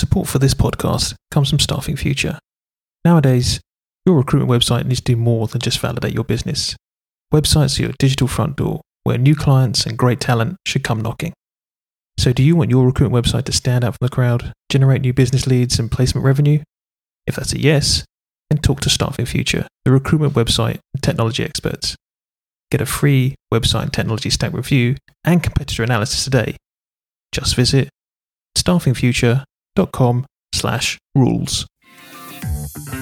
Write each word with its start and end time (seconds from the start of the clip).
Support 0.00 0.28
for 0.28 0.38
this 0.38 0.54
podcast 0.54 1.12
comes 1.30 1.50
from 1.50 1.58
Staffing 1.58 1.94
Future. 1.94 2.38
Nowadays, 3.04 3.60
your 4.06 4.16
recruitment 4.16 4.50
website 4.50 4.86
needs 4.86 5.02
to 5.02 5.12
do 5.12 5.16
more 5.16 5.46
than 5.46 5.60
just 5.60 5.78
validate 5.78 6.14
your 6.14 6.24
business. 6.24 6.74
Websites 7.30 7.78
are 7.78 7.82
your 7.82 7.92
digital 7.98 8.26
front 8.26 8.56
door 8.56 8.80
where 9.02 9.18
new 9.18 9.36
clients 9.36 9.84
and 9.84 9.98
great 9.98 10.18
talent 10.18 10.56
should 10.66 10.84
come 10.84 11.02
knocking. 11.02 11.34
So, 12.16 12.32
do 12.32 12.42
you 12.42 12.56
want 12.56 12.70
your 12.70 12.86
recruitment 12.86 13.26
website 13.26 13.44
to 13.44 13.52
stand 13.52 13.84
out 13.84 13.92
from 13.92 14.06
the 14.06 14.08
crowd, 14.08 14.54
generate 14.70 15.02
new 15.02 15.12
business 15.12 15.46
leads 15.46 15.78
and 15.78 15.92
placement 15.92 16.24
revenue? 16.24 16.62
If 17.26 17.36
that's 17.36 17.52
a 17.52 17.60
yes, 17.60 18.06
then 18.48 18.62
talk 18.62 18.80
to 18.80 18.88
Staffing 18.88 19.26
Future, 19.26 19.66
the 19.84 19.92
recruitment 19.92 20.32
website 20.32 20.78
and 20.94 21.02
technology 21.02 21.44
experts. 21.44 21.94
Get 22.70 22.80
a 22.80 22.86
free 22.86 23.34
website 23.52 23.82
and 23.82 23.92
technology 23.92 24.30
stack 24.30 24.54
review 24.54 24.96
and 25.24 25.42
competitor 25.42 25.82
analysis 25.82 26.24
today. 26.24 26.56
Just 27.32 27.54
visit 27.54 27.90
staffingfuture.com 28.56 29.44
slash 30.54 30.98
rules. 31.14 31.66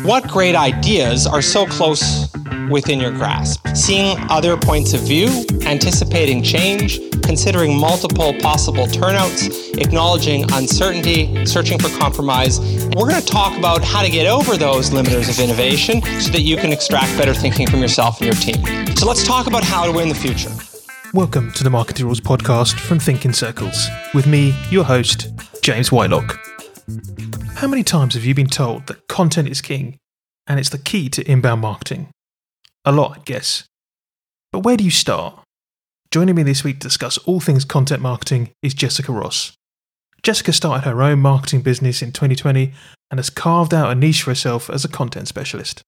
What 0.02 0.28
great 0.28 0.54
ideas 0.54 1.26
are 1.26 1.42
so 1.42 1.66
close 1.66 2.28
within 2.70 3.00
your 3.00 3.10
grasp? 3.10 3.66
Seeing 3.74 4.16
other 4.30 4.56
points 4.56 4.94
of 4.94 5.00
view, 5.00 5.28
anticipating 5.62 6.42
change, 6.42 7.00
considering 7.22 7.78
multiple 7.78 8.32
possible 8.40 8.86
turnouts, 8.86 9.48
acknowledging 9.72 10.50
uncertainty, 10.52 11.44
searching 11.46 11.78
for 11.78 11.88
compromise. 11.98 12.60
We're 12.96 13.08
going 13.08 13.20
to 13.20 13.26
talk 13.26 13.56
about 13.58 13.82
how 13.82 14.02
to 14.02 14.10
get 14.10 14.26
over 14.26 14.56
those 14.56 14.90
limiters 14.90 15.28
of 15.28 15.38
innovation 15.40 16.02
so 16.20 16.30
that 16.30 16.42
you 16.42 16.56
can 16.56 16.72
extract 16.72 17.16
better 17.18 17.34
thinking 17.34 17.68
from 17.68 17.80
yourself 17.80 18.20
and 18.20 18.26
your 18.26 18.36
team. 18.36 18.96
So 18.96 19.06
let's 19.06 19.26
talk 19.26 19.46
about 19.46 19.64
how 19.64 19.84
to 19.84 19.92
win 19.92 20.08
the 20.08 20.14
future. 20.14 20.50
Welcome 21.14 21.52
to 21.52 21.64
the 21.64 21.70
Marketing 21.70 22.06
Rules 22.06 22.20
podcast 22.20 22.78
from 22.78 22.98
ThinkinCircles 22.98 24.14
with 24.14 24.26
me, 24.26 24.54
your 24.70 24.84
host, 24.84 25.28
James 25.62 25.90
Whitelock. 25.90 26.38
How 27.56 27.68
many 27.68 27.82
times 27.82 28.14
have 28.14 28.24
you 28.24 28.34
been 28.34 28.46
told 28.46 28.86
that 28.86 29.08
content 29.08 29.48
is 29.48 29.60
king 29.60 29.98
and 30.46 30.58
it's 30.58 30.70
the 30.70 30.78
key 30.78 31.10
to 31.10 31.30
inbound 31.30 31.60
marketing? 31.60 32.08
A 32.86 32.92
lot, 32.92 33.18
I 33.18 33.20
guess. 33.26 33.64
But 34.52 34.60
where 34.60 34.78
do 34.78 34.84
you 34.84 34.90
start? 34.90 35.38
Joining 36.10 36.34
me 36.34 36.42
this 36.44 36.64
week 36.64 36.80
to 36.80 36.86
discuss 36.86 37.18
all 37.18 37.40
things 37.40 37.66
content 37.66 38.00
marketing 38.00 38.52
is 38.62 38.72
Jessica 38.72 39.12
Ross. 39.12 39.52
Jessica 40.22 40.50
started 40.50 40.88
her 40.88 41.02
own 41.02 41.18
marketing 41.18 41.60
business 41.60 42.00
in 42.00 42.10
2020 42.10 42.72
and 43.10 43.18
has 43.18 43.28
carved 43.28 43.74
out 43.74 43.90
a 43.90 43.94
niche 43.94 44.22
for 44.22 44.30
herself 44.30 44.70
as 44.70 44.82
a 44.86 44.88
content 44.88 45.28
specialist. 45.28 45.82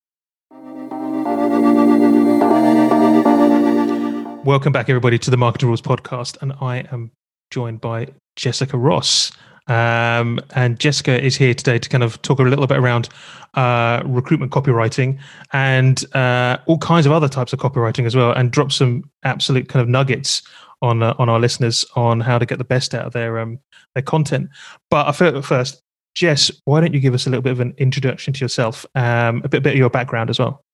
Welcome 4.45 4.73
back, 4.73 4.91
everybody, 4.91 5.19
to 5.21 5.31
the 5.31 5.39
Marketing 5.39 5.69
Rules 5.69 5.81
podcast, 5.81 6.37
and 6.43 6.53
I 6.61 6.85
am 6.93 7.11
joined 7.51 7.81
by 7.81 8.09
Jessica 8.37 8.77
Ross. 8.77 9.33
Um, 9.71 10.41
and 10.57 10.79
Jessica 10.81 11.23
is 11.25 11.37
here 11.37 11.55
today 11.55 11.79
to 11.79 11.89
kind 11.89 12.03
of 12.03 12.21
talk 12.23 12.41
a 12.41 12.43
little 12.43 12.67
bit 12.67 12.77
around 12.77 13.09
uh, 13.55 14.03
recruitment 14.05 14.51
copywriting 14.51 15.19
and 15.53 16.05
uh, 16.15 16.59
all 16.67 16.79
kinds 16.79 17.07
of 17.07 17.13
other 17.13 17.29
types 17.29 17.53
of 17.53 17.61
copywriting 17.61 18.05
as 18.05 18.17
well, 18.17 18.33
and 18.33 18.51
drop 18.51 18.73
some 18.73 19.09
absolute 19.23 19.69
kind 19.69 19.81
of 19.81 19.89
nuggets 19.89 20.43
on 20.83 21.03
uh, 21.03 21.15
on 21.19 21.29
our 21.29 21.39
listeners 21.39 21.85
on 21.95 22.21
how 22.21 22.37
to 22.37 22.47
get 22.47 22.59
the 22.59 22.65
best 22.65 22.95
out 22.95 23.07
of 23.07 23.13
their 23.13 23.39
um, 23.39 23.59
their 23.95 24.03
content. 24.03 24.49
But 24.91 25.07
I 25.07 25.13
feel 25.13 25.41
first, 25.41 25.83
Jess, 26.15 26.51
why 26.65 26.81
don't 26.81 26.93
you 26.93 27.01
give 27.01 27.15
us 27.15 27.27
a 27.27 27.31
little 27.31 27.43
bit 27.43 27.53
of 27.53 27.61
an 27.61 27.75
introduction 27.79 28.33
to 28.35 28.41
yourself, 28.41 28.85
um, 28.97 29.43
a 29.45 29.49
bit, 29.49 29.63
bit 29.63 29.75
of 29.75 29.79
your 29.79 29.91
background 29.91 30.31
as 30.31 30.39
well? 30.41 30.65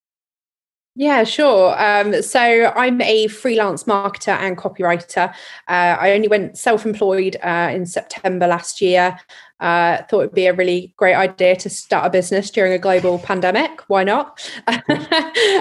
Yeah, 0.98 1.24
sure. 1.24 1.78
Um, 1.78 2.22
so 2.22 2.40
I'm 2.74 3.02
a 3.02 3.26
freelance 3.28 3.84
marketer 3.84 4.32
and 4.32 4.56
copywriter. 4.56 5.28
Uh, 5.68 5.96
I 6.00 6.12
only 6.12 6.26
went 6.26 6.56
self-employed 6.56 7.36
uh, 7.42 7.70
in 7.74 7.84
September 7.84 8.46
last 8.46 8.80
year. 8.80 9.18
Uh, 9.60 10.02
thought 10.04 10.20
it'd 10.20 10.34
be 10.34 10.46
a 10.46 10.54
really 10.54 10.94
great 10.96 11.14
idea 11.14 11.54
to 11.56 11.68
start 11.68 12.06
a 12.06 12.10
business 12.10 12.50
during 12.50 12.72
a 12.72 12.78
global 12.78 13.18
pandemic. 13.18 13.82
Why 13.88 14.04
not? 14.04 14.50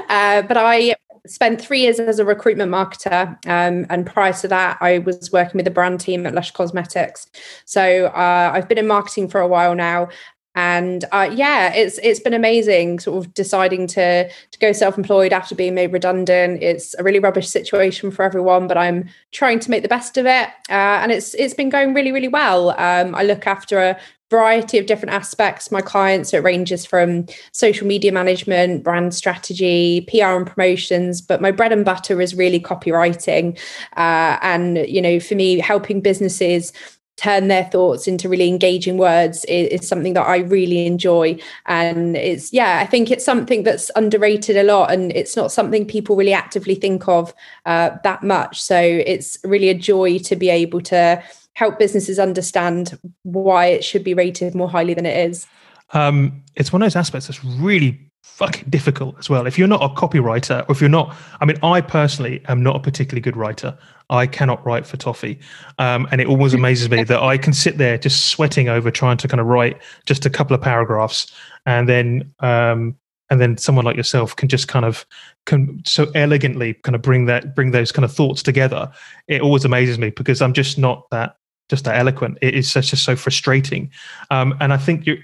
Uh, 0.08 0.44
but 0.44 0.56
I 0.58 0.96
spent 1.28 1.60
three 1.60 1.82
years 1.82 2.00
as 2.00 2.20
a 2.20 2.26
recruitment 2.26 2.72
marketer, 2.72 3.30
um, 3.48 3.86
and 3.90 4.06
prior 4.06 4.34
to 4.34 4.48
that, 4.48 4.78
I 4.82 5.00
was 5.00 5.32
working 5.32 5.58
with 5.58 5.66
the 5.66 5.72
brand 5.72 6.00
team 6.00 6.26
at 6.26 6.34
Lush 6.34 6.52
Cosmetics. 6.52 7.28
So 7.66 8.06
uh, 8.08 8.52
I've 8.54 8.70
been 8.70 8.78
in 8.78 8.88
marketing 8.88 9.28
for 9.30 9.42
a 9.42 9.48
while 9.48 9.76
now, 9.76 10.10
and 10.56 11.06
uh, 11.12 11.30
yeah 11.34 11.74
it's 11.74 12.00
it's 12.00 12.20
been 12.20 12.34
amazing 12.34 13.00
sort 13.00 13.24
of 13.24 13.34
deciding 13.34 13.88
to 13.88 14.28
to 14.30 14.60
go 14.60 14.72
self-employed 14.72 15.34
after 15.34 15.54
being 15.54 15.76
made 15.76 15.92
redundant. 15.92 16.64
It's 16.64 16.96
a 16.96 17.04
really 17.04 17.20
rubbish 17.20 17.48
situation 17.48 18.12
for 18.12 18.24
everyone 18.24 18.68
but 18.68 18.78
i'm 18.78 19.10
trying 19.32 19.60
to 19.60 19.70
make 19.70 19.84
the 19.84 19.90
best 19.90 20.18
of 20.18 20.26
it. 20.26 20.50
Uh, 20.70 21.00
and 21.02 21.12
it's 21.12 21.34
it's 21.36 21.54
been 21.54 21.70
going 21.70 21.94
really 21.94 22.12
really 22.12 22.28
well. 22.28 22.72
Um, 22.72 23.14
i 23.16 23.24
look 23.24 23.46
after 23.48 23.80
a 23.80 24.00
variety 24.32 24.80
of 24.80 24.88
different 24.88 25.14
aspects 25.14 25.72
my 25.72 25.82
clients 25.82 26.32
so 26.32 26.38
it 26.38 26.44
ranges 26.44 26.84
from 26.84 27.28
social 27.52 27.86
media 27.86 28.12
management 28.12 28.84
brand 28.84 29.14
strategy 29.14 30.02
pr 30.10 30.24
and 30.24 30.48
promotions 30.48 31.22
but 31.22 31.42
my 31.42 31.52
bread 31.52 31.72
and 31.72 31.86
butter 31.86 32.20
is 32.20 32.34
really 32.34 32.60
copywriting. 32.60 33.58
Uh, 33.98 34.40
and 34.42 34.78
you 34.88 35.02
know 35.02 35.20
for 35.20 35.36
me 35.36 35.60
helping 35.60 36.02
businesses 36.02 36.74
turn 37.18 37.48
their 37.48 37.64
thoughts 37.66 38.08
into 38.08 38.28
really 38.28 38.48
engaging 38.48 38.98
words 38.98 39.46
is, 39.46 39.82
is, 39.82 39.88
something 39.88 40.14
that 40.14 40.28
I 40.28 40.38
really 40.38 40.86
enjoy. 40.86 41.38
And 41.66 42.18
it's, 42.18 42.52
yeah, 42.52 42.80
I 42.82 42.86
think 42.86 43.10
it's 43.10 43.24
something 43.24 43.64
that's 43.64 43.90
underrated 43.96 44.58
a 44.58 44.64
lot 44.64 44.92
and 44.92 45.12
it's 45.14 45.36
not 45.36 45.52
something 45.52 45.86
people 45.86 46.16
really 46.16 46.34
actively 46.34 46.76
think 46.76 47.08
of 47.08 47.34
uh, 47.66 47.92
that 48.04 48.24
much. 48.24 48.62
So 48.62 48.78
it's 48.78 49.38
really 49.44 49.70
a 49.70 49.74
joy 49.74 50.18
to 50.20 50.36
be 50.36 50.50
able 50.50 50.82
to 50.82 51.24
help 51.54 51.80
businesses 51.80 52.20
understand 52.20 53.00
why 53.24 53.68
it 53.68 53.84
should 53.84 54.04
be 54.04 54.14
rated 54.14 54.54
more 54.54 54.70
highly 54.70 54.94
than 54.94 55.06
it 55.06 55.30
is. 55.30 55.48
Um, 55.92 56.44
it's 56.56 56.74
one 56.74 56.82
of 56.82 56.86
those 56.86 56.98
aspects 56.98 57.28
that's 57.28 57.44
really 57.44 58.00
fucking 58.36 58.70
difficult 58.70 59.16
as 59.18 59.30
well. 59.30 59.48
If 59.48 59.58
you're 59.58 59.68
not 59.68 59.82
a 59.82 59.88
copywriter, 59.88 60.68
or 60.68 60.72
if 60.74 60.82
you're 60.82 60.90
not, 60.90 61.16
I 61.40 61.46
mean, 61.46 61.58
I 61.64 61.80
personally 61.80 62.44
am 62.50 62.62
not 62.62 62.76
a 62.76 62.80
particularly 62.80 63.22
good 63.22 63.38
writer. 63.38 63.78
I 64.10 64.28
cannot 64.28 64.64
write 64.66 64.86
for 64.86 64.98
toffee, 64.98 65.40
um, 65.80 66.06
and 66.12 66.20
it 66.20 66.28
always 66.28 66.54
amazes 66.54 66.90
me 66.90 67.04
that 67.04 67.22
I 67.24 67.38
can 67.38 67.54
sit 67.54 67.78
there 67.78 67.98
just 67.98 68.26
sweating 68.26 68.68
over 68.68 68.92
trying 68.92 69.18
to 69.18 69.28
kind 69.28 69.40
of 69.40 69.48
write 69.48 69.82
just 70.06 70.26
a 70.26 70.30
couple 70.30 70.54
of 70.54 70.62
paragraphs, 70.62 71.32
and 71.66 71.88
then 71.88 72.34
um, 72.40 72.98
and 73.30 73.40
then 73.40 73.58
someone 73.58 73.86
like 73.86 73.96
yourself 73.96 74.36
can 74.36 74.50
just 74.50 74.68
kind 74.68 74.86
of 74.86 75.06
can 75.46 75.82
so 75.86 76.12
elegantly 76.14 76.74
kind 76.74 76.96
of 76.96 77.02
bring 77.02 77.26
that 77.26 77.56
bring 77.56 77.72
those 77.72 77.92
kind 77.94 78.04
of 78.04 78.14
thoughts 78.14 78.44
together. 78.44 78.92
It 79.28 79.42
always 79.42 79.64
amazes 79.64 79.98
me 79.98 80.10
because 80.10 80.42
I'm 80.42 80.54
just 80.54 80.78
not 80.78 81.10
that 81.12 81.38
just 81.70 81.86
that 81.86 81.96
eloquent. 81.96 82.38
It 82.42 82.54
is 82.54 82.74
just 82.74 82.98
so 82.98 83.16
frustrating, 83.16 83.92
um, 84.30 84.56
and 84.60 84.74
I 84.74 84.78
think 84.78 85.08
you, 85.08 85.18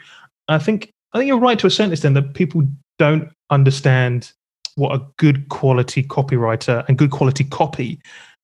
I 0.47 0.59
think 0.59 0.94
I 1.13 1.17
think 1.17 1.28
you're 1.28 1.40
right 1.40 1.59
to 1.59 1.67
a 1.67 1.72
certain 1.72 1.91
extent 1.91 2.16
that 2.16 2.35
people 2.35 2.63
don't 3.01 3.31
understand 3.50 4.31
what 4.75 4.94
a 4.94 5.01
good 5.17 5.50
quality 5.50 6.03
copywriter 6.03 6.85
and 6.88 7.00
good 7.00 7.09
quality 7.09 7.44
copy 7.44 8.00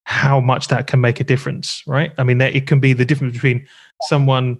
how 0.07 0.39
much 0.39 0.67
that 0.69 0.87
can 0.87 0.99
make 0.99 1.19
a 1.19 1.23
difference 1.23 1.83
right? 1.85 2.11
I 2.17 2.23
mean 2.23 2.41
it 2.41 2.65
can 2.65 2.79
be 2.79 2.93
the 2.93 3.05
difference 3.05 3.33
between 3.33 3.67
someone 4.01 4.57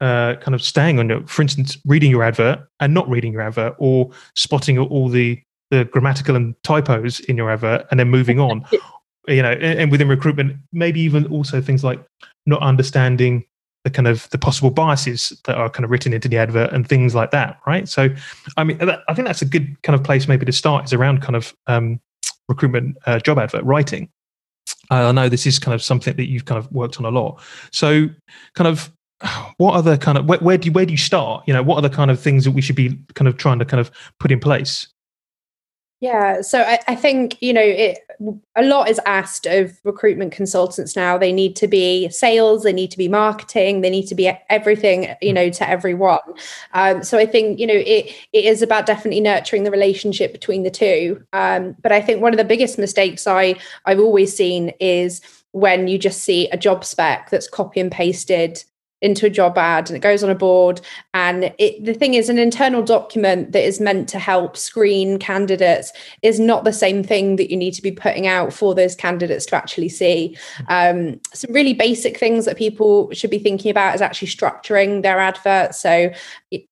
uh, 0.00 0.34
kind 0.40 0.54
of 0.56 0.62
staying 0.62 0.98
on 0.98 1.08
your 1.08 1.24
for 1.28 1.42
instance 1.42 1.78
reading 1.86 2.10
your 2.10 2.24
advert 2.24 2.58
and 2.80 2.92
not 2.92 3.08
reading 3.08 3.32
your 3.32 3.42
advert 3.42 3.76
or 3.78 4.10
spotting 4.34 4.78
all 4.78 5.08
the 5.08 5.40
the 5.70 5.84
grammatical 5.84 6.34
and 6.34 6.60
typos 6.64 7.20
in 7.20 7.36
your 7.36 7.48
advert 7.48 7.86
and 7.90 8.00
then 8.00 8.08
moving 8.08 8.40
on. 8.40 8.64
You 9.28 9.42
know 9.42 9.50
and, 9.50 9.80
and 9.80 9.90
within 9.90 10.06
recruitment 10.06 10.56
maybe 10.72 11.00
even 11.00 11.26
also 11.26 11.60
things 11.60 11.82
like 11.82 12.00
not 12.46 12.62
understanding 12.62 13.44
the 13.86 13.90
kind 13.90 14.08
of 14.08 14.28
the 14.30 14.38
possible 14.38 14.70
biases 14.70 15.32
that 15.44 15.56
are 15.56 15.70
kind 15.70 15.84
of 15.84 15.92
written 15.92 16.12
into 16.12 16.26
the 16.26 16.36
advert 16.36 16.72
and 16.72 16.88
things 16.88 17.14
like 17.14 17.30
that 17.30 17.60
right? 17.68 17.88
So 17.88 18.08
i 18.56 18.64
mean 18.64 18.76
i 18.82 19.14
think 19.14 19.26
that's 19.26 19.42
a 19.42 19.46
good 19.46 19.80
kind 19.82 19.94
of 19.94 20.02
place 20.02 20.26
maybe 20.26 20.44
to 20.44 20.52
start 20.52 20.84
is 20.84 20.92
around 20.92 21.22
kind 21.22 21.36
of 21.36 21.54
um, 21.68 22.00
recruitment 22.48 22.96
uh, 23.06 23.18
job 23.20 23.38
advert 23.38 23.64
writing. 23.64 24.08
I 24.90 25.12
know 25.12 25.28
this 25.28 25.46
is 25.46 25.58
kind 25.58 25.74
of 25.74 25.82
something 25.82 26.16
that 26.16 26.26
you've 26.26 26.44
kind 26.44 26.58
of 26.58 26.70
worked 26.72 26.98
on 26.98 27.04
a 27.04 27.10
lot. 27.10 27.40
So 27.72 28.08
kind 28.54 28.68
of 28.68 28.92
what 29.56 29.74
are 29.74 29.82
the 29.82 29.98
kind 29.98 30.18
of 30.18 30.26
where, 30.26 30.38
where 30.38 30.58
do 30.58 30.66
you 30.66 30.72
where 30.72 30.86
do 30.86 30.92
you 30.92 30.98
start? 30.98 31.44
You 31.46 31.54
know 31.54 31.62
what 31.62 31.76
are 31.76 31.82
the 31.82 31.94
kind 31.94 32.10
of 32.10 32.20
things 32.20 32.44
that 32.44 32.52
we 32.52 32.60
should 32.60 32.76
be 32.76 32.98
kind 33.14 33.28
of 33.28 33.36
trying 33.36 33.58
to 33.58 33.64
kind 33.64 33.80
of 33.80 33.90
put 34.20 34.32
in 34.32 34.40
place 34.40 34.88
yeah, 36.00 36.42
so 36.42 36.60
I, 36.60 36.78
I, 36.88 36.94
think 36.94 37.40
you 37.40 37.54
know 37.54 37.62
it. 37.62 38.00
A 38.54 38.62
lot 38.62 38.88
is 38.88 39.00
asked 39.06 39.46
of 39.46 39.78
recruitment 39.82 40.32
consultants 40.32 40.94
now. 40.94 41.16
They 41.16 41.32
need 41.32 41.56
to 41.56 41.66
be 41.66 42.10
sales, 42.10 42.64
they 42.64 42.72
need 42.72 42.90
to 42.90 42.98
be 42.98 43.08
marketing, 43.08 43.80
they 43.80 43.88
need 43.88 44.06
to 44.08 44.14
be 44.14 44.30
everything 44.50 45.14
you 45.22 45.32
know 45.32 45.48
to 45.48 45.68
everyone. 45.68 46.20
Um, 46.74 47.02
so 47.02 47.18
I 47.18 47.24
think 47.24 47.58
you 47.58 47.66
know 47.66 47.74
it 47.74 48.14
it 48.34 48.44
is 48.44 48.60
about 48.60 48.84
definitely 48.84 49.20
nurturing 49.20 49.64
the 49.64 49.70
relationship 49.70 50.32
between 50.32 50.64
the 50.64 50.70
two. 50.70 51.24
Um, 51.32 51.74
but 51.80 51.92
I 51.92 52.02
think 52.02 52.20
one 52.20 52.34
of 52.34 52.38
the 52.38 52.44
biggest 52.44 52.78
mistakes 52.78 53.26
I 53.26 53.56
I've 53.86 54.00
always 54.00 54.36
seen 54.36 54.74
is 54.80 55.22
when 55.52 55.88
you 55.88 55.96
just 55.96 56.22
see 56.24 56.50
a 56.50 56.58
job 56.58 56.84
spec 56.84 57.30
that's 57.30 57.48
copy 57.48 57.80
and 57.80 57.90
pasted 57.90 58.62
into 59.02 59.26
a 59.26 59.30
job 59.30 59.58
ad 59.58 59.88
and 59.88 59.96
it 59.96 60.00
goes 60.00 60.24
on 60.24 60.30
a 60.30 60.34
board. 60.34 60.80
And 61.14 61.52
it, 61.58 61.84
the 61.84 61.94
thing 61.94 62.14
is 62.14 62.28
an 62.28 62.38
internal 62.38 62.82
document 62.82 63.52
that 63.52 63.64
is 63.64 63.80
meant 63.80 64.08
to 64.10 64.18
help 64.18 64.56
screen 64.56 65.18
candidates 65.18 65.92
is 66.22 66.40
not 66.40 66.64
the 66.64 66.72
same 66.72 67.02
thing 67.02 67.36
that 67.36 67.50
you 67.50 67.56
need 67.56 67.74
to 67.74 67.82
be 67.82 67.92
putting 67.92 68.26
out 68.26 68.52
for 68.52 68.74
those 68.74 68.94
candidates 68.94 69.46
to 69.46 69.56
actually 69.56 69.90
see. 69.90 70.36
Um, 70.68 71.20
some 71.34 71.52
really 71.52 71.74
basic 71.74 72.18
things 72.18 72.46
that 72.46 72.56
people 72.56 73.12
should 73.12 73.30
be 73.30 73.38
thinking 73.38 73.70
about 73.70 73.94
is 73.94 74.00
actually 74.00 74.28
structuring 74.28 75.02
their 75.02 75.18
advert 75.18 75.74
so 75.74 76.10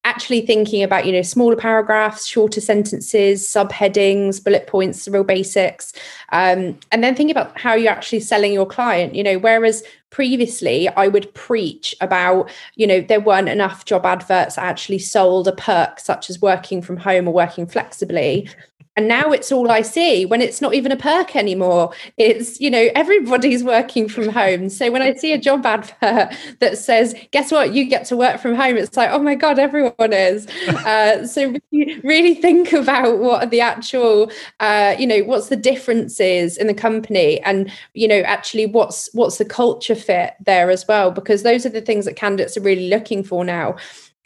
actually 0.05 0.41
thinking 0.41 0.83
about 0.83 1.07
you 1.07 1.13
know 1.13 1.23
smaller 1.23 1.57
paragraphs 1.57 2.27
shorter 2.27 2.61
sentences 2.61 3.47
subheadings 3.47 4.43
bullet 4.43 4.67
points 4.67 5.05
the 5.05 5.11
real 5.11 5.25
basics. 5.25 5.93
Um, 6.33 6.79
and 6.93 7.03
then 7.03 7.15
think 7.15 7.31
about 7.31 7.59
how 7.59 7.75
you're 7.75 7.93
actually 7.93 8.21
selling 8.21 8.53
your 8.53 8.67
client. 8.67 9.15
You 9.15 9.25
know 9.25 9.39
whereas 9.39 9.83
previously 10.15 10.89
I 10.91 11.09
would 11.09 11.35
preach 11.35 11.93
about, 12.01 12.49
you 12.77 12.87
know, 12.87 13.01
there 13.01 13.19
weren't 13.19 13.49
enough 13.49 13.85
job 13.85 14.07
adverts 14.07 14.57
actually 14.57 15.01
sold 15.01 15.49
a 15.49 15.53
perk 15.53 15.99
such 15.99 16.31
as 16.31 16.41
working 16.41 16.83
from 16.83 16.99
home 16.99 17.27
or 17.27 17.35
working 17.35 17.67
flexibly. 17.67 18.49
And 18.97 19.09
now 19.09 19.33
it's 19.33 19.51
all 19.51 19.71
I 19.71 19.83
see 19.83 20.25
when 20.25 20.41
it's 20.41 20.61
not 20.61 20.75
even 20.75 20.93
a 20.93 20.97
perk 20.97 21.35
anymore. 21.35 21.93
It's, 22.17 22.61
you 22.61 22.71
know, 22.71 22.91
everybody's 22.95 23.65
working 23.65 24.09
from 24.09 24.29
home. 24.29 24.69
So 24.69 24.91
when 24.93 25.03
I 25.03 25.15
see 25.15 25.33
a 25.33 25.39
job 25.39 25.67
advert 25.67 26.37
that 26.61 26.79
says, 26.79 27.15
guess 27.33 27.51
what, 27.51 27.75
you 27.75 27.87
get 27.87 28.05
to 28.07 28.17
work 28.17 28.41
from 28.41 28.55
home, 28.55 28.77
it's 28.77 28.97
like, 28.97 29.11
oh 29.11 29.19
my 29.19 29.35
God, 29.35 29.59
everyone 29.59 30.13
is. 30.13 30.47
uh, 30.69 31.27
so 31.27 31.55
really, 31.73 32.01
really, 32.01 32.35
think 32.35 32.73
about 32.73 33.19
what 33.19 33.43
are 33.43 33.49
the 33.49 33.61
actual, 33.61 34.31
uh, 34.61 34.95
you 34.99 35.07
know, 35.07 35.23
what's 35.23 35.49
the 35.49 35.57
differences 35.57 36.57
in 36.57 36.69
the 36.69 36.75
company 36.75 37.41
and, 37.41 37.73
you 37.95 38.07
know, 38.07 38.21
actually 38.21 38.67
what's 38.67 39.09
what's 39.13 39.39
the 39.39 39.45
culture 39.45 39.95
fit 39.95 40.35
there 40.45 40.71
as 40.71 40.87
well, 40.87 41.11
because 41.11 41.43
those 41.43 41.67
are 41.67 41.71
the 41.71 41.81
things 41.81 42.05
that 42.05 42.17
candidates 42.17 42.57
are 42.57 42.61
really 42.63 42.89
looking 42.89 43.25
for 43.25 43.45
now 43.45 43.77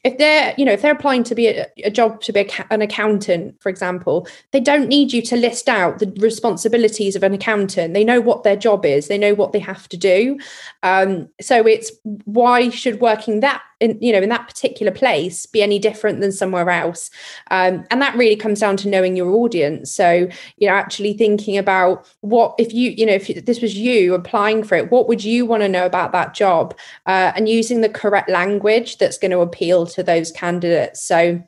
if 0.05 0.17
they're 0.19 0.55
you 0.57 0.65
know 0.65 0.73
if 0.73 0.83
they're 0.83 0.93
applying 0.93 1.25
to 1.25 1.35
be 1.35 1.49
a, 1.49 1.67
a 1.85 1.91
job 1.91 2.21
to 2.23 2.33
be 2.33 2.41
a, 2.41 2.67
an 2.71 2.83
accountant 2.83 3.61
for 3.61 3.69
example 3.69 4.27
they 4.53 4.61
don't 4.61 4.89
need 4.89 5.13
you 5.13 5.23
to 5.23 5.37
list 5.37 5.69
out 5.69 5.99
the 5.99 6.13
responsibilities 6.19 7.17
of 7.17 7.23
an 7.23 7.35
accountant. 7.35 7.95
They 7.95 8.05
know 8.05 8.21
what 8.21 8.43
their 8.43 8.57
job 8.57 8.85
is. 8.85 9.09
They 9.09 9.19
know 9.19 9.35
what 9.35 9.53
they 9.53 9.59
have 9.59 9.89
to 9.91 9.97
do. 9.97 10.39
Um, 10.83 11.29
so 11.41 11.67
it's 11.67 11.91
why 12.25 12.71
should 12.71 13.01
working 13.01 13.41
that 13.41 13.63
in 13.81 13.99
you 14.01 14.13
know 14.13 14.21
in 14.21 14.29
that 14.29 14.49
particular 14.49 14.93
place 14.93 15.47
be 15.47 15.63
any 15.63 15.79
different 15.79 16.21
than 16.21 16.33
somewhere 16.33 16.71
else. 16.71 17.11
Um, 17.51 17.85
and 17.91 18.03
that 18.03 18.17
really 18.17 18.37
comes 18.37 18.61
down 18.61 18.77
to 18.79 18.89
knowing 18.89 19.17
your 19.17 19.31
audience. 19.31 19.93
So 19.93 20.29
you 20.57 20.69
know 20.69 20.75
actually 20.75 21.15
thinking 21.15 21.57
about 21.57 22.07
what 22.21 22.55
if 22.59 22.73
you 22.73 22.91
you 22.91 23.07
know 23.07 23.15
if 23.15 23.45
this 23.45 23.61
was 23.61 23.77
you 23.77 24.15
applying 24.15 24.65
for 24.65 24.75
it 24.75 24.91
what 24.91 25.09
would 25.09 25.25
you 25.25 25.47
want 25.47 25.63
to 25.63 25.69
know 25.69 25.87
about 25.87 26.13
that 26.13 26.35
job? 26.35 26.77
Uh, 27.07 27.33
and 27.35 27.49
using 27.49 27.81
the 27.81 27.89
correct 27.89 28.29
language 28.29 28.99
that's 28.99 29.19
going 29.19 29.31
to 29.31 29.41
appeal 29.41 29.87
to 29.87 30.03
those 30.03 30.31
candidates. 30.33 31.03
So 31.03 31.43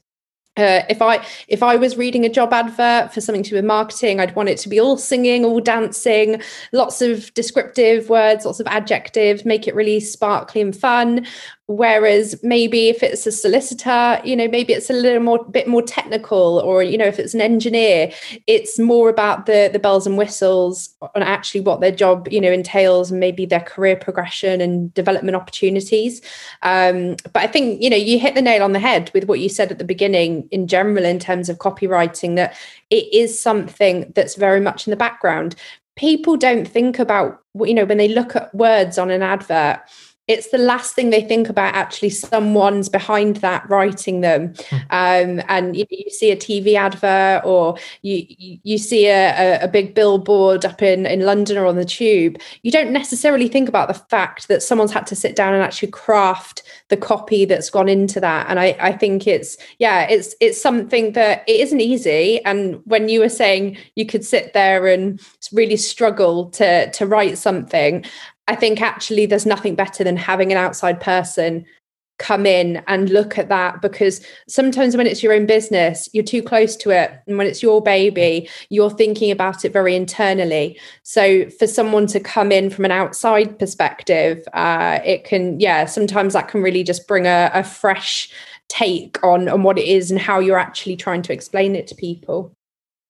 uh, 0.57 0.83
if 0.91 1.01
I 1.01 1.25
if 1.49 1.63
I 1.63 1.77
was 1.77 1.97
reading 1.97 2.25
a 2.25 2.29
job 2.29 2.53
advert 2.53 3.15
for 3.15 3.21
something 3.21 3.43
to 3.45 3.51
do 3.51 3.57
with 3.57 3.65
marketing, 3.65 4.21
I'd 4.21 4.35
want 4.35 4.49
it 4.49 4.59
to 4.59 4.69
be 4.69 4.81
all 4.81 4.97
singing, 4.97 5.45
all 5.45 5.61
dancing, 5.61 6.43
lots 6.73 7.01
of 7.01 7.33
descriptive 7.35 8.11
words, 8.11 8.45
lots 8.45 8.61
of 8.61 8.67
adjectives, 8.67 9.45
make 9.45 9.69
it 9.69 9.75
really 9.75 10.01
sparkly 10.01 10.61
and 10.61 10.77
fun. 10.77 11.27
Whereas 11.71 12.35
maybe 12.43 12.89
if 12.89 13.01
it's 13.01 13.29
a 13.29 13.31
solicitor, 13.31 14.21
you 14.25 14.35
know, 14.35 14.49
maybe 14.49 14.73
it's 14.73 14.91
a 14.91 14.93
little 14.93 15.23
more 15.23 15.45
bit 15.45 15.69
more 15.69 15.83
technical, 15.83 16.59
or 16.59 16.83
you 16.83 16.99
know, 16.99 17.07
if 17.07 17.21
it's 17.21 17.33
an 17.33 17.41
engineer, 17.41 18.11
it's 18.49 18.77
more 18.77 19.09
about 19.09 19.47
the 19.47 19.71
the 19.73 19.79
bells 19.79 20.05
and 20.05 20.19
whistles 20.19 20.93
on 21.01 21.23
actually 21.23 21.61
what 21.61 21.81
their 21.81 21.93
job, 21.93 22.27
you 22.29 22.41
know, 22.41 22.51
entails, 22.51 23.13
and 23.13 23.21
maybe 23.21 23.47
their 23.47 23.61
career 23.61 23.95
progression 23.95 24.61
and 24.61 24.93
development 24.95 25.37
opportunities. 25.37 26.21
Um, 26.63 27.15
but 27.33 27.45
I 27.45 27.47
think 27.47 27.81
you 27.81 27.89
know 27.89 27.97
you 27.97 28.19
hit 28.19 28.35
the 28.35 28.43
nail 28.43 28.65
on 28.65 28.73
the 28.73 28.81
head 28.81 29.13
with 29.15 29.27
what 29.27 29.39
you 29.39 29.49
said 29.49 29.71
at 29.71 29.79
the 29.79 29.85
beginning 29.85 30.49
in 30.51 30.67
general 30.67 31.05
in 31.05 31.21
terms 31.21 31.49
of 31.49 31.59
copywriting 31.59 32.35
that 32.35 32.57
it 32.91 33.07
is 33.15 33.41
something 33.41 34.13
that's 34.17 34.35
very 34.35 34.61
much 34.61 34.89
in 34.89 34.91
the 34.91 34.97
background. 34.97 35.55
People 35.95 36.37
don't 36.37 36.67
think 36.67 36.99
about 36.99 37.45
you 37.65 37.75
know 37.75 37.85
when 37.85 37.99
they 37.99 38.09
look 38.09 38.35
at 38.35 38.53
words 38.53 38.99
on 38.99 39.13
an 39.13 39.23
advert 39.23 39.79
it's 40.31 40.51
the 40.51 40.59
last 40.59 40.95
thing 40.95 41.11
they 41.11 41.23
think 41.23 41.49
about 41.49 41.75
actually 41.75 42.11
someone's 42.11 42.89
behind 42.89 43.37
that 43.37 43.69
writing 43.69 44.21
them. 44.21 44.55
Hmm. 44.71 44.77
um, 44.91 45.43
and 45.49 45.77
you, 45.77 45.85
you, 45.91 46.11
see 46.11 46.31
a 46.31 46.37
tv 46.37 46.75
advert 46.75 47.45
or 47.45 47.77
you 48.03 48.27
you 48.39 48.79
see 48.79 49.07
a, 49.07 49.63
a, 49.63 49.69
big 49.69 49.95
billboard 49.95 50.65
up 50.65 50.83
in 50.83 51.07
in 51.07 51.21
london 51.21 51.57
or 51.57 51.67
on 51.67 51.77
the 51.77 51.85
tube 51.85 52.37
you 52.63 52.71
don't 52.71 52.91
necessarily 52.91 53.49
think 53.49 53.69
about 53.69 53.87
the 53.89 53.95
fact 53.95 54.49
that 54.49 54.63
someone's 54.63 54.93
had 54.93 55.07
to 55.07 55.15
sit 55.15 55.37
down 55.37 55.55
and 55.55 55.63
actually 55.63 55.91
craft 55.91 56.63
the 56.89 56.97
copy 56.97 57.45
that's 57.45 57.71
gone 57.71 57.89
into 57.89 58.21
that. 58.21 58.47
And 58.49 58.61
i 58.61 58.77
i 58.81 58.93
think 58.93 59.27
it's 59.27 59.57
yeah 59.79 60.03
it's 60.03 60.35
it's 60.41 60.61
something 60.61 61.13
that 61.13 61.45
it 61.49 61.61
isn't 61.61 61.81
easy. 61.81 62.45
And 62.45 62.81
when 62.85 63.09
you 63.09 63.21
were 63.21 63.29
saying 63.29 63.77
you 63.95 64.07
could 64.07 64.25
sit 64.25 64.53
there 64.53 64.87
and 64.87 65.21
really 65.53 65.77
struggle 65.77 66.51
to 66.51 66.91
to 66.91 67.07
write 67.07 67.39
something 67.39 68.05
I 68.51 68.57
think 68.57 68.83
actually 68.83 69.27
there's 69.27 69.47
nothing 69.47 69.77
better 69.77 70.03
than 70.03 70.17
having 70.17 70.51
an 70.51 70.59
outside 70.59 71.01
person 71.01 71.65
come 72.19 72.45
in 72.45 72.83
and 72.89 73.09
look 73.09 73.39
at 73.39 73.49
that 73.49 73.81
because 73.81 74.21
sometimes 74.49 74.97
when 74.97 75.07
it's 75.07 75.23
your 75.23 75.33
own 75.33 75.47
business 75.47 76.09
you're 76.13 76.25
too 76.25 76.43
close 76.43 76.75
to 76.77 76.91
it. 76.91 77.13
And 77.29 77.39
when 77.39 77.47
it's 77.47 77.63
your 77.63 77.81
baby 77.81 78.49
you're 78.69 78.91
thinking 78.91 79.31
about 79.31 79.65
it 79.65 79.73
very 79.73 79.95
internally. 79.95 80.81
So 81.05 81.49
for 81.51 81.69
someone 81.69 82.09
to 82.09 82.19
come 82.19 82.51
in 82.51 82.71
from 82.71 82.85
an 82.85 82.91
outside 82.91 83.57
perspective 83.57 84.43
uh, 84.53 84.99
it 85.05 85.23
can 85.23 85.61
yeah 85.61 85.85
sometimes 85.85 86.33
that 86.33 86.49
can 86.49 86.61
really 86.61 86.83
just 86.83 87.07
bring 87.07 87.27
a, 87.27 87.53
a 87.55 87.63
fresh 87.63 88.33
take 88.69 89.23
on 89.23 89.49
on 89.49 89.63
what 89.63 89.79
it 89.79 89.87
is 89.87 90.11
and 90.11 90.19
how 90.19 90.41
you're 90.41 90.59
actually 90.59 90.97
trying 90.97 91.23
to 91.23 91.33
explain 91.33 91.77
it 91.77 91.87
to 91.87 91.95
people. 91.95 92.53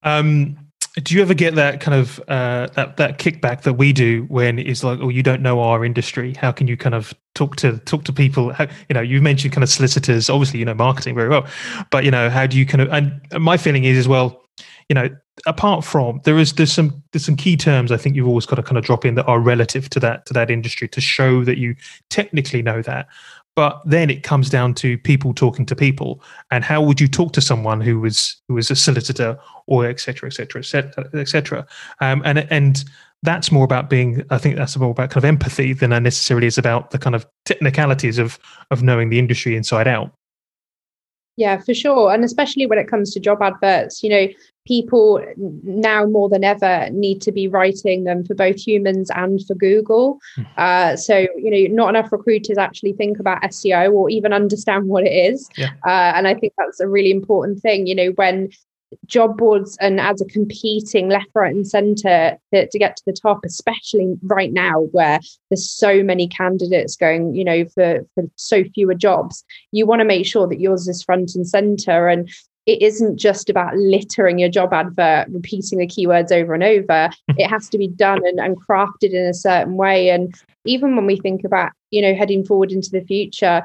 Um 0.03 0.70
do 0.97 1.15
you 1.15 1.23
ever 1.23 1.35
get 1.35 1.55
that 1.55 1.81
kind 1.81 1.99
of 1.99 2.19
uh, 2.29 2.67
that 2.75 2.97
that 2.97 3.19
kickback 3.19 3.63
that 3.63 3.75
we 3.75 3.93
do 3.93 4.25
when 4.29 4.59
it's 4.59 4.83
like, 4.83 4.99
oh, 5.01 5.09
you 5.09 5.23
don't 5.23 5.41
know 5.41 5.61
our 5.61 5.85
industry? 5.85 6.35
How 6.35 6.51
can 6.51 6.67
you 6.67 6.77
kind 6.77 6.95
of 6.95 7.15
talk 7.35 7.57
to 7.57 7.79
talk 7.79 8.05
to 8.05 8.13
people? 8.13 8.53
How, 8.53 8.67
you 8.89 8.95
know, 8.95 9.01
you 9.01 9.23
mentioned 9.23 9.53
kind 9.53 9.63
of 9.63 9.71
solicitors. 9.71 10.29
Obviously, 10.29 10.59
you 10.59 10.65
know 10.65 10.75
marketing 10.75 11.15
very 11.15 11.29
well, 11.29 11.47
but 11.91 12.05
you 12.05 12.11
know, 12.11 12.29
how 12.29 12.47
do 12.47 12.59
you 12.59 12.67
kind 12.67 12.83
of? 12.83 12.89
And 12.91 13.21
my 13.39 13.57
feeling 13.57 13.85
is 13.85 13.97
as 13.99 14.09
well, 14.09 14.45
you 14.89 14.95
know, 14.95 15.09
apart 15.47 15.85
from 15.85 16.21
there 16.25 16.39
is 16.39 16.53
there's 16.55 16.73
some 16.73 17.03
there's 17.13 17.25
some 17.25 17.37
key 17.37 17.57
terms 17.57 17.93
I 17.93 17.97
think 17.97 18.17
you've 18.17 18.29
always 18.29 18.47
got 18.47 18.57
to 18.57 18.63
kind 18.63 18.77
of 18.77 18.85
drop 18.85 19.05
in 19.05 19.15
that 19.15 19.27
are 19.27 19.41
relative 19.41 19.89
to 19.91 20.01
that 20.01 20.27
to 20.27 20.35
that 20.35 20.51
industry 20.51 20.89
to 20.89 21.01
show 21.01 21.45
that 21.45 21.59
you 21.59 21.77
technically 22.09 22.63
know 22.63 22.83
that. 22.83 23.07
But 23.57 23.83
then 23.85 24.11
it 24.11 24.23
comes 24.23 24.49
down 24.49 24.75
to 24.75 24.97
people 24.99 25.35
talking 25.35 25.67
to 25.67 25.77
people, 25.77 26.23
and 26.51 26.65
how 26.65 26.81
would 26.81 27.01
you 27.01 27.09
talk 27.09 27.33
to 27.33 27.41
someone 27.41 27.81
who 27.81 28.01
was 28.01 28.41
who 28.49 28.55
was 28.55 28.71
a 28.71 28.77
solicitor 28.77 29.39
or 29.67 29.87
et 29.87 30.01
cetera, 30.01 30.29
et 30.29 30.35
cetera, 30.35 30.63
et 31.15 31.29
cetera, 31.29 31.67
um, 32.01 32.23
and 32.25 32.47
and 32.51 32.85
that's 33.23 33.53
more 33.53 33.65
about 33.65 33.91
being. 33.91 34.25
I 34.31 34.39
think 34.39 34.57
that's 34.57 34.77
more 34.79 34.93
about 34.93 35.11
kind 35.11 35.19
of 35.19 35.29
empathy 35.29 35.73
than 35.73 35.91
necessarily 36.03 36.47
is 36.47 36.59
about 36.59 36.91
the 36.91 36.99
kind 36.99 37.15
of 37.15 37.27
technicalities 37.45 38.19
of 38.19 38.39
of 38.71 38.83
knowing 38.83 39.11
the 39.11 39.19
industry 39.19 39.57
inside 39.57 39.89
out. 39.89 40.13
Yeah, 41.41 41.57
for 41.57 41.73
sure. 41.73 42.13
And 42.13 42.23
especially 42.23 42.67
when 42.67 42.79
it 42.79 42.87
comes 42.87 43.15
to 43.15 43.19
job 43.19 43.41
adverts, 43.41 44.03
you 44.03 44.11
know, 44.11 44.29
people 44.67 45.25
now 45.39 46.05
more 46.05 46.29
than 46.29 46.45
ever 46.45 46.91
need 46.91 47.23
to 47.23 47.33
be 47.33 47.49
writing 47.49 48.05
them 48.05 48.27
for 48.27 48.35
both 48.35 48.61
humans 48.61 49.11
and 49.15 49.43
for 49.47 49.55
Google. 49.55 50.19
Hmm. 50.37 50.43
Uh, 50.59 50.97
so, 50.97 51.17
you 51.39 51.51
know, 51.51 51.75
not 51.75 51.89
enough 51.89 52.13
recruiters 52.13 52.59
actually 52.59 52.93
think 52.93 53.19
about 53.19 53.41
SEO 53.41 53.91
or 53.91 54.11
even 54.11 54.35
understand 54.35 54.89
what 54.89 55.07
it 55.07 55.13
is. 55.33 55.49
Yeah. 55.57 55.71
Uh, 55.87 56.13
and 56.15 56.29
I 56.29 56.35
think 56.35 56.53
that's 56.59 56.79
a 56.79 56.87
really 56.87 57.11
important 57.11 57.63
thing. 57.63 57.87
You 57.87 57.95
know, 57.95 58.11
when 58.17 58.51
job 59.07 59.37
boards 59.37 59.77
and 59.81 60.01
ads 60.01 60.23
are 60.23 60.27
competing 60.27 61.09
left, 61.09 61.29
right, 61.35 61.55
and 61.55 61.67
centre 61.67 62.37
to, 62.53 62.69
to, 62.69 62.79
get 62.79 62.97
to 62.97 63.03
the 63.07 63.13
top, 63.13 63.41
especially 63.45 64.15
right 64.23 64.53
now 64.53 64.83
where 64.93 65.21
there's 65.49 65.71
so 65.71 66.03
many 66.03 66.29
candidates 66.29 66.97
going, 66.97 67.35
you 67.35 67.45
know, 67.45 67.65
for, 67.75 68.01
for 68.15 68.25
so 68.37 68.65
fewer 68.75 68.95
jobs. 68.95 69.45
You 69.73 69.87
want 69.87 70.01
to 70.01 70.05
make 70.05 70.27
sure 70.27 70.47
that 70.49 70.61
yours 70.61 70.89
is 70.89 71.03
front 71.03 71.35
and 71.35 71.47
centre. 71.47 72.09
And 72.09 72.29
it 72.67 72.83
isn't 72.83 73.17
just 73.17 73.49
about 73.49 73.77
littering 73.77 74.39
your 74.39 74.49
job 74.49 74.73
advert, 74.73 75.29
repeating 75.31 75.79
the 75.79 75.87
keywords 75.87 76.33
over 76.33 76.55
and 76.55 76.63
over. 76.63 77.11
It 77.39 77.49
has 77.49 77.69
to 77.71 77.79
be 77.79 77.89
done 77.89 78.21
and, 78.25 78.39
and 78.39 78.57
crafted 78.61 79.13
in 79.13 79.27
a 79.27 79.35
certain 79.35 79.77
way. 79.77 80.11
And 80.11 80.35
even 80.65 80.95
when 80.95 81.07
we 81.07 81.17
think 81.17 81.45
about, 81.45 81.73
you 81.91 82.03
know, 82.03 82.15
heading 82.15 82.45
forward 82.45 82.71
into 82.71 82.91
the 82.91 83.01
future, 83.01 83.63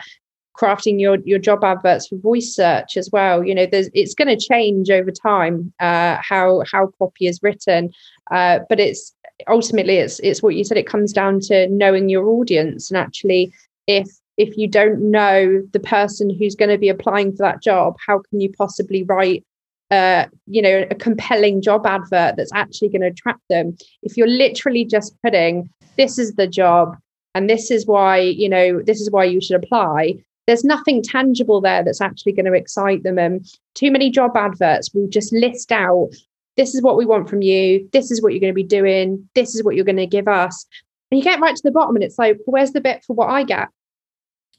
crafting 0.57 0.99
your 0.99 1.17
your 1.25 1.39
job 1.39 1.63
adverts 1.63 2.07
for 2.07 2.17
voice 2.17 2.55
search 2.55 2.97
as 2.97 3.09
well. 3.11 3.43
You 3.43 3.55
know 3.55 3.65
there's 3.65 3.89
it's 3.93 4.13
going 4.13 4.27
to 4.27 4.47
change 4.47 4.89
over 4.89 5.11
time 5.11 5.73
uh, 5.79 6.17
how 6.21 6.63
how 6.71 6.87
copy 6.99 7.27
is 7.27 7.39
written. 7.43 7.91
Uh, 8.31 8.59
but 8.69 8.79
it's 8.79 9.13
ultimately 9.47 9.97
it's 9.97 10.19
it's 10.19 10.41
what 10.41 10.55
you 10.55 10.63
said 10.63 10.77
it 10.77 10.87
comes 10.87 11.11
down 11.13 11.39
to 11.41 11.67
knowing 11.67 12.09
your 12.09 12.27
audience. 12.27 12.89
And 12.89 12.97
actually 12.97 13.53
if 13.87 14.07
if 14.37 14.57
you 14.57 14.67
don't 14.67 15.11
know 15.11 15.61
the 15.71 15.79
person 15.79 16.29
who's 16.29 16.55
going 16.55 16.71
to 16.71 16.77
be 16.77 16.89
applying 16.89 17.31
for 17.31 17.43
that 17.43 17.63
job 17.63 17.95
how 18.05 18.19
can 18.19 18.41
you 18.41 18.51
possibly 18.51 19.03
write 19.03 19.45
uh, 19.91 20.25
you 20.47 20.61
know 20.61 20.85
a 20.89 20.95
compelling 20.95 21.61
job 21.61 21.85
advert 21.85 22.35
that's 22.35 22.51
actually 22.53 22.89
going 22.89 23.01
to 23.01 23.07
attract 23.07 23.41
them? 23.49 23.75
If 24.03 24.17
you're 24.17 24.27
literally 24.27 24.85
just 24.85 25.15
putting 25.21 25.69
this 25.97 26.17
is 26.17 26.33
the 26.33 26.47
job 26.47 26.97
and 27.33 27.49
this 27.49 27.69
is 27.69 27.85
why 27.85 28.17
you 28.19 28.49
know 28.49 28.81
this 28.81 29.01
is 29.01 29.11
why 29.11 29.25
you 29.25 29.41
should 29.41 29.61
apply 29.61 30.15
there's 30.47 30.63
nothing 30.63 31.01
tangible 31.01 31.59
there 31.59 31.83
that's 31.83 32.01
actually 32.01 32.31
going 32.31 32.45
to 32.45 32.53
excite 32.53 33.03
them 33.03 33.17
and 33.17 33.45
too 33.73 33.91
many 33.91 34.11
job 34.11 34.35
adverts 34.37 34.93
will 34.93 35.07
just 35.07 35.33
list 35.33 35.71
out 35.71 36.09
this 36.57 36.73
is 36.73 36.81
what 36.81 36.97
we 36.97 37.05
want 37.05 37.29
from 37.29 37.41
you. 37.41 37.87
This 37.91 38.11
is 38.11 38.21
what 38.21 38.33
you're 38.33 38.39
going 38.39 38.53
to 38.53 38.55
be 38.55 38.63
doing. 38.63 39.27
This 39.35 39.55
is 39.55 39.63
what 39.63 39.75
you're 39.75 39.85
going 39.85 39.97
to 39.97 40.07
give 40.07 40.27
us. 40.27 40.65
And 41.11 41.19
you 41.19 41.23
get 41.23 41.39
right 41.39 41.55
to 41.55 41.63
the 41.63 41.71
bottom 41.71 41.95
and 41.95 42.03
it's 42.03 42.17
like 42.17 42.39
where's 42.45 42.71
the 42.71 42.81
bit 42.81 43.03
for 43.03 43.15
what 43.15 43.29
i 43.29 43.43
get? 43.43 43.69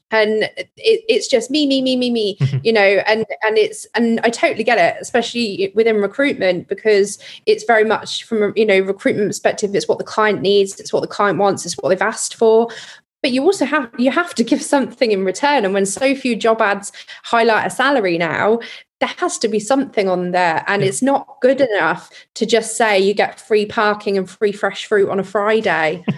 And 0.09 0.43
it, 0.43 0.69
it's 0.77 1.27
just 1.27 1.51
me 1.51 1.67
me 1.67 1.81
me 1.81 1.97
me 1.97 2.09
me 2.09 2.37
you 2.63 2.71
know 2.71 2.81
and 2.81 3.25
and 3.43 3.57
it's 3.57 3.85
and 3.93 4.21
i 4.21 4.29
totally 4.29 4.63
get 4.63 4.77
it 4.77 4.95
especially 5.01 5.73
within 5.75 5.97
recruitment 5.97 6.69
because 6.69 7.19
it's 7.45 7.65
very 7.65 7.83
much 7.83 8.23
from 8.23 8.41
a 8.41 8.53
you 8.55 8.65
know 8.65 8.79
recruitment 8.79 9.27
perspective 9.27 9.75
it's 9.75 9.89
what 9.89 9.97
the 9.97 10.05
client 10.05 10.41
needs 10.41 10.79
it's 10.79 10.93
what 10.93 11.01
the 11.01 11.07
client 11.07 11.37
wants 11.39 11.65
it's 11.65 11.75
what 11.75 11.89
they've 11.89 12.01
asked 12.01 12.35
for 12.35 12.69
but 13.27 13.33
you 13.33 13.43
also 13.43 13.65
have 13.65 13.89
you 13.97 14.09
have 14.09 14.33
to 14.35 14.41
give 14.41 14.61
something 14.61 15.11
in 15.11 15.25
return. 15.25 15.65
And 15.65 15.73
when 15.73 15.85
so 15.85 16.15
few 16.15 16.33
job 16.33 16.61
ads 16.61 16.93
highlight 17.23 17.67
a 17.67 17.69
salary 17.69 18.17
now 18.17 18.59
there 19.01 19.13
has 19.17 19.37
to 19.39 19.49
be 19.49 19.59
something 19.59 20.07
on 20.07 20.31
there. 20.31 20.63
And 20.65 20.81
yeah. 20.81 20.87
it's 20.87 21.01
not 21.01 21.37
good 21.41 21.59
enough 21.59 22.09
to 22.35 22.45
just 22.45 22.77
say 22.77 22.97
you 22.97 23.13
get 23.13 23.39
free 23.39 23.65
parking 23.65 24.17
and 24.17 24.29
free 24.29 24.53
fresh 24.53 24.85
fruit 24.85 25.09
on 25.09 25.19
a 25.19 25.25
friday. 25.25 26.05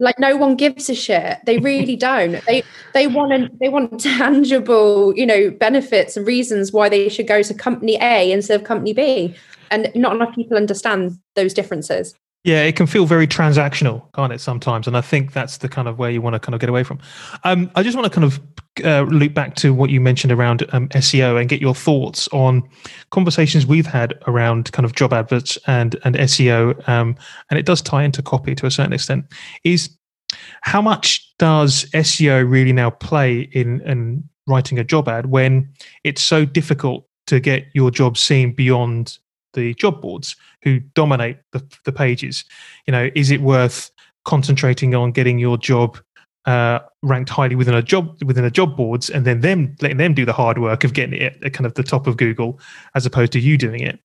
Like 0.00 0.20
no 0.20 0.36
one 0.36 0.54
gives 0.54 0.88
a 0.88 0.94
shit. 0.94 1.38
They 1.44 1.58
really 1.58 1.96
don't. 1.96 2.40
They 2.46 2.62
they 2.94 3.08
want 3.08 3.32
to, 3.32 3.50
they 3.58 3.68
want 3.68 3.98
tangible 4.00 5.12
you 5.16 5.26
know 5.26 5.50
benefits 5.50 6.16
and 6.16 6.24
reasons 6.24 6.72
why 6.72 6.88
they 6.88 7.08
should 7.08 7.26
go 7.26 7.42
to 7.42 7.52
company 7.52 7.98
a 8.00 8.30
instead 8.30 8.60
of 8.60 8.64
company 8.64 8.92
b. 8.92 9.34
And 9.72 9.90
not 9.96 10.14
enough 10.14 10.36
people 10.36 10.56
understand 10.56 11.18
those 11.34 11.52
differences 11.52 12.14
yeah, 12.44 12.62
it 12.62 12.76
can 12.76 12.86
feel 12.86 13.04
very 13.04 13.26
transactional, 13.26 14.10
can't 14.14 14.32
it, 14.32 14.40
sometimes? 14.40 14.86
And 14.86 14.96
I 14.96 15.00
think 15.00 15.32
that's 15.32 15.58
the 15.58 15.68
kind 15.68 15.88
of 15.88 15.98
where 15.98 16.10
you 16.10 16.22
want 16.22 16.34
to 16.34 16.40
kind 16.40 16.54
of 16.54 16.60
get 16.60 16.70
away 16.70 16.84
from. 16.84 17.00
Um, 17.44 17.70
I 17.74 17.82
just 17.82 17.96
want 17.96 18.10
to 18.12 18.20
kind 18.20 18.24
of 18.24 18.40
uh, 18.84 19.02
loop 19.10 19.34
back 19.34 19.56
to 19.56 19.74
what 19.74 19.90
you 19.90 20.00
mentioned 20.00 20.32
around 20.32 20.64
um, 20.72 20.88
SEO 20.90 21.40
and 21.40 21.48
get 21.48 21.60
your 21.60 21.74
thoughts 21.74 22.28
on 22.28 22.62
conversations 23.10 23.66
we've 23.66 23.86
had 23.86 24.14
around 24.28 24.70
kind 24.72 24.86
of 24.86 24.94
job 24.94 25.12
adverts 25.12 25.58
and 25.66 25.96
and 26.04 26.14
SEO. 26.14 26.88
Um, 26.88 27.16
and 27.50 27.58
it 27.58 27.66
does 27.66 27.82
tie 27.82 28.04
into 28.04 28.22
copy 28.22 28.54
to 28.54 28.66
a 28.66 28.70
certain 28.70 28.92
extent. 28.92 29.26
Is 29.64 29.90
how 30.62 30.80
much 30.80 31.34
does 31.38 31.86
SEO 31.92 32.48
really 32.48 32.72
now 32.72 32.90
play 32.90 33.40
in 33.52 33.80
in 33.80 34.28
writing 34.46 34.78
a 34.78 34.84
job 34.84 35.08
ad 35.08 35.26
when 35.26 35.68
it's 36.04 36.22
so 36.22 36.44
difficult 36.44 37.04
to 37.26 37.40
get 37.40 37.66
your 37.74 37.90
job 37.90 38.16
seen 38.16 38.54
beyond 38.54 39.18
the 39.54 39.74
job 39.74 40.00
boards 40.00 40.36
who 40.62 40.80
dominate 40.94 41.38
the, 41.52 41.64
the 41.84 41.92
pages. 41.92 42.44
You 42.86 42.92
know, 42.92 43.10
is 43.14 43.30
it 43.30 43.40
worth 43.40 43.90
concentrating 44.24 44.94
on 44.94 45.12
getting 45.12 45.38
your 45.38 45.56
job 45.56 45.98
uh, 46.44 46.80
ranked 47.02 47.30
highly 47.30 47.54
within 47.54 47.74
a 47.74 47.82
job 47.82 48.16
within 48.24 48.44
a 48.44 48.50
job 48.50 48.76
boards, 48.76 49.10
and 49.10 49.26
then 49.26 49.40
them 49.40 49.76
letting 49.82 49.98
them 49.98 50.14
do 50.14 50.24
the 50.24 50.32
hard 50.32 50.58
work 50.58 50.84
of 50.84 50.94
getting 50.94 51.20
it 51.20 51.42
at 51.42 51.52
kind 51.52 51.66
of 51.66 51.74
the 51.74 51.82
top 51.82 52.06
of 52.06 52.16
Google, 52.16 52.58
as 52.94 53.04
opposed 53.04 53.32
to 53.32 53.40
you 53.40 53.58
doing 53.58 53.80
it? 53.80 54.00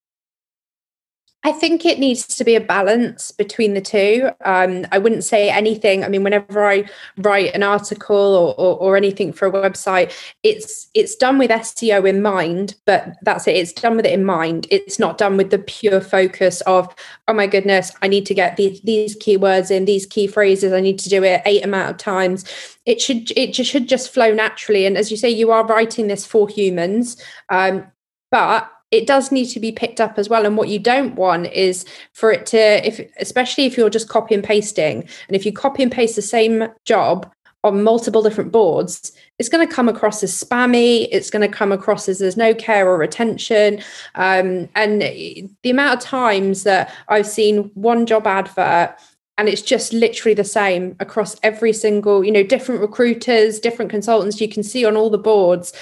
I 1.46 1.52
think 1.52 1.86
it 1.86 2.00
needs 2.00 2.26
to 2.26 2.44
be 2.46 2.56
a 2.56 2.62
balance 2.62 3.32
between 3.32 3.74
the 3.74 3.82
two. 3.82 4.30
Um, 4.46 4.88
I 4.94 4.98
wouldn't 4.98 5.26
say 5.26 5.50
anything. 5.50 6.04
I 6.04 6.08
mean, 6.08 6.24
whenever 6.24 6.66
I 6.66 6.90
write 7.18 7.54
an 7.54 7.64
article 7.64 8.16
or, 8.16 8.56
or, 8.58 8.78
or, 8.78 8.98
anything 8.98 9.34
for 9.34 9.48
a 9.48 9.52
website, 9.52 10.14
it's 10.44 10.90
it's 10.94 11.16
done 11.16 11.38
with 11.38 11.52
SEO 11.52 12.08
in 12.08 12.22
mind, 12.22 12.76
but 12.86 13.18
that's 13.24 13.46
it. 13.48 13.58
It's 13.58 13.74
done 13.74 13.98
with 13.98 14.06
it 14.06 14.14
in 14.14 14.24
mind. 14.24 14.68
It's 14.72 15.00
not 15.00 15.18
done 15.18 15.36
with 15.36 15.50
the 15.50 15.60
pure 15.60 16.00
focus 16.00 16.62
of, 16.62 16.94
oh 17.28 17.34
my 17.34 17.48
goodness, 17.48 17.92
I 18.02 18.08
need 18.08 18.26
to 18.28 18.34
get 18.34 18.56
these 18.56 18.80
these 18.82 19.18
keywords 19.18 19.70
in, 19.70 19.84
these 19.84 20.06
key 20.06 20.28
phrases. 20.28 20.72
I 20.72 20.80
need 20.80 21.00
to 21.00 21.10
do 21.10 21.24
it 21.24 21.42
eight 21.46 21.66
amount 21.66 21.92
of 21.92 21.98
times. 21.98 22.46
It 22.86 23.02
should 23.02 23.32
it 23.38 23.54
just 23.54 23.70
should 23.70 23.90
just 23.90 24.14
flow 24.14 24.34
naturally. 24.34 24.86
And 24.86 24.98
as 24.98 25.12
you 25.12 25.18
say, 25.18 25.30
you 25.30 25.52
are 25.52 25.66
writing 25.66 26.08
this 26.08 26.26
for 26.26 26.48
humans, 26.48 27.22
um, 27.50 27.86
but 28.32 28.73
it 28.94 29.08
does 29.08 29.32
need 29.32 29.48
to 29.48 29.60
be 29.60 29.72
picked 29.72 30.00
up 30.00 30.20
as 30.20 30.30
well. 30.30 30.46
And 30.46 30.56
what 30.56 30.70
you 30.70 30.78
don't 30.78 31.16
want 31.16 31.48
is 31.48 31.84
for 32.14 32.32
it 32.32 32.46
to 32.48 32.88
if 32.88 33.02
especially 33.20 33.66
if 33.66 33.76
you're 33.76 33.90
just 33.90 34.08
copy 34.08 34.36
and 34.36 34.44
pasting 34.44 35.10
and 35.28 35.36
if 35.36 35.46
you 35.46 35.52
copy 35.52 35.82
and 35.82 35.92
paste 35.92 36.16
the 36.16 36.22
same 36.22 36.68
job 36.86 37.30
on 37.64 37.82
multiple 37.82 38.22
different 38.22 38.52
boards 38.52 39.14
it's 39.40 39.48
going 39.50 39.66
to 39.66 39.74
come 39.74 39.88
across 39.90 40.22
as 40.22 40.32
spammy 40.32 41.08
it's 41.12 41.30
going 41.30 41.42
to 41.42 41.58
come 41.58 41.72
across 41.72 42.08
as 42.10 42.20
there's 42.20 42.38
no 42.38 42.54
care 42.54 42.88
or 42.88 43.02
attention. 43.02 43.82
Um, 44.16 44.70
and 44.76 45.02
the 45.02 45.70
amount 45.70 45.98
of 45.98 46.06
times 46.06 46.64
that 46.64 46.94
i've 47.08 47.28
seen 47.28 47.72
one 47.74 48.06
job 48.06 48.28
advert 48.28 48.96
and 49.38 49.50
it's 49.50 49.62
just 49.62 49.94
literally 49.94 50.36
the 50.36 50.44
same 50.44 50.96
across 51.00 51.36
every 51.42 51.74
single 51.74 52.24
you 52.24 52.32
know 52.32 52.44
different 52.44 52.82
recruiters 52.82 53.60
different 53.60 53.90
consultants 53.90 54.40
you 54.40 54.50
can 54.50 54.64
see 54.64 54.86
on 54.86 54.96
all 54.96 55.10
the 55.10 55.18
boards 55.18 55.74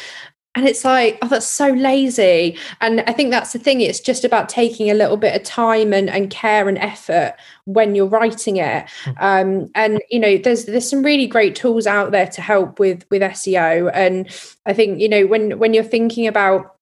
and 0.56 0.68
it's 0.68 0.84
like 0.84 1.18
oh 1.22 1.28
that's 1.28 1.48
so 1.48 1.70
lazy. 1.70 2.58
And 2.82 3.02
i 3.08 3.14
think 3.14 3.32
that's 3.32 3.54
the 3.54 3.60
thing 3.60 3.82
it's 3.82 4.00
just 4.00 4.26
about 4.26 4.50
taking 4.50 4.90
a 4.90 4.94
little 4.94 5.18
bit 5.18 5.36
of 5.36 5.44
time 5.44 5.94
and, 5.94 6.10
and 6.10 6.30
care 6.30 6.68
and 6.68 6.78
effort 6.78 7.36
when 7.66 7.96
you're 7.96 8.08
writing 8.08 8.58
it. 8.58 8.90
Hmm. 9.04 9.12
um, 9.20 9.72
and 9.76 10.02
you 10.10 10.20
know 10.20 10.38
there's 10.38 10.66
there's 10.66 10.90
some 10.90 11.04
really 11.04 11.28
great 11.28 11.56
tools 11.56 11.88
out 11.88 12.12
there 12.12 12.28
to 12.28 12.42
help 12.42 12.80
with 12.80 13.06
with 13.10 13.22
seo 13.22 13.90
and 13.94 14.28
i 14.66 14.74
think 14.74 15.00
you 15.00 15.10
know 15.10 15.26
when 15.26 15.58
when 15.60 15.74
you're 15.74 15.84
thinking 15.84 16.28
about 16.28 16.76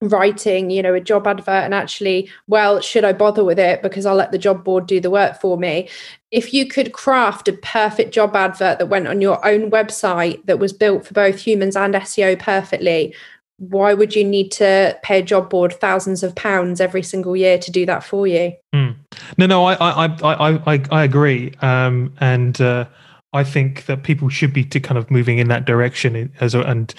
writing 0.00 0.70
you 0.70 0.80
know 0.80 0.94
a 0.94 1.00
job 1.00 1.26
advert 1.26 1.64
and 1.64 1.74
actually 1.74 2.30
well 2.46 2.80
should 2.80 3.04
i 3.04 3.12
bother 3.12 3.42
with 3.42 3.58
it 3.58 3.82
because 3.82 4.06
i'll 4.06 4.14
let 4.14 4.30
the 4.30 4.38
job 4.38 4.62
board 4.62 4.86
do 4.86 5.00
the 5.00 5.10
work 5.10 5.40
for 5.40 5.56
me? 5.56 5.88
If 6.30 6.52
you 6.52 6.66
could 6.66 6.92
craft 6.92 7.48
a 7.48 7.54
perfect 7.54 8.12
job 8.12 8.36
advert 8.36 8.78
that 8.78 8.88
went 8.88 9.08
on 9.08 9.22
your 9.22 9.44
own 9.46 9.70
website 9.70 10.44
that 10.44 10.58
was 10.58 10.74
built 10.74 11.06
for 11.06 11.14
both 11.14 11.40
humans 11.40 11.74
and 11.74 11.94
seo 11.94 12.38
perfectly 12.38 13.14
why 13.58 13.92
would 13.92 14.14
you 14.14 14.24
need 14.24 14.52
to 14.52 14.96
pay 15.02 15.18
a 15.18 15.22
job 15.22 15.50
board 15.50 15.72
thousands 15.72 16.22
of 16.22 16.34
pounds 16.36 16.80
every 16.80 17.02
single 17.02 17.36
year 17.36 17.58
to 17.58 17.70
do 17.72 17.84
that 17.86 18.04
for 18.04 18.26
you? 18.26 18.52
Mm. 18.74 18.94
no 19.36 19.46
no 19.46 19.64
i 19.64 19.74
i 19.74 20.06
i 20.22 20.74
i, 20.74 20.82
I 20.90 21.04
agree. 21.04 21.52
Um, 21.60 22.14
and 22.20 22.60
uh, 22.60 22.86
i 23.32 23.42
think 23.42 23.86
that 23.86 24.04
people 24.04 24.28
should 24.28 24.52
be 24.52 24.64
to 24.64 24.78
kind 24.78 24.96
of 24.96 25.10
moving 25.10 25.38
in 25.38 25.48
that 25.48 25.64
direction 25.64 26.32
as 26.40 26.54
and 26.54 26.94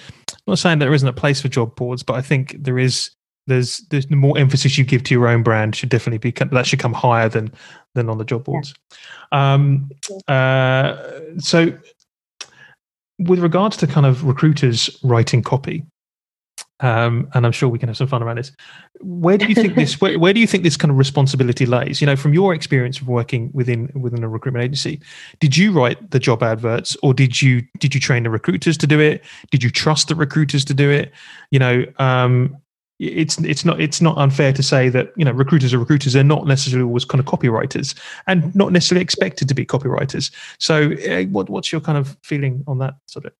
I'm 0.50 0.54
not 0.54 0.58
saying 0.58 0.80
there 0.80 0.92
isn't 0.92 1.06
a 1.06 1.12
place 1.12 1.40
for 1.40 1.46
job 1.46 1.76
boards, 1.76 2.02
but 2.02 2.14
I 2.14 2.22
think 2.22 2.56
there 2.58 2.76
is. 2.76 3.12
There's 3.46 3.78
there's 3.90 4.06
the 4.06 4.16
more 4.16 4.36
emphasis 4.36 4.76
you 4.76 4.84
give 4.84 5.04
to 5.04 5.14
your 5.14 5.28
own 5.28 5.44
brand 5.44 5.76
should 5.76 5.88
definitely 5.90 6.18
be 6.18 6.32
that 6.32 6.66
should 6.66 6.80
come 6.80 6.92
higher 6.92 7.28
than 7.28 7.52
than 7.94 8.08
on 8.08 8.18
the 8.18 8.24
job 8.24 8.42
boards. 8.42 8.74
Um, 9.30 9.92
uh, 10.26 10.96
so, 11.38 11.72
with 13.20 13.38
regards 13.38 13.76
to 13.76 13.86
kind 13.86 14.06
of 14.06 14.24
recruiters 14.24 14.98
writing 15.04 15.40
copy, 15.40 15.84
um, 16.80 17.28
and 17.34 17.44
I'm 17.44 17.52
sure 17.52 17.68
we 17.68 17.78
can 17.78 17.88
have 17.88 17.96
some 17.96 18.06
fun 18.06 18.22
around 18.22 18.36
this. 18.36 18.52
Where 19.00 19.36
do 19.36 19.46
you 19.46 19.54
think 19.54 19.74
this? 19.74 20.00
Where, 20.00 20.18
where, 20.18 20.32
do 20.32 20.40
you 20.40 20.46
think 20.46 20.64
this 20.64 20.76
kind 20.76 20.90
of 20.90 20.96
responsibility 20.96 21.66
lays? 21.66 22.00
You 22.00 22.06
know, 22.06 22.16
from 22.16 22.32
your 22.32 22.54
experience 22.54 23.00
of 23.00 23.08
working 23.08 23.50
within 23.52 23.90
within 23.94 24.24
a 24.24 24.28
recruitment 24.28 24.64
agency, 24.64 25.00
did 25.40 25.56
you 25.56 25.72
write 25.72 26.10
the 26.10 26.18
job 26.18 26.42
adverts, 26.42 26.96
or 27.02 27.12
did 27.12 27.40
you 27.42 27.62
did 27.78 27.94
you 27.94 28.00
train 28.00 28.22
the 28.22 28.30
recruiters 28.30 28.78
to 28.78 28.86
do 28.86 28.98
it? 28.98 29.24
Did 29.50 29.62
you 29.62 29.70
trust 29.70 30.08
the 30.08 30.14
recruiters 30.14 30.64
to 30.66 30.74
do 30.74 30.90
it? 30.90 31.12
You 31.50 31.58
know, 31.58 31.84
um, 31.98 32.56
it's 32.98 33.38
it's 33.38 33.64
not 33.64 33.80
it's 33.80 34.00
not 34.00 34.16
unfair 34.18 34.52
to 34.52 34.62
say 34.62 34.88
that 34.90 35.12
you 35.16 35.24
know 35.24 35.32
recruiters 35.32 35.74
are 35.74 35.78
recruiters. 35.78 36.12
They're 36.12 36.24
not 36.24 36.46
necessarily 36.46 36.86
always 36.86 37.04
kind 37.04 37.20
of 37.20 37.26
copywriters, 37.26 37.98
and 38.26 38.54
not 38.54 38.72
necessarily 38.72 39.02
expected 39.02 39.48
to 39.48 39.54
be 39.54 39.66
copywriters. 39.66 40.30
So, 40.58 40.92
uh, 40.92 41.24
what 41.24 41.48
what's 41.48 41.72
your 41.72 41.80
kind 41.80 41.98
of 41.98 42.16
feeling 42.22 42.64
on 42.66 42.78
that 42.78 42.94
subject? 43.06 43.36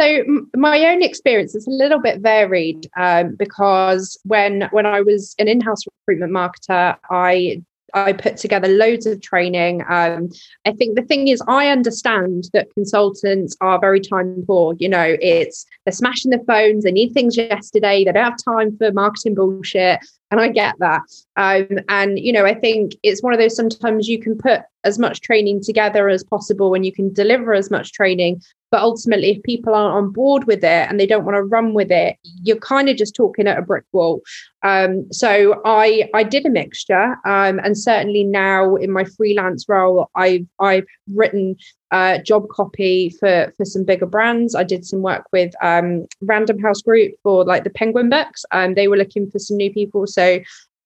So 0.00 0.24
my 0.54 0.84
own 0.86 1.02
experience 1.02 1.54
is 1.54 1.66
a 1.66 1.70
little 1.70 2.00
bit 2.00 2.20
varied 2.20 2.88
um, 2.96 3.34
because 3.36 4.18
when 4.24 4.68
when 4.70 4.84
I 4.84 5.00
was 5.00 5.34
an 5.38 5.48
in-house 5.48 5.84
recruitment 5.86 6.32
marketer, 6.32 6.96
I 7.10 7.62
I 7.94 8.12
put 8.12 8.36
together 8.36 8.68
loads 8.68 9.06
of 9.06 9.22
training. 9.22 9.82
Um, 9.88 10.28
I 10.66 10.72
think 10.72 10.96
the 10.96 11.02
thing 11.02 11.28
is, 11.28 11.42
I 11.48 11.68
understand 11.68 12.50
that 12.52 12.72
consultants 12.74 13.56
are 13.60 13.80
very 13.80 14.00
time 14.00 14.44
poor. 14.46 14.74
You 14.78 14.88
know, 14.88 15.16
it's 15.20 15.64
they're 15.84 15.92
smashing 15.92 16.30
their 16.30 16.44
phones, 16.46 16.84
they 16.84 16.92
need 16.92 17.12
things 17.12 17.36
yesterday, 17.36 18.04
they 18.04 18.12
don't 18.12 18.24
have 18.24 18.36
time 18.44 18.76
for 18.76 18.92
marketing 18.92 19.34
bullshit. 19.34 20.00
And 20.30 20.40
I 20.40 20.48
get 20.48 20.74
that. 20.80 21.02
Um, 21.36 21.78
and, 21.88 22.18
you 22.18 22.32
know, 22.32 22.44
I 22.44 22.54
think 22.54 22.96
it's 23.04 23.22
one 23.22 23.32
of 23.32 23.38
those 23.38 23.54
sometimes 23.54 24.08
you 24.08 24.20
can 24.20 24.36
put 24.36 24.62
as 24.82 24.98
much 24.98 25.20
training 25.20 25.62
together 25.62 26.08
as 26.08 26.24
possible 26.24 26.74
and 26.74 26.84
you 26.84 26.92
can 26.92 27.12
deliver 27.12 27.54
as 27.54 27.70
much 27.70 27.92
training. 27.92 28.42
But 28.70 28.80
ultimately, 28.80 29.30
if 29.30 29.42
people 29.42 29.74
aren't 29.74 29.94
on 29.94 30.12
board 30.12 30.44
with 30.44 30.64
it 30.64 30.88
and 30.88 30.98
they 30.98 31.06
don't 31.06 31.24
want 31.24 31.36
to 31.36 31.42
run 31.42 31.72
with 31.72 31.90
it, 31.90 32.16
you're 32.42 32.58
kind 32.58 32.88
of 32.88 32.96
just 32.96 33.14
talking 33.14 33.46
at 33.46 33.58
a 33.58 33.62
brick 33.62 33.84
wall. 33.92 34.22
Um, 34.62 35.10
so 35.12 35.60
I 35.64 36.08
I 36.14 36.24
did 36.24 36.46
a 36.46 36.50
mixture, 36.50 37.16
um, 37.24 37.60
and 37.62 37.78
certainly 37.78 38.24
now 38.24 38.74
in 38.76 38.90
my 38.90 39.04
freelance 39.04 39.68
role, 39.68 40.10
I've 40.16 40.46
I've 40.58 40.86
written 41.14 41.56
uh, 41.92 42.18
job 42.18 42.48
copy 42.48 43.10
for 43.10 43.52
for 43.56 43.64
some 43.64 43.84
bigger 43.84 44.06
brands. 44.06 44.54
I 44.54 44.64
did 44.64 44.84
some 44.84 45.02
work 45.02 45.24
with 45.32 45.54
um, 45.62 46.06
Random 46.20 46.58
House 46.58 46.82
Group 46.82 47.14
for 47.22 47.44
like 47.44 47.64
the 47.64 47.70
Penguin 47.70 48.10
books. 48.10 48.44
Um, 48.50 48.74
they 48.74 48.88
were 48.88 48.96
looking 48.96 49.30
for 49.30 49.38
some 49.38 49.56
new 49.56 49.72
people, 49.72 50.06
so 50.06 50.40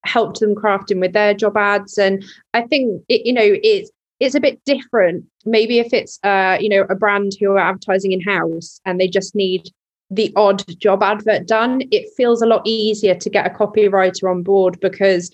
helped 0.05 0.41
them 0.41 0.55
crafting 0.55 1.01
with 1.01 1.13
their 1.13 1.35
job 1.35 1.57
ads. 1.57 1.99
And 1.99 2.25
I 2.55 2.63
think 2.63 3.03
it, 3.09 3.27
you 3.27 3.33
know 3.33 3.57
it's 3.63 3.91
it's 4.21 4.35
a 4.35 4.41
bit 4.41 4.63
different. 4.65 5.25
Maybe 5.45 5.79
if 5.79 5.93
it's 5.93 6.19
uh, 6.23 6.59
you 6.61 6.69
know, 6.69 6.87
a 6.89 6.95
brand 6.95 7.33
who 7.41 7.53
are 7.53 7.59
advertising 7.59 8.13
in 8.13 8.21
house 8.21 8.81
and 8.85 9.01
they 9.01 9.09
just 9.09 9.35
need 9.35 9.71
the 10.11 10.33
odd 10.37 10.63
job 10.79 11.03
advert 11.03 11.47
done, 11.47 11.83
it 11.91 12.11
feels 12.17 12.43
a 12.43 12.47
lot 12.47 12.63
easier 12.65 13.15
to 13.15 13.31
get 13.31 13.47
a 13.47 13.51
copywriter 13.51 14.31
on 14.31 14.43
board 14.43 14.79
because 14.81 15.31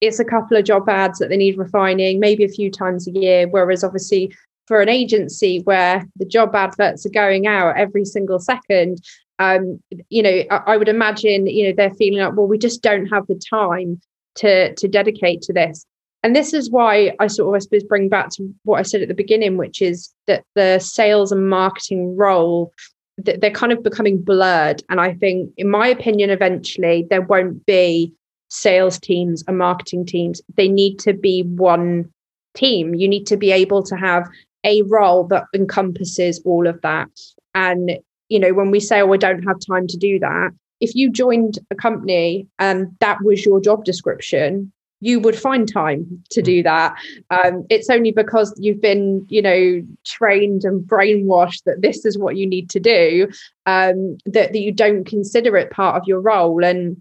it's 0.00 0.18
a 0.18 0.24
couple 0.24 0.56
of 0.56 0.64
job 0.64 0.88
ads 0.88 1.18
that 1.18 1.28
they 1.28 1.36
need 1.36 1.56
refining, 1.56 2.20
maybe 2.20 2.44
a 2.44 2.48
few 2.48 2.70
times 2.70 3.06
a 3.06 3.12
year. 3.12 3.46
Whereas 3.48 3.84
obviously 3.84 4.34
for 4.66 4.80
an 4.80 4.88
agency 4.88 5.60
where 5.60 6.04
the 6.16 6.24
job 6.24 6.54
adverts 6.54 7.06
are 7.06 7.10
going 7.10 7.46
out 7.46 7.76
every 7.76 8.04
single 8.04 8.38
second, 8.38 9.02
um, 9.38 9.80
you 10.08 10.22
know, 10.22 10.42
I, 10.50 10.56
I 10.74 10.76
would 10.76 10.88
imagine, 10.88 11.46
you 11.46 11.68
know, 11.68 11.74
they're 11.76 11.94
feeling 11.94 12.20
like, 12.20 12.36
well, 12.36 12.46
we 12.46 12.58
just 12.58 12.82
don't 12.82 13.06
have 13.06 13.26
the 13.26 13.40
time 13.50 14.00
to 14.36 14.74
to 14.74 14.88
dedicate 14.88 15.42
to 15.42 15.52
this. 15.52 15.86
And 16.24 16.34
this 16.34 16.52
is 16.52 16.70
why 16.70 17.14
I 17.20 17.28
sort 17.28 17.48
of, 17.48 17.54
I 17.54 17.58
suppose, 17.60 17.84
bring 17.84 18.08
back 18.08 18.30
to 18.30 18.52
what 18.64 18.80
I 18.80 18.82
said 18.82 19.02
at 19.02 19.08
the 19.08 19.14
beginning, 19.14 19.56
which 19.56 19.80
is 19.80 20.12
that 20.26 20.42
the 20.56 20.80
sales 20.80 21.30
and 21.30 21.48
marketing 21.48 22.16
role 22.16 22.72
they're 23.18 23.50
kind 23.50 23.72
of 23.72 23.82
becoming 23.82 24.20
blurred. 24.20 24.82
And 24.90 25.00
I 25.00 25.14
think, 25.14 25.52
in 25.56 25.70
my 25.70 25.86
opinion, 25.86 26.30
eventually 26.30 27.06
there 27.10 27.22
won't 27.22 27.64
be 27.64 28.12
sales 28.48 28.98
teams 28.98 29.44
and 29.46 29.58
marketing 29.58 30.06
teams. 30.06 30.42
They 30.56 30.68
need 30.68 30.98
to 31.00 31.12
be 31.12 31.42
one 31.42 32.12
team. 32.54 32.94
You 32.94 33.08
need 33.08 33.26
to 33.28 33.36
be 33.36 33.52
able 33.52 33.82
to 33.84 33.96
have 33.96 34.28
a 34.64 34.82
role 34.82 35.24
that 35.28 35.44
encompasses 35.54 36.40
all 36.44 36.66
of 36.66 36.80
that. 36.82 37.08
And, 37.54 37.98
you 38.28 38.40
know, 38.40 38.52
when 38.52 38.70
we 38.70 38.80
say, 38.80 39.00
oh, 39.00 39.12
I 39.12 39.16
don't 39.16 39.42
have 39.44 39.58
time 39.60 39.86
to 39.88 39.96
do 39.96 40.18
that, 40.18 40.50
if 40.80 40.94
you 40.94 41.10
joined 41.10 41.58
a 41.70 41.74
company 41.74 42.48
and 42.58 42.88
that 43.00 43.22
was 43.22 43.44
your 43.44 43.60
job 43.60 43.84
description, 43.84 44.72
you 45.00 45.20
would 45.20 45.38
find 45.38 45.70
time 45.70 46.22
to 46.30 46.40
do 46.40 46.62
that. 46.62 46.94
Um, 47.30 47.66
it's 47.68 47.90
only 47.90 48.10
because 48.10 48.54
you've 48.58 48.80
been, 48.80 49.26
you 49.28 49.42
know, 49.42 49.82
trained 50.04 50.64
and 50.64 50.82
brainwashed 50.82 51.64
that 51.64 51.82
this 51.82 52.04
is 52.04 52.16
what 52.16 52.36
you 52.36 52.46
need 52.46 52.70
to 52.70 52.80
do 52.80 53.28
um, 53.66 54.16
that, 54.24 54.52
that 54.52 54.60
you 54.60 54.72
don't 54.72 55.04
consider 55.04 55.56
it 55.56 55.70
part 55.70 55.96
of 55.96 56.06
your 56.06 56.20
role. 56.20 56.64
And 56.64 57.00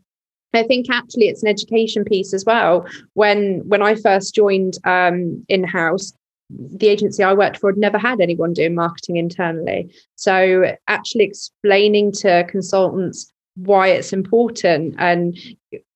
I 0.54 0.64
think 0.64 0.88
actually 0.90 1.28
it's 1.30 1.44
an 1.44 1.50
education 1.50 2.04
piece 2.04 2.34
as 2.34 2.46
well. 2.46 2.86
When 3.14 3.62
when 3.68 3.82
I 3.82 3.96
first 3.96 4.36
joined 4.36 4.78
um, 4.84 5.44
in 5.48 5.64
house, 5.64 6.14
the 6.50 6.88
agency 6.88 7.24
I 7.24 7.34
worked 7.34 7.58
for 7.58 7.72
had 7.72 7.78
never 7.78 7.98
had 7.98 8.22
anyone 8.22 8.54
doing 8.54 8.76
marketing 8.76 9.18
internally. 9.18 9.94
So 10.16 10.76
actually 10.88 11.26
explaining 11.26 12.12
to 12.14 12.46
consultants 12.50 13.32
why 13.56 13.88
it's 13.90 14.14
important. 14.14 14.96
And 14.98 15.38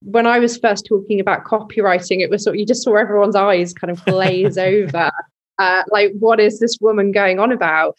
when 0.02 0.26
i 0.26 0.40
was 0.40 0.58
first 0.58 0.86
talking 0.88 1.20
about 1.20 1.44
copywriting 1.44 2.20
it 2.22 2.30
was 2.30 2.44
sort 2.44 2.56
of, 2.56 2.60
you 2.60 2.66
just 2.66 2.84
saw 2.84 2.96
everyone's 2.96 3.36
eyes 3.36 3.74
kind 3.74 3.92
of 3.92 4.04
glaze 4.06 4.58
over 4.58 5.12
uh, 5.60 5.84
like 5.90 6.12
what 6.20 6.40
is 6.40 6.60
this 6.60 6.78
woman 6.82 7.12
going 7.12 7.40
on 7.40 7.52
about? 7.52 7.98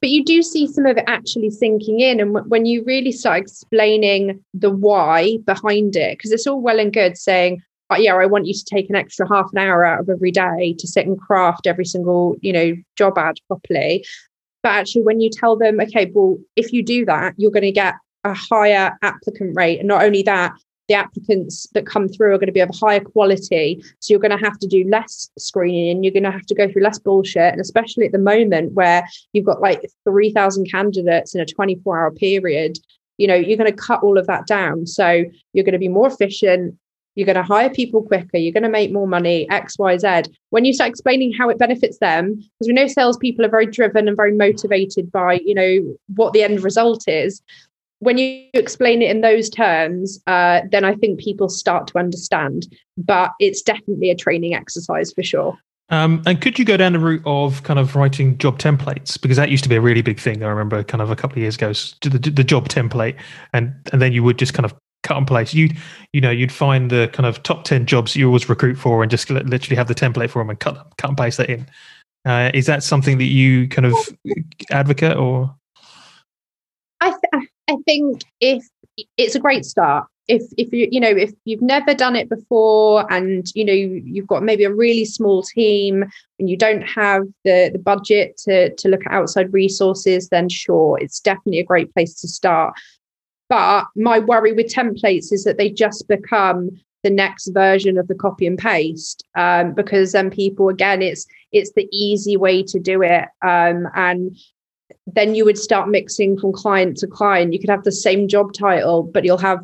But 0.00 0.10
you 0.10 0.24
do 0.24 0.42
see 0.42 0.66
some 0.66 0.86
of 0.86 0.96
it 0.96 1.04
actually 1.06 1.50
sinking 1.50 2.00
in 2.00 2.20
and 2.20 2.34
w- 2.34 2.48
when 2.48 2.66
you 2.66 2.84
really 2.84 3.12
start 3.12 3.40
explaining 3.40 4.42
the 4.54 4.70
why 4.70 5.38
behind 5.44 5.96
it 5.96 6.16
because 6.16 6.30
it's 6.30 6.46
all 6.46 6.60
well 6.60 6.78
and 6.78 6.92
good 6.92 7.18
saying 7.18 7.60
oh, 7.90 7.96
yeah 7.96 8.14
i 8.14 8.24
want 8.24 8.46
you 8.46 8.54
to 8.54 8.64
take 8.64 8.88
an 8.88 8.94
extra 8.94 9.28
half 9.28 9.50
an 9.52 9.58
hour 9.58 9.84
out 9.84 10.00
of 10.00 10.08
every 10.08 10.30
day 10.30 10.74
to 10.78 10.86
sit 10.86 11.06
and 11.06 11.18
craft 11.18 11.66
every 11.66 11.84
single 11.84 12.36
you 12.40 12.52
know 12.52 12.74
job 12.96 13.18
ad 13.18 13.36
properly. 13.48 14.04
But 14.62 14.70
actually 14.70 15.02
when 15.02 15.20
you 15.20 15.28
tell 15.28 15.56
them 15.56 15.80
okay 15.80 16.10
well 16.14 16.38
if 16.54 16.72
you 16.72 16.84
do 16.84 17.04
that 17.06 17.34
you're 17.36 17.50
going 17.50 17.62
to 17.62 17.72
get 17.72 17.94
a 18.24 18.34
higher 18.34 18.96
applicant 19.02 19.56
rate. 19.56 19.78
And 19.78 19.88
not 19.88 20.02
only 20.02 20.22
that, 20.24 20.52
the 20.90 20.94
applicants 20.94 21.68
that 21.72 21.86
come 21.86 22.08
through 22.08 22.34
are 22.34 22.38
going 22.38 22.48
to 22.48 22.52
be 22.52 22.58
of 22.58 22.70
higher 22.74 22.98
quality. 22.98 23.80
So 24.00 24.12
you're 24.12 24.20
going 24.20 24.36
to 24.36 24.44
have 24.44 24.58
to 24.58 24.66
do 24.66 24.84
less 24.88 25.30
screening. 25.38 25.90
and 25.96 26.04
You're 26.04 26.12
going 26.12 26.24
to 26.24 26.32
have 26.32 26.46
to 26.46 26.54
go 26.54 26.68
through 26.68 26.82
less 26.82 26.98
bullshit. 26.98 27.52
And 27.52 27.60
especially 27.60 28.06
at 28.06 28.12
the 28.12 28.18
moment 28.18 28.72
where 28.72 29.06
you've 29.32 29.46
got 29.46 29.60
like 29.60 29.88
3,000 30.02 30.68
candidates 30.68 31.32
in 31.32 31.40
a 31.40 31.46
24 31.46 32.00
hour 32.00 32.10
period, 32.10 32.76
you 33.18 33.28
know, 33.28 33.36
you're 33.36 33.56
going 33.56 33.70
to 33.70 33.76
cut 33.76 34.02
all 34.02 34.18
of 34.18 34.26
that 34.26 34.48
down. 34.48 34.84
So 34.84 35.24
you're 35.52 35.64
going 35.64 35.74
to 35.74 35.78
be 35.78 35.86
more 35.86 36.08
efficient. 36.08 36.76
You're 37.14 37.26
going 37.26 37.36
to 37.36 37.42
hire 37.44 37.70
people 37.70 38.02
quicker. 38.02 38.38
You're 38.38 38.52
going 38.52 38.64
to 38.64 38.68
make 38.68 38.92
more 38.92 39.06
money, 39.06 39.48
X, 39.48 39.78
Y, 39.78 39.96
Z. 39.96 40.22
When 40.48 40.64
you 40.64 40.72
start 40.72 40.90
explaining 40.90 41.32
how 41.32 41.50
it 41.50 41.58
benefits 41.58 41.98
them, 41.98 42.34
because 42.34 42.66
we 42.66 42.72
know 42.72 42.88
salespeople 42.88 43.44
are 43.44 43.50
very 43.50 43.66
driven 43.66 44.08
and 44.08 44.16
very 44.16 44.32
motivated 44.32 45.12
by, 45.12 45.34
you 45.34 45.54
know, 45.54 45.96
what 46.16 46.32
the 46.32 46.42
end 46.42 46.64
result 46.64 47.04
is 47.06 47.42
when 48.00 48.18
you 48.18 48.46
explain 48.54 49.02
it 49.02 49.10
in 49.10 49.20
those 49.20 49.48
terms, 49.48 50.20
uh, 50.26 50.62
then 50.70 50.84
I 50.84 50.94
think 50.96 51.20
people 51.20 51.48
start 51.48 51.86
to 51.88 51.98
understand. 51.98 52.66
But 52.98 53.32
it's 53.38 53.62
definitely 53.62 54.10
a 54.10 54.16
training 54.16 54.54
exercise 54.54 55.12
for 55.12 55.22
sure. 55.22 55.58
Um, 55.90 56.22
and 56.24 56.40
could 56.40 56.58
you 56.58 56.64
go 56.64 56.76
down 56.76 56.92
the 56.92 56.98
route 57.00 57.22
of 57.26 57.62
kind 57.64 57.78
of 57.78 57.96
writing 57.96 58.38
job 58.38 58.58
templates 58.58 59.20
because 59.20 59.36
that 59.36 59.50
used 59.50 59.64
to 59.64 59.68
be 59.68 59.74
a 59.74 59.80
really 59.80 60.02
big 60.02 60.20
thing. 60.20 60.42
I 60.42 60.48
remember 60.48 60.84
kind 60.84 61.02
of 61.02 61.10
a 61.10 61.16
couple 61.16 61.34
of 61.34 61.42
years 61.42 61.56
ago, 61.56 61.72
the, 62.02 62.30
the 62.30 62.44
job 62.44 62.68
template, 62.68 63.16
and 63.52 63.74
and 63.92 64.00
then 64.00 64.12
you 64.12 64.22
would 64.22 64.38
just 64.38 64.54
kind 64.54 64.64
of 64.64 64.74
cut 65.02 65.16
and 65.16 65.26
paste. 65.26 65.52
You 65.52 65.70
you 66.12 66.20
know 66.20 66.30
you'd 66.30 66.52
find 66.52 66.90
the 66.90 67.10
kind 67.12 67.26
of 67.26 67.42
top 67.42 67.64
ten 67.64 67.86
jobs 67.86 68.14
you 68.14 68.26
always 68.26 68.48
recruit 68.48 68.76
for, 68.76 69.02
and 69.02 69.10
just 69.10 69.30
literally 69.30 69.76
have 69.76 69.88
the 69.88 69.94
template 69.94 70.30
for 70.30 70.40
them 70.40 70.50
and 70.50 70.60
cut 70.60 70.92
cut 70.96 71.08
and 71.08 71.18
paste 71.18 71.38
that 71.38 71.50
in. 71.50 71.66
Uh, 72.24 72.50
is 72.54 72.66
that 72.66 72.82
something 72.84 73.18
that 73.18 73.24
you 73.24 73.66
kind 73.66 73.86
of 73.86 73.94
advocate 74.70 75.16
or? 75.16 75.54
I 77.00 77.10
th- 77.10 77.48
I 77.70 77.76
think 77.86 78.22
if 78.40 78.64
it's 79.16 79.34
a 79.34 79.40
great 79.40 79.64
start. 79.64 80.06
If 80.28 80.42
if 80.56 80.72
you 80.72 80.88
you 80.90 81.00
know 81.00 81.08
if 81.08 81.32
you've 81.44 81.62
never 81.62 81.92
done 81.94 82.14
it 82.14 82.28
before 82.28 83.10
and 83.12 83.46
you 83.54 83.64
know 83.64 83.72
you've 83.72 84.26
got 84.26 84.44
maybe 84.44 84.64
a 84.64 84.72
really 84.72 85.04
small 85.04 85.42
team 85.42 86.04
and 86.38 86.48
you 86.48 86.56
don't 86.56 86.82
have 86.82 87.24
the 87.44 87.70
the 87.72 87.78
budget 87.78 88.36
to 88.44 88.74
to 88.74 88.88
look 88.88 89.06
at 89.06 89.12
outside 89.12 89.52
resources, 89.52 90.28
then 90.28 90.48
sure, 90.48 90.98
it's 91.00 91.20
definitely 91.20 91.58
a 91.58 91.64
great 91.64 91.92
place 91.94 92.14
to 92.20 92.28
start. 92.28 92.74
But 93.48 93.86
my 93.96 94.20
worry 94.20 94.52
with 94.52 94.72
templates 94.72 95.32
is 95.32 95.42
that 95.44 95.58
they 95.58 95.70
just 95.70 96.06
become 96.06 96.70
the 97.02 97.10
next 97.10 97.48
version 97.48 97.98
of 97.98 98.06
the 98.06 98.14
copy 98.14 98.46
and 98.46 98.58
paste 98.58 99.24
um, 99.34 99.72
because 99.72 100.12
then 100.12 100.30
people 100.30 100.68
again 100.68 101.00
it's 101.02 101.26
it's 101.50 101.72
the 101.72 101.88
easy 101.90 102.36
way 102.36 102.62
to 102.62 102.78
do 102.78 103.02
it 103.02 103.24
um, 103.42 103.88
and 103.94 104.36
then 105.06 105.34
you 105.34 105.44
would 105.44 105.58
start 105.58 105.88
mixing 105.88 106.38
from 106.38 106.52
client 106.52 106.96
to 106.98 107.06
client. 107.06 107.52
You 107.52 107.58
could 107.58 107.70
have 107.70 107.84
the 107.84 107.92
same 107.92 108.28
job 108.28 108.52
title, 108.52 109.02
but 109.02 109.24
you'll 109.24 109.38
have 109.38 109.60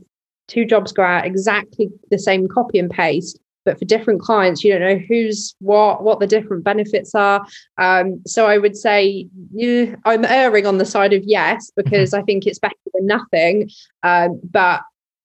two 0.48 0.64
jobs 0.64 0.92
go 0.92 1.02
out 1.02 1.26
exactly 1.26 1.88
the 2.10 2.18
same 2.18 2.48
copy 2.48 2.78
and 2.78 2.90
paste. 2.90 3.38
But 3.64 3.80
for 3.80 3.84
different 3.84 4.20
clients, 4.20 4.62
you 4.62 4.72
don't 4.72 4.80
know 4.80 5.04
who's 5.08 5.56
what, 5.58 6.04
what 6.04 6.20
the 6.20 6.26
different 6.26 6.62
benefits 6.62 7.16
are. 7.16 7.44
Um, 7.78 8.22
so 8.24 8.46
I 8.46 8.58
would 8.58 8.76
say 8.76 9.26
yeah, 9.52 9.96
I'm 10.04 10.24
erring 10.24 10.66
on 10.66 10.78
the 10.78 10.84
side 10.84 11.12
of 11.12 11.24
yes 11.24 11.72
because 11.74 12.14
I 12.14 12.22
think 12.22 12.46
it's 12.46 12.60
better 12.60 12.74
than 12.94 13.06
nothing. 13.06 13.68
Um, 14.04 14.40
but 14.44 14.82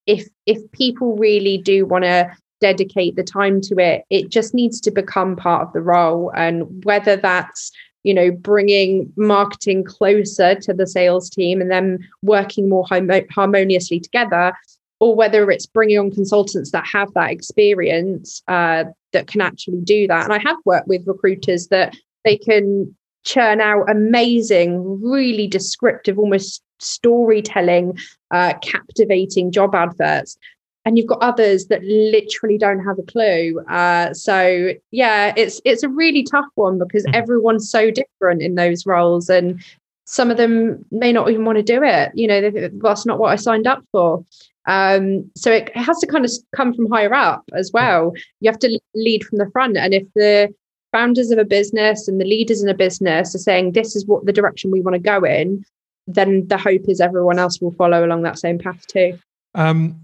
if 0.08 0.28
if 0.48 0.60
people 0.72 1.16
really 1.18 1.60
do 1.60 1.86
want 1.86 2.04
to 2.04 2.32
dedicate 2.62 3.16
the 3.16 3.24
time 3.24 3.60
to 3.60 3.76
it, 3.78 4.04
it 4.10 4.30
just 4.30 4.54
needs 4.54 4.82
to 4.82 4.92
become 4.92 5.36
part 5.36 5.68
of 5.68 5.74
the 5.74 5.82
role. 5.82 6.32
And 6.36 6.84
whether 6.84 7.16
that's 7.16 7.72
you 8.04 8.14
know 8.14 8.32
bringing 8.32 9.12
marketing 9.16 9.84
closer 9.84 10.56
to 10.56 10.74
the 10.74 10.88
sales 10.88 11.30
team 11.30 11.62
and 11.62 11.72
then 11.72 12.00
working 12.22 12.70
more 12.70 12.86
harmoniously 13.32 14.00
together 14.00 14.54
or 15.00 15.16
whether 15.16 15.50
it's 15.50 15.66
bringing 15.66 15.98
on 15.98 16.12
consultants 16.12 16.72
that 16.72 16.86
have 16.86 17.12
that 17.16 17.32
experience 17.32 18.44
uh, 18.48 18.84
that 19.14 19.26
can 19.28 19.42
actually 19.42 19.82
do 19.82 20.08
that. 20.08 20.24
And 20.24 20.34
i 20.34 20.40
have 20.40 20.58
worked 20.66 20.88
with 20.88 21.08
recruiters 21.08 21.68
that 21.68 21.96
they 22.24 22.38
can 22.38 22.96
churn 23.24 23.62
out 23.62 23.90
amazing 23.90 25.02
really 25.02 25.48
descriptive 25.48 26.18
almost 26.18 26.64
storytelling 26.80 27.98
uh, 28.32 28.54
captivating 28.64 29.52
job 29.52 29.76
adverts 29.76 30.38
and 30.86 30.98
you've 30.98 31.08
got 31.08 31.22
others 31.22 31.68
that 31.68 31.84
literally 31.84 32.58
don't 32.58 32.84
have 32.84 32.98
a 32.98 33.04
clue. 33.04 33.60
Uh, 33.70 34.14
so 34.14 34.72
yeah, 34.92 35.34
it's 35.38 35.62
it's 35.66 35.84
a 35.84 35.90
really 35.90 36.24
tough 36.24 36.50
one 36.56 36.80
because 36.80 37.06
mm-hmm. 37.06 37.16
everyone's 37.16 37.70
so 37.70 37.92
different 37.92 38.42
in 38.42 38.56
those 38.56 38.86
roles, 38.86 39.30
and 39.30 39.64
some 40.06 40.32
of 40.32 40.38
them 40.38 40.84
may 40.92 41.12
not 41.12 41.30
even 41.30 41.46
want 41.46 41.58
to 41.58 41.64
do 41.64 41.84
it. 41.84 42.12
You 42.16 42.28
know, 42.28 42.52
that's 42.82 43.06
not 43.06 43.20
what 43.20 43.32
I 43.32 43.36
signed 43.36 43.68
up 43.68 43.84
for. 43.92 44.26
Um, 44.68 45.30
so 45.36 45.52
it 45.52 45.76
has 45.76 46.00
to 46.00 46.08
kind 46.08 46.26
of 46.26 46.32
come 46.56 46.74
from 46.74 46.90
higher 46.90 47.14
up 47.14 47.44
as 47.54 47.72
well. 47.74 48.14
You 48.40 48.50
have 48.50 48.60
to 48.60 48.80
lead 48.96 49.24
from 49.24 49.38
the 49.38 49.50
front, 49.52 49.78
and 49.78 49.94
if 49.94 50.08
the 50.16 50.54
founders 50.92 51.32
of 51.32 51.38
a 51.38 51.46
business 51.46 52.08
and 52.08 52.20
the 52.20 52.26
leaders 52.26 52.62
in 52.62 52.70
a 52.70 52.74
business 52.74 53.34
are 53.34 53.40
saying 53.40 53.72
this 53.72 53.96
is 53.96 54.06
what 54.06 54.26
the 54.26 54.34
direction 54.34 54.72
we 54.72 54.82
want 54.82 54.96
to 54.96 55.00
go 55.00 55.24
in, 55.24 55.64
then 56.08 56.48
the 56.48 56.58
hope 56.58 56.90
is 56.90 57.00
everyone 57.00 57.40
else 57.40 57.62
will 57.62 57.72
follow 57.72 58.06
along 58.06 58.24
that 58.24 58.40
same 58.40 58.58
path 58.58 58.86
too. 58.88 59.18
Um, 59.56 59.96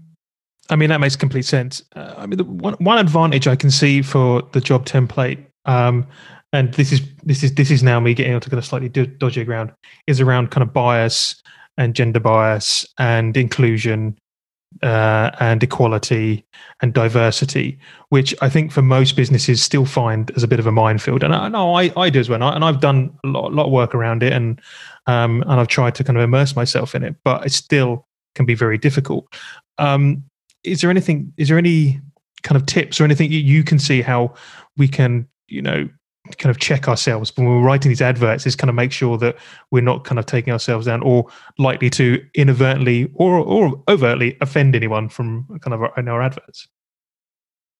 I 0.70 0.76
mean, 0.76 0.90
that 0.90 1.00
makes 1.00 1.16
complete 1.16 1.44
sense. 1.44 1.82
Uh, 1.96 2.14
I 2.16 2.26
mean, 2.26 2.36
the 2.36 2.44
one, 2.44 2.74
one 2.74 2.98
advantage 2.98 3.48
I 3.48 3.56
can 3.56 3.70
see 3.70 4.02
for 4.02 4.42
the 4.52 4.60
job 4.60 4.84
template, 4.84 5.44
um, 5.64 6.06
and 6.52 6.72
this 6.74 6.92
is 6.92 7.02
this 7.24 7.42
is 7.42 7.54
this 7.54 7.70
is 7.70 7.82
now 7.82 8.00
me 8.00 8.14
getting 8.14 8.34
onto 8.34 8.50
kind 8.50 8.58
of 8.58 8.64
slightly 8.64 8.88
dodgy 8.88 9.44
ground, 9.44 9.72
is 10.06 10.20
around 10.20 10.50
kind 10.50 10.62
of 10.62 10.72
bias 10.72 11.42
and 11.76 11.94
gender 11.94 12.20
bias 12.20 12.86
and 12.98 13.36
inclusion 13.36 14.18
uh, 14.82 15.30
and 15.40 15.62
equality 15.62 16.44
and 16.82 16.92
diversity, 16.92 17.78
which 18.10 18.34
I 18.42 18.48
think 18.48 18.72
for 18.72 18.82
most 18.82 19.16
businesses 19.16 19.62
still 19.62 19.86
find 19.86 20.30
as 20.32 20.42
a 20.42 20.48
bit 20.48 20.58
of 20.58 20.66
a 20.66 20.72
minefield. 20.72 21.22
And 21.22 21.34
I 21.34 21.48
know 21.48 21.74
I, 21.74 21.92
I 21.96 22.10
do 22.10 22.20
as 22.20 22.28
well. 22.28 22.42
And 22.42 22.64
I've 22.64 22.80
done 22.80 23.16
a 23.24 23.28
lot, 23.28 23.52
lot 23.52 23.66
of 23.66 23.72
work 23.72 23.94
around 23.94 24.22
it 24.22 24.32
and 24.32 24.60
um, 25.06 25.42
and 25.42 25.52
I've 25.52 25.68
tried 25.68 25.94
to 25.96 26.04
kind 26.04 26.18
of 26.18 26.22
immerse 26.22 26.54
myself 26.54 26.94
in 26.94 27.02
it, 27.02 27.16
but 27.24 27.46
it 27.46 27.52
still 27.52 28.06
can 28.34 28.44
be 28.44 28.54
very 28.54 28.76
difficult. 28.76 29.26
Um, 29.78 30.24
is 30.64 30.80
there 30.80 30.90
anything? 30.90 31.32
Is 31.36 31.48
there 31.48 31.58
any 31.58 32.00
kind 32.42 32.56
of 32.56 32.66
tips 32.66 33.00
or 33.00 33.04
anything 33.04 33.30
you 33.32 33.64
can 33.64 33.78
see 33.78 34.00
how 34.02 34.34
we 34.76 34.88
can, 34.88 35.26
you 35.48 35.62
know, 35.62 35.88
kind 36.36 36.50
of 36.50 36.58
check 36.58 36.88
ourselves 36.88 37.34
when 37.36 37.46
we're 37.46 37.62
writing 37.62 37.88
these 37.88 38.02
adverts 38.02 38.46
is 38.46 38.54
kind 38.54 38.68
of 38.68 38.74
make 38.76 38.92
sure 38.92 39.16
that 39.16 39.36
we're 39.70 39.82
not 39.82 40.04
kind 40.04 40.18
of 40.18 40.26
taking 40.26 40.52
ourselves 40.52 40.86
down 40.86 41.02
or 41.02 41.26
likely 41.58 41.88
to 41.88 42.22
inadvertently 42.34 43.10
or 43.14 43.38
or 43.38 43.82
overtly 43.88 44.36
offend 44.40 44.76
anyone 44.76 45.08
from 45.08 45.46
kind 45.62 45.72
of 45.72 45.82
our, 45.82 45.92
in 45.96 46.06
our 46.08 46.20
adverts 46.20 46.68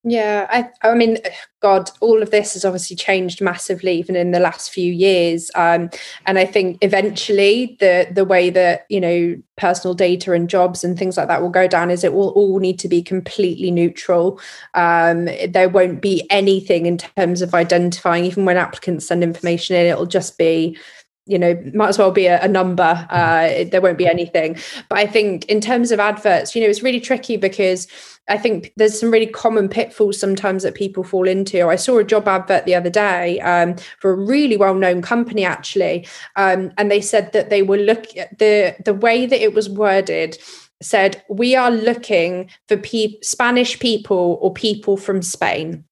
yeah, 0.04 0.46
I, 0.48 0.88
I 0.88 0.94
mean, 0.94 1.18
God, 1.60 1.90
all 2.00 2.22
of 2.22 2.30
this 2.30 2.52
has 2.52 2.64
obviously 2.64 2.94
changed 2.94 3.40
massively 3.40 3.98
even 3.98 4.14
in 4.14 4.30
the 4.30 4.38
last 4.38 4.70
few 4.70 4.92
years. 4.92 5.50
Um, 5.56 5.90
and 6.24 6.38
I 6.38 6.44
think 6.44 6.78
eventually 6.82 7.76
the 7.80 8.06
the 8.12 8.24
way 8.24 8.48
that 8.50 8.86
you 8.88 9.00
know 9.00 9.36
personal 9.56 9.94
data 9.94 10.32
and 10.32 10.48
jobs 10.48 10.84
and 10.84 10.96
things 10.96 11.16
like 11.16 11.26
that 11.26 11.42
will 11.42 11.50
go 11.50 11.66
down 11.66 11.90
is 11.90 12.04
it 12.04 12.12
will 12.12 12.28
all 12.30 12.60
need 12.60 12.78
to 12.78 12.88
be 12.88 13.02
completely 13.02 13.72
neutral. 13.72 14.40
Um, 14.74 15.24
there 15.48 15.68
won't 15.68 16.00
be 16.00 16.24
anything 16.30 16.86
in 16.86 16.98
terms 16.98 17.42
of 17.42 17.52
identifying, 17.52 18.24
even 18.24 18.44
when 18.44 18.56
applicants 18.56 19.06
send 19.06 19.24
information 19.24 19.74
in, 19.74 19.86
it'll 19.86 20.06
just 20.06 20.38
be 20.38 20.78
you 21.26 21.38
know 21.38 21.60
might 21.74 21.88
as 21.88 21.98
well 21.98 22.10
be 22.10 22.26
a, 22.26 22.40
a 22.42 22.48
number 22.48 23.06
uh, 23.10 23.64
there 23.70 23.82
won't 23.82 23.98
be 23.98 24.06
anything 24.06 24.56
but 24.88 24.98
i 24.98 25.06
think 25.06 25.44
in 25.44 25.60
terms 25.60 25.92
of 25.92 26.00
adverts 26.00 26.54
you 26.56 26.62
know 26.62 26.68
it's 26.68 26.82
really 26.82 27.00
tricky 27.00 27.36
because 27.36 27.86
I 28.28 28.38
think 28.38 28.72
there's 28.76 28.98
some 28.98 29.10
really 29.10 29.26
common 29.26 29.68
pitfalls 29.68 30.20
sometimes 30.20 30.62
that 30.62 30.74
people 30.74 31.02
fall 31.02 31.26
into. 31.26 31.68
I 31.68 31.76
saw 31.76 31.98
a 31.98 32.04
job 32.04 32.28
advert 32.28 32.66
the 32.66 32.74
other 32.74 32.90
day 32.90 33.40
um, 33.40 33.76
for 34.00 34.10
a 34.10 34.16
really 34.16 34.56
well-known 34.56 35.02
company, 35.02 35.44
actually, 35.44 36.06
um, 36.36 36.72
and 36.76 36.90
they 36.90 37.00
said 37.00 37.32
that 37.32 37.50
they 37.50 37.62
were 37.62 37.78
looking 37.78 38.24
the 38.38 38.76
the 38.84 38.94
way 38.94 39.26
that 39.26 39.42
it 39.42 39.54
was 39.54 39.68
worded 39.68 40.38
said 40.80 41.22
we 41.28 41.56
are 41.56 41.70
looking 41.70 42.48
for 42.68 42.76
pe- 42.76 43.20
Spanish 43.22 43.78
people 43.78 44.38
or 44.40 44.52
people 44.52 44.96
from 44.96 45.22
Spain. 45.22 45.84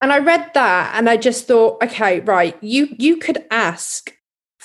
And 0.00 0.12
I 0.12 0.18
read 0.18 0.50
that 0.54 0.94
and 0.94 1.08
I 1.08 1.16
just 1.16 1.46
thought, 1.46 1.82
okay, 1.82 2.20
right, 2.20 2.56
you 2.62 2.88
you 2.98 3.16
could 3.16 3.44
ask 3.50 4.12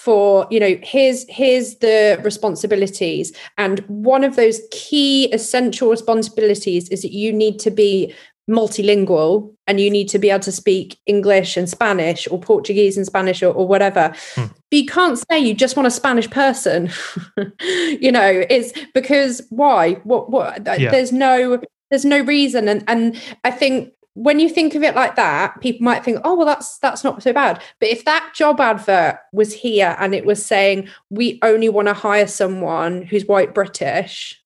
for 0.03 0.47
you 0.49 0.59
know 0.59 0.77
here's 0.81 1.25
here's 1.29 1.75
the 1.77 2.19
responsibilities. 2.23 3.33
And 3.57 3.79
one 3.88 4.23
of 4.23 4.35
those 4.35 4.62
key 4.71 5.25
essential 5.33 5.89
responsibilities 5.89 6.88
is 6.89 7.01
that 7.01 7.12
you 7.12 7.33
need 7.33 7.59
to 7.59 7.71
be 7.71 8.13
multilingual 8.49 9.53
and 9.67 9.79
you 9.79 9.91
need 9.91 10.09
to 10.09 10.17
be 10.17 10.31
able 10.31 10.39
to 10.39 10.51
speak 10.51 10.97
english 11.05 11.55
and 11.55 11.69
spanish 11.69 12.27
or 12.31 12.39
portuguese 12.39 12.97
and 12.97 13.05
spanish 13.05 13.43
or, 13.43 13.53
or 13.53 13.67
whatever. 13.67 14.12
Hmm. 14.33 14.45
but 14.45 14.77
you 14.79 14.88
can't 14.88 15.19
say 15.29 15.38
you 15.38 15.53
just 15.53 15.75
want 15.75 15.85
a 15.85 15.91
spanish 15.91 16.27
person 16.31 16.89
you 17.62 18.12
know 18.12 18.43
it's 18.49 18.73
because 18.95 19.43
why? 19.49 19.93
What 20.03 20.31
what? 20.31 20.65
Yeah. 20.65 20.89
there's 20.89 21.12
no 21.12 21.62
there's 21.91 22.05
no 22.05 22.21
reason. 22.21 22.67
And 22.67 22.83
and 22.88 23.21
i 23.43 23.51
think 23.51 23.93
when 24.15 24.39
you 24.39 24.50
think 24.50 24.76
of 24.76 24.84
it 24.84 24.95
like 24.95 25.15
that, 25.15 25.62
people 25.62 25.84
might 25.84 26.04
think, 26.04 26.19
"Oh, 26.24 26.36
well, 26.36 26.45
that's 26.45 26.78
that's 26.80 27.04
not 27.04 27.22
so 27.24 27.34
bad." 27.34 27.62
But 27.80 27.89
if 27.89 28.06
that 28.06 28.32
job 28.36 28.60
advert 28.60 29.19
was 29.32 29.54
here 29.54 29.95
and 30.00 30.13
it 30.13 30.26
was 30.26 30.45
saying 30.45 30.89
we 31.10 31.39
only 31.41 31.69
want 31.69 31.88
to 31.88 31.93
hire 31.93 32.28
someone 32.28 33.04
who's 33.04 33.26
white 33.26 33.54
British, 33.54 34.41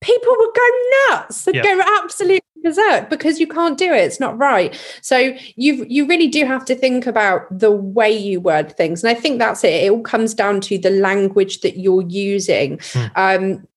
people 0.00 0.34
would 0.38 0.54
go 0.54 0.70
nuts. 1.08 1.44
They'd 1.44 1.56
yeah. 1.56 1.62
go 1.62 1.82
absolutely 2.02 2.40
berserk 2.62 3.10
because 3.10 3.38
you 3.38 3.46
can't 3.46 3.78
do 3.78 3.92
it. 3.92 4.04
It's 4.04 4.20
not 4.20 4.38
right. 4.38 4.78
So 5.02 5.34
you 5.56 5.84
you 5.88 6.06
really 6.06 6.28
do 6.28 6.44
have 6.44 6.64
to 6.66 6.74
think 6.74 7.06
about 7.06 7.46
the 7.56 7.70
way 7.70 8.10
you 8.10 8.40
word 8.40 8.76
things, 8.76 9.02
and 9.02 9.10
I 9.10 9.18
think 9.18 9.38
that's 9.38 9.64
it. 9.64 9.84
It 9.84 9.90
all 9.90 10.02
comes 10.02 10.34
down 10.34 10.60
to 10.62 10.78
the 10.78 10.90
language 10.90 11.60
that 11.60 11.78
you're 11.78 12.06
using. 12.08 12.78
Mm. 12.78 13.10
Um, 13.16 13.68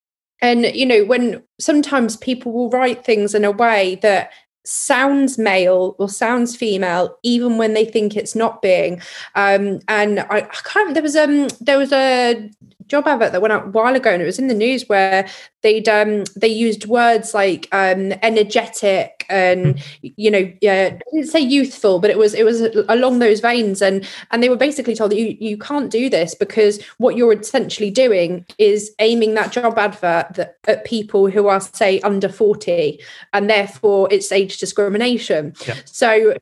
and 0.42 0.66
you 0.76 0.86
know 0.86 1.06
when 1.06 1.44
sometimes 1.60 2.18
people 2.18 2.52
will 2.52 2.70
write 2.70 3.06
things 3.06 3.36
in 3.36 3.46
a 3.46 3.52
way 3.52 3.96
that 4.02 4.32
sounds 4.64 5.38
male 5.38 5.96
or 6.00 6.10
sounds 6.10 6.56
female 6.56 7.18
even 7.24 7.58
when 7.58 7.74
they 7.74 7.86
think 7.86 8.16
it's 8.16 8.36
not 8.36 8.62
being. 8.62 9.02
Um 9.36 9.80
and 9.88 10.20
i, 10.20 10.38
I 10.38 10.60
can't 10.64 10.94
there 10.94 11.04
was 11.04 11.16
um 11.16 11.48
there 11.60 11.78
was 11.78 11.92
a 11.92 12.50
job 12.92 13.08
advert 13.08 13.32
that 13.32 13.42
went 13.42 13.54
out 13.54 13.68
a 13.68 13.70
while 13.70 13.96
ago 13.96 14.12
and 14.12 14.22
it 14.22 14.26
was 14.26 14.38
in 14.38 14.48
the 14.48 14.54
news 14.54 14.90
where 14.90 15.26
they'd 15.62 15.88
um 15.88 16.26
they 16.36 16.50
used 16.50 16.86
words 16.86 17.34
like 17.34 17.70
um 17.72 18.12
energetic 18.22 19.26
and 19.30 19.80
hmm. 19.80 20.08
you 20.18 20.30
know 20.30 20.52
yeah 20.60 20.90
I 20.92 21.00
didn't 21.14 21.30
say 21.30 21.40
youthful 21.40 22.00
but 22.00 22.10
it 22.10 22.18
was 22.18 22.34
it 22.34 22.44
was 22.44 22.60
along 22.90 23.20
those 23.20 23.40
veins 23.40 23.82
and 23.82 24.06
and 24.30 24.44
they 24.44 24.50
were 24.50 24.58
basically 24.58 24.94
told 24.94 25.12
that 25.12 25.18
you 25.18 25.38
you 25.40 25.58
can't 25.58 25.90
do 25.90 26.10
this 26.10 26.36
because 26.36 26.84
what 26.98 27.16
you're 27.16 27.32
essentially 27.32 27.92
doing 27.92 28.46
is 28.58 28.92
aiming 29.00 29.36
that 29.36 29.54
job 29.54 29.78
advert 29.78 30.34
that, 30.34 30.58
at 30.68 30.84
people 30.84 31.30
who 31.30 31.48
are 31.48 31.62
say 31.62 32.02
under 32.02 32.28
40 32.28 33.00
and 33.32 33.50
therefore 33.50 34.10
it's 34.12 34.34
age 34.34 34.58
discrimination 34.58 35.54
yeah. 35.66 35.76
so 35.86 36.36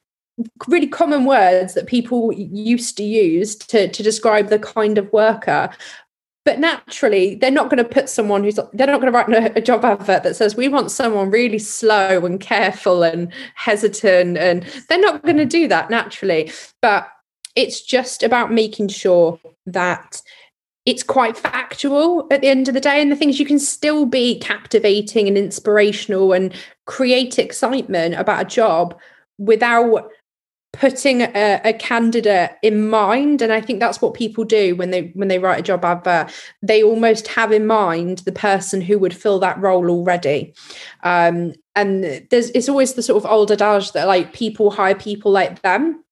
really 0.67 0.87
common 0.87 1.25
words 1.25 1.73
that 1.73 1.85
people 1.85 2.33
used 2.33 2.97
to 2.97 3.03
use 3.03 3.55
to, 3.55 3.87
to 3.89 4.03
describe 4.03 4.47
the 4.47 4.59
kind 4.59 4.97
of 4.97 5.11
worker 5.11 5.69
but 6.45 6.59
naturally 6.59 7.35
they're 7.35 7.51
not 7.51 7.69
going 7.69 7.83
to 7.83 7.89
put 7.89 8.09
someone 8.09 8.43
who's 8.43 8.59
they're 8.73 8.87
not 8.87 9.01
going 9.01 9.11
to 9.11 9.17
write 9.17 9.57
a, 9.57 9.61
job 9.61 9.83
advert 9.83 10.23
that 10.23 10.35
says 10.35 10.55
we 10.55 10.67
want 10.67 10.91
someone 10.91 11.29
really 11.29 11.59
slow 11.59 12.25
and 12.25 12.39
careful 12.39 13.03
and 13.03 13.31
hesitant 13.55 14.37
and 14.37 14.63
they're 14.87 14.99
not 14.99 15.23
going 15.23 15.37
to 15.37 15.45
do 15.45 15.67
that 15.67 15.89
naturally. 15.89 16.51
But 16.81 17.07
it's 17.55 17.81
just 17.81 18.23
about 18.23 18.53
making 18.53 18.87
sure 18.87 19.39
that 19.65 20.21
it's 20.85 21.03
quite 21.03 21.37
factual 21.37 22.25
at 22.31 22.41
the 22.41 22.47
end 22.47 22.67
of 22.67 22.73
the 22.73 22.79
day 22.79 23.01
and 23.01 23.11
the 23.11 23.15
things 23.15 23.39
you 23.39 23.45
can 23.45 23.59
still 23.59 24.05
be 24.05 24.39
captivating 24.39 25.27
and 25.27 25.37
inspirational 25.37 26.33
and 26.33 26.53
create 26.85 27.37
excitement 27.37 28.15
about 28.15 28.41
a 28.41 28.49
job 28.49 28.97
without 29.37 30.09
putting 30.73 31.21
a, 31.21 31.61
a, 31.65 31.73
candidate 31.73 32.51
in 32.61 32.87
mind 32.89 33.41
and 33.41 33.51
i 33.51 33.59
think 33.59 33.79
that's 33.79 34.01
what 34.01 34.13
people 34.13 34.43
do 34.43 34.75
when 34.75 34.91
they 34.91 35.11
when 35.15 35.27
they 35.27 35.39
write 35.39 35.59
a 35.59 35.63
job 35.63 35.83
advert. 35.83 36.31
They 36.61 36.83
almost 36.83 37.27
have 37.29 37.51
in 37.51 37.65
mind 37.65 38.19
the 38.19 38.31
person 38.31 38.79
who 38.79 38.99
would 38.99 39.15
fill 39.15 39.39
that 39.39 39.59
role 39.59 39.89
already. 39.89 40.53
Um, 41.03 41.53
and 41.75 42.27
there's 42.29 42.49
it's 42.51 42.69
always 42.69 42.93
the 42.93 43.03
sort 43.03 43.23
of 43.23 43.29
old 43.29 43.51
adage 43.51 43.93
that 43.93 44.07
like 44.07 44.33
people 44.33 44.69
hire 44.69 44.95
people 44.95 45.31
like 45.31 45.61
them 45.61 46.03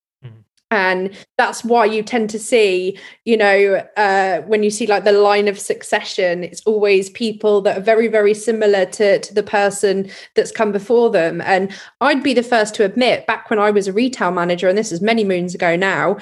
and 0.72 1.16
that's 1.38 1.64
why 1.64 1.86
you 1.86 2.04
tend 2.04 2.30
to 2.30 2.40
see 2.40 2.98
you 3.26 3.38
know 3.38 3.82
uh, 3.96 4.42
when 4.42 4.64
you 4.64 4.70
see 4.70 4.86
like 4.86 5.04
the 5.04 5.12
line 5.12 5.48
of 5.48 5.58
succession 5.60 6.44
it's 6.44 6.62
always 6.66 7.10
people 7.12 7.62
that 7.62 7.78
are 7.78 7.82
very 7.82 8.08
very 8.08 8.34
similar 8.34 8.86
to, 8.86 9.20
to 9.20 9.34
the 9.34 9.44
person 9.44 10.10
that's 10.36 10.52
come 10.52 10.72
before 10.72 11.10
them. 11.10 11.42
And 11.42 11.74
i'd 12.02 12.24
be 12.24 12.34
the 12.34 12.44
first 12.44 12.76
to 12.76 12.86
admit 12.86 13.26
back 13.28 13.50
when 13.50 13.60
i 13.60 13.72
was 13.72 13.88
a 13.88 13.94
retail 13.94 14.32
manager 14.32 14.68
and 14.68 14.78
this 14.78 14.92
is 14.92 15.02
many 15.02 15.24
moons 15.24 15.56
ago 15.56 15.76
now 15.76 16.18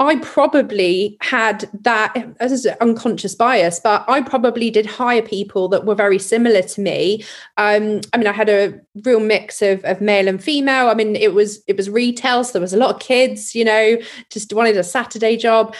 I 0.00 0.16
probably 0.16 1.18
had 1.20 1.68
that 1.82 2.16
as 2.40 2.64
an 2.64 2.74
unconscious 2.80 3.34
bias, 3.34 3.80
but 3.84 4.02
I 4.08 4.22
probably 4.22 4.70
did 4.70 4.86
hire 4.86 5.20
people 5.20 5.68
that 5.68 5.84
were 5.84 5.94
very 5.94 6.18
similar 6.18 6.62
to 6.62 6.80
me. 6.80 7.22
Um, 7.58 8.00
I 8.14 8.16
mean, 8.16 8.26
I 8.26 8.32
had 8.32 8.48
a 8.48 8.80
real 9.04 9.20
mix 9.20 9.60
of, 9.60 9.84
of 9.84 10.00
male 10.00 10.26
and 10.26 10.42
female. 10.42 10.88
I 10.88 10.94
mean, 10.94 11.16
it 11.16 11.34
was 11.34 11.62
it 11.66 11.76
was 11.76 11.90
retail, 11.90 12.44
so 12.44 12.52
there 12.54 12.62
was 12.62 12.72
a 12.72 12.78
lot 12.78 12.94
of 12.94 13.00
kids, 13.00 13.54
you 13.54 13.62
know, 13.62 13.98
just 14.30 14.54
wanted 14.54 14.78
a 14.78 14.84
Saturday 14.84 15.36
job. 15.36 15.74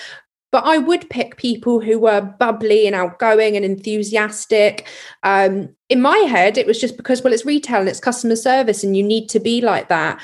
But 0.52 0.64
I 0.66 0.78
would 0.78 1.08
pick 1.08 1.36
people 1.36 1.80
who 1.80 1.98
were 1.98 2.20
bubbly 2.20 2.86
and 2.86 2.94
outgoing 2.94 3.56
and 3.56 3.64
enthusiastic. 3.64 4.86
Um, 5.22 5.74
in 5.88 6.02
my 6.02 6.18
head, 6.18 6.58
it 6.58 6.66
was 6.66 6.80
just 6.80 6.96
because, 6.96 7.22
well, 7.22 7.32
it's 7.32 7.46
retail 7.46 7.80
and 7.80 7.88
it's 7.88 8.00
customer 8.00 8.36
service, 8.36 8.84
and 8.84 8.96
you 8.96 9.02
need 9.02 9.28
to 9.30 9.40
be 9.40 9.62
like 9.62 9.88
that. 9.88 10.20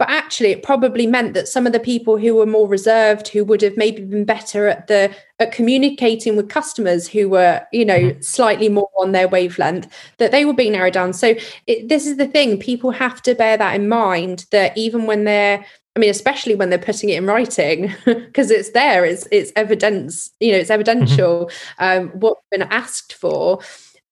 But 0.00 0.08
actually, 0.08 0.48
it 0.48 0.62
probably 0.62 1.06
meant 1.06 1.34
that 1.34 1.46
some 1.46 1.66
of 1.66 1.74
the 1.74 1.78
people 1.78 2.16
who 2.16 2.34
were 2.34 2.46
more 2.46 2.66
reserved, 2.66 3.28
who 3.28 3.44
would 3.44 3.60
have 3.60 3.76
maybe 3.76 4.02
been 4.02 4.24
better 4.24 4.66
at 4.66 4.86
the 4.86 5.14
at 5.38 5.52
communicating 5.52 6.36
with 6.36 6.48
customers, 6.48 7.06
who 7.06 7.28
were 7.28 7.60
you 7.70 7.84
know 7.84 7.98
mm-hmm. 7.98 8.20
slightly 8.22 8.70
more 8.70 8.88
on 8.98 9.12
their 9.12 9.28
wavelength, 9.28 9.92
that 10.16 10.30
they 10.30 10.46
were 10.46 10.54
being 10.54 10.72
narrowed 10.72 10.94
down. 10.94 11.12
So 11.12 11.34
it, 11.66 11.90
this 11.90 12.06
is 12.06 12.16
the 12.16 12.26
thing: 12.26 12.58
people 12.58 12.92
have 12.92 13.20
to 13.24 13.34
bear 13.34 13.58
that 13.58 13.74
in 13.74 13.90
mind. 13.90 14.46
That 14.52 14.74
even 14.74 15.04
when 15.04 15.24
they're 15.24 15.66
I 15.94 15.98
mean, 16.00 16.08
especially 16.08 16.54
when 16.54 16.70
they're 16.70 16.78
putting 16.78 17.10
it 17.10 17.18
in 17.18 17.26
writing, 17.26 17.92
because 18.06 18.50
it's 18.50 18.70
there, 18.70 19.04
it's 19.04 19.28
it's 19.30 19.52
evidence, 19.54 20.30
you 20.40 20.52
know, 20.52 20.58
it's 20.58 20.70
evidential 20.70 21.50
mm-hmm. 21.78 21.84
um, 21.84 22.08
what's 22.18 22.40
been 22.50 22.62
asked 22.62 23.12
for 23.12 23.60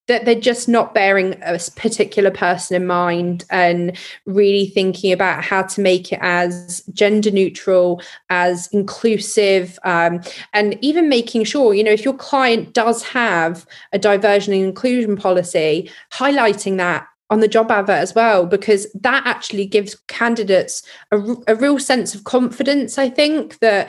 that 0.09 0.25
they're 0.25 0.35
just 0.35 0.69
not 0.69 0.95
bearing 0.95 1.35
a 1.43 1.59
particular 1.77 2.31
person 2.31 2.75
in 2.75 2.87
mind 2.87 3.45
and 3.51 3.97
really 4.27 4.67
thinking 4.67 5.13
about 5.13 5.45
how 5.45 5.63
to 5.63 5.81
make 5.81 6.13
it 6.13 6.19
as 6.21 6.83
gender 6.93 7.31
neutral 7.31 8.03
as 8.31 8.69
inclusive 8.73 9.79
um, 9.85 10.21
and 10.53 10.77
even 10.83 11.09
making 11.09 11.45
sure 11.45 11.75
you 11.75 11.85
know 11.85 11.93
if 11.93 12.05
your 12.05 12.15
client 12.15 12.73
does 12.73 13.03
have 13.03 13.67
a 13.93 13.99
diversion 13.99 14.53
and 14.53 14.65
inclusion 14.65 15.17
policy 15.17 15.91
highlighting 16.13 16.77
that 16.79 17.07
on 17.31 17.41
the 17.41 17.49
job 17.49 17.71
advert 17.71 17.99
as 17.99 18.15
well 18.15 18.47
because 18.47 18.91
that 18.93 19.23
actually 19.27 19.67
gives 19.67 19.95
candidates 20.07 20.83
a, 21.13 21.19
a 21.47 21.55
real 21.55 21.79
sense 21.79 22.15
of 22.15 22.25
confidence 22.25 22.99
i 22.99 23.09
think 23.09 23.59
that 23.59 23.89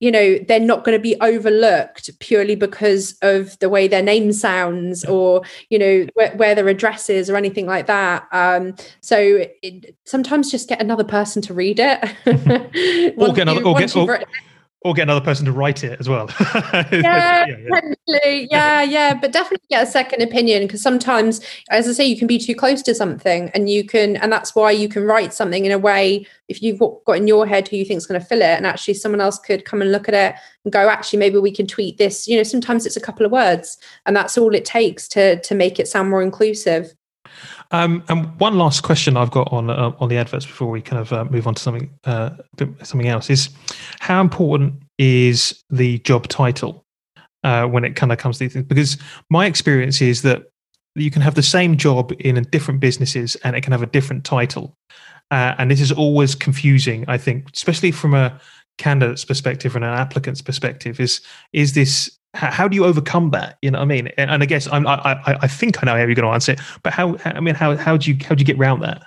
you 0.00 0.10
know 0.10 0.38
they're 0.48 0.58
not 0.58 0.84
going 0.84 0.96
to 0.96 1.02
be 1.02 1.14
overlooked 1.20 2.18
purely 2.18 2.56
because 2.56 3.16
of 3.22 3.58
the 3.60 3.68
way 3.68 3.86
their 3.86 4.02
name 4.02 4.32
sounds 4.32 5.04
or 5.04 5.42
you 5.68 5.78
know 5.78 6.06
where, 6.14 6.34
where 6.36 6.54
their 6.54 6.68
address 6.68 7.08
is 7.08 7.30
or 7.30 7.36
anything 7.36 7.66
like 7.66 7.86
that. 7.86 8.26
Um, 8.32 8.74
so 9.00 9.44
it, 9.62 9.94
sometimes 10.04 10.50
just 10.50 10.68
get 10.68 10.80
another 10.80 11.04
person 11.04 11.42
to 11.42 11.54
read 11.54 11.78
it. 11.78 12.00
Or 13.16 13.32
get 13.32 13.42
another, 13.42 13.60
you, 13.60 13.66
or 13.66 13.78
get, 13.78 13.94
or, 13.96 14.22
or 14.82 14.94
get 14.94 15.02
another 15.02 15.20
person 15.20 15.44
to 15.44 15.52
write 15.52 15.84
it 15.84 16.00
as 16.00 16.08
well. 16.08 16.30
yeah, 16.90 17.44
yeah, 17.46 17.80
yeah. 18.06 18.46
yeah, 18.50 18.82
yeah, 18.82 19.14
but 19.14 19.30
definitely 19.30 19.66
get 19.68 19.86
a 19.86 19.90
second 19.90 20.22
opinion 20.22 20.62
because 20.62 20.82
sometimes, 20.82 21.40
as 21.68 21.86
I 21.86 21.92
say, 21.92 22.06
you 22.06 22.16
can 22.16 22.26
be 22.26 22.38
too 22.38 22.54
close 22.54 22.80
to 22.82 22.94
something, 22.94 23.50
and 23.50 23.68
you 23.68 23.84
can, 23.84 24.16
and 24.16 24.32
that's 24.32 24.54
why 24.54 24.70
you 24.70 24.88
can 24.88 25.04
write 25.04 25.34
something 25.34 25.64
in 25.64 25.72
a 25.72 25.78
way 25.78 26.26
if 26.48 26.62
you've 26.62 26.78
got 26.78 27.16
in 27.16 27.26
your 27.26 27.46
head 27.46 27.68
who 27.68 27.76
you 27.76 27.84
think 27.84 27.98
is 27.98 28.06
going 28.06 28.20
to 28.20 28.26
fill 28.26 28.40
it, 28.40 28.56
and 28.56 28.66
actually 28.66 28.94
someone 28.94 29.20
else 29.20 29.38
could 29.38 29.64
come 29.64 29.82
and 29.82 29.92
look 29.92 30.08
at 30.08 30.14
it 30.14 30.34
and 30.64 30.72
go, 30.72 30.88
actually, 30.88 31.18
maybe 31.18 31.38
we 31.38 31.52
can 31.52 31.66
tweet 31.66 31.98
this. 31.98 32.26
You 32.26 32.38
know, 32.38 32.42
sometimes 32.42 32.86
it's 32.86 32.96
a 32.96 33.00
couple 33.00 33.26
of 33.26 33.32
words, 33.32 33.76
and 34.06 34.16
that's 34.16 34.38
all 34.38 34.54
it 34.54 34.64
takes 34.64 35.08
to 35.08 35.40
to 35.40 35.54
make 35.54 35.78
it 35.78 35.88
sound 35.88 36.08
more 36.08 36.22
inclusive. 36.22 36.94
Um, 37.70 38.02
and 38.08 38.38
one 38.40 38.58
last 38.58 38.82
question 38.82 39.16
I've 39.16 39.30
got 39.30 39.52
on 39.52 39.70
uh, 39.70 39.92
on 39.98 40.08
the 40.08 40.16
adverts 40.16 40.46
before 40.46 40.70
we 40.70 40.82
kind 40.82 41.00
of 41.00 41.12
uh, 41.12 41.24
move 41.24 41.46
on 41.46 41.54
to 41.54 41.62
something 41.62 41.90
uh, 42.04 42.30
something 42.82 43.08
else 43.08 43.30
is 43.30 43.50
how 44.00 44.20
important 44.20 44.74
is 44.98 45.62
the 45.70 45.98
job 45.98 46.28
title 46.28 46.84
uh, 47.44 47.66
when 47.66 47.84
it 47.84 47.96
kind 47.96 48.12
of 48.12 48.18
comes 48.18 48.38
to 48.38 48.44
these 48.44 48.52
things? 48.52 48.66
Because 48.66 48.98
my 49.30 49.46
experience 49.46 50.02
is 50.02 50.22
that 50.22 50.50
you 50.94 51.10
can 51.10 51.22
have 51.22 51.34
the 51.34 51.42
same 51.42 51.76
job 51.76 52.12
in 52.18 52.42
different 52.50 52.80
businesses 52.80 53.36
and 53.36 53.54
it 53.54 53.62
can 53.62 53.72
have 53.72 53.82
a 53.82 53.86
different 53.86 54.24
title, 54.24 54.76
uh, 55.30 55.54
and 55.58 55.70
this 55.70 55.80
is 55.80 55.92
always 55.92 56.34
confusing. 56.34 57.04
I 57.08 57.18
think, 57.18 57.50
especially 57.54 57.92
from 57.92 58.14
a 58.14 58.40
candidate's 58.78 59.24
perspective 59.24 59.76
and 59.76 59.84
an 59.84 59.94
applicant's 59.94 60.42
perspective, 60.42 60.98
is 60.98 61.20
is 61.52 61.74
this 61.74 62.18
how 62.34 62.68
do 62.68 62.76
you 62.76 62.84
overcome 62.84 63.30
that? 63.30 63.58
You 63.62 63.70
know 63.70 63.78
what 63.78 63.84
I 63.84 63.88
mean? 63.88 64.08
And 64.16 64.42
I 64.42 64.46
guess 64.46 64.68
I'm, 64.70 64.86
I, 64.86 64.94
I, 64.94 65.38
I 65.42 65.48
think 65.48 65.82
I 65.82 65.86
know 65.86 65.92
how 65.92 65.98
you're 65.98 66.14
going 66.14 66.28
to 66.28 66.32
answer 66.32 66.52
it, 66.52 66.60
but 66.82 66.92
how, 66.92 67.16
I 67.24 67.40
mean, 67.40 67.54
how, 67.54 67.76
how 67.76 67.96
do 67.96 68.10
you, 68.10 68.18
how 68.24 68.34
do 68.34 68.40
you 68.40 68.46
get 68.46 68.58
around 68.58 68.80
that? 68.80 69.02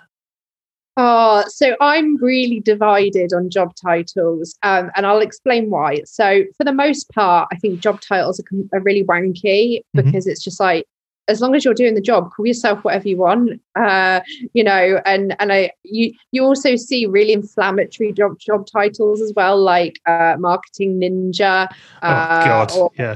Oh, 0.95 1.43
so 1.47 1.75
I'm 1.81 2.17
really 2.17 2.59
divided 2.59 3.33
on 3.33 3.49
job 3.49 3.75
titles, 3.75 4.55
um, 4.61 4.91
and 4.95 5.07
I'll 5.07 5.21
explain 5.21 5.71
why. 5.71 6.03
So, 6.05 6.43
for 6.55 6.63
the 6.63 6.73
most 6.73 7.09
part, 7.09 7.49
I 7.51 7.55
think 7.55 7.79
job 7.79 7.99
titles 7.99 8.39
are, 8.39 8.77
are 8.77 8.81
really 8.81 9.03
wanky 9.03 9.33
mm-hmm. 9.79 9.81
because 9.95 10.25
mm-hmm. 10.25 10.31
it's 10.31 10.43
just 10.43 10.59
like 10.59 10.85
as 11.27 11.41
long 11.41 11.55
as 11.55 11.63
you're 11.63 11.73
doing 11.73 11.95
the 11.95 12.01
job, 12.01 12.31
call 12.31 12.45
yourself 12.45 12.83
whatever 12.83 13.07
you 13.07 13.17
want. 13.17 13.61
Uh, 13.75 14.21
you 14.53 14.63
know, 14.63 15.01
and 15.05 15.35
and 15.39 15.53
I 15.53 15.71
you 15.83 16.13
you 16.31 16.43
also 16.43 16.75
see 16.75 17.05
really 17.05 17.33
inflammatory 17.33 18.11
job 18.11 18.39
job 18.39 18.67
titles 18.67 19.21
as 19.21 19.33
well, 19.35 19.59
like 19.61 19.99
uh, 20.05 20.35
marketing 20.39 20.99
ninja. 20.99 21.67
Oh, 22.01 22.07
uh, 22.07 22.41
oh 22.43 22.69
God, 22.69 22.89
yeah. 22.97 23.15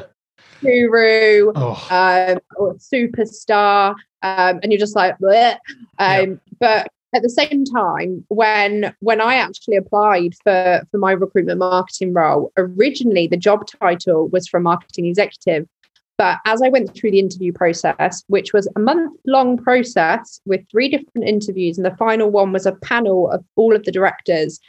Guru 0.62 1.52
oh. 1.56 1.88
um, 1.92 2.40
or 2.56 2.76
superstar, 2.76 3.92
um, 4.24 4.60
and 4.64 4.72
you're 4.72 4.80
just 4.80 4.96
like, 4.96 5.18
Bleh. 5.20 5.54
Um, 5.54 5.60
yeah. 6.00 6.36
but 6.60 6.88
at 7.16 7.22
the 7.22 7.30
same 7.30 7.64
time 7.64 8.26
when 8.28 8.94
when 9.00 9.22
i 9.22 9.36
actually 9.36 9.78
applied 9.78 10.34
for 10.44 10.82
for 10.92 10.98
my 10.98 11.14
recruitment 11.14 11.58
marketing 11.58 12.14
role 12.14 12.52
originally 12.58 13.28
the 13.28 13.38
job 13.38 13.66
title 13.66 14.28
was 14.28 14.46
for 14.46 14.60
marketing 14.60 15.06
executive 15.06 15.68
but 16.18 16.40
as 16.46 16.62
I 16.62 16.70
went 16.70 16.94
through 16.96 17.12
the 17.12 17.20
interview 17.20 17.54
process, 17.54 18.24
which 18.28 18.54
was 18.54 18.68
a 18.76 18.80
month 18.80 19.18
long 19.26 19.58
process 19.58 20.42
with 20.46 20.68
three 20.70 20.90
different 20.90 21.28
interviews, 21.28 21.78
and 21.78 21.86
the 21.86 21.96
final 21.96 22.30
one 22.30 22.52
was 22.52 22.66
a 22.66 22.74
panel 22.74 23.30
of 23.30 23.44
all 23.56 23.76
of 23.76 23.84
the 23.84 23.92
directors, 23.92 24.60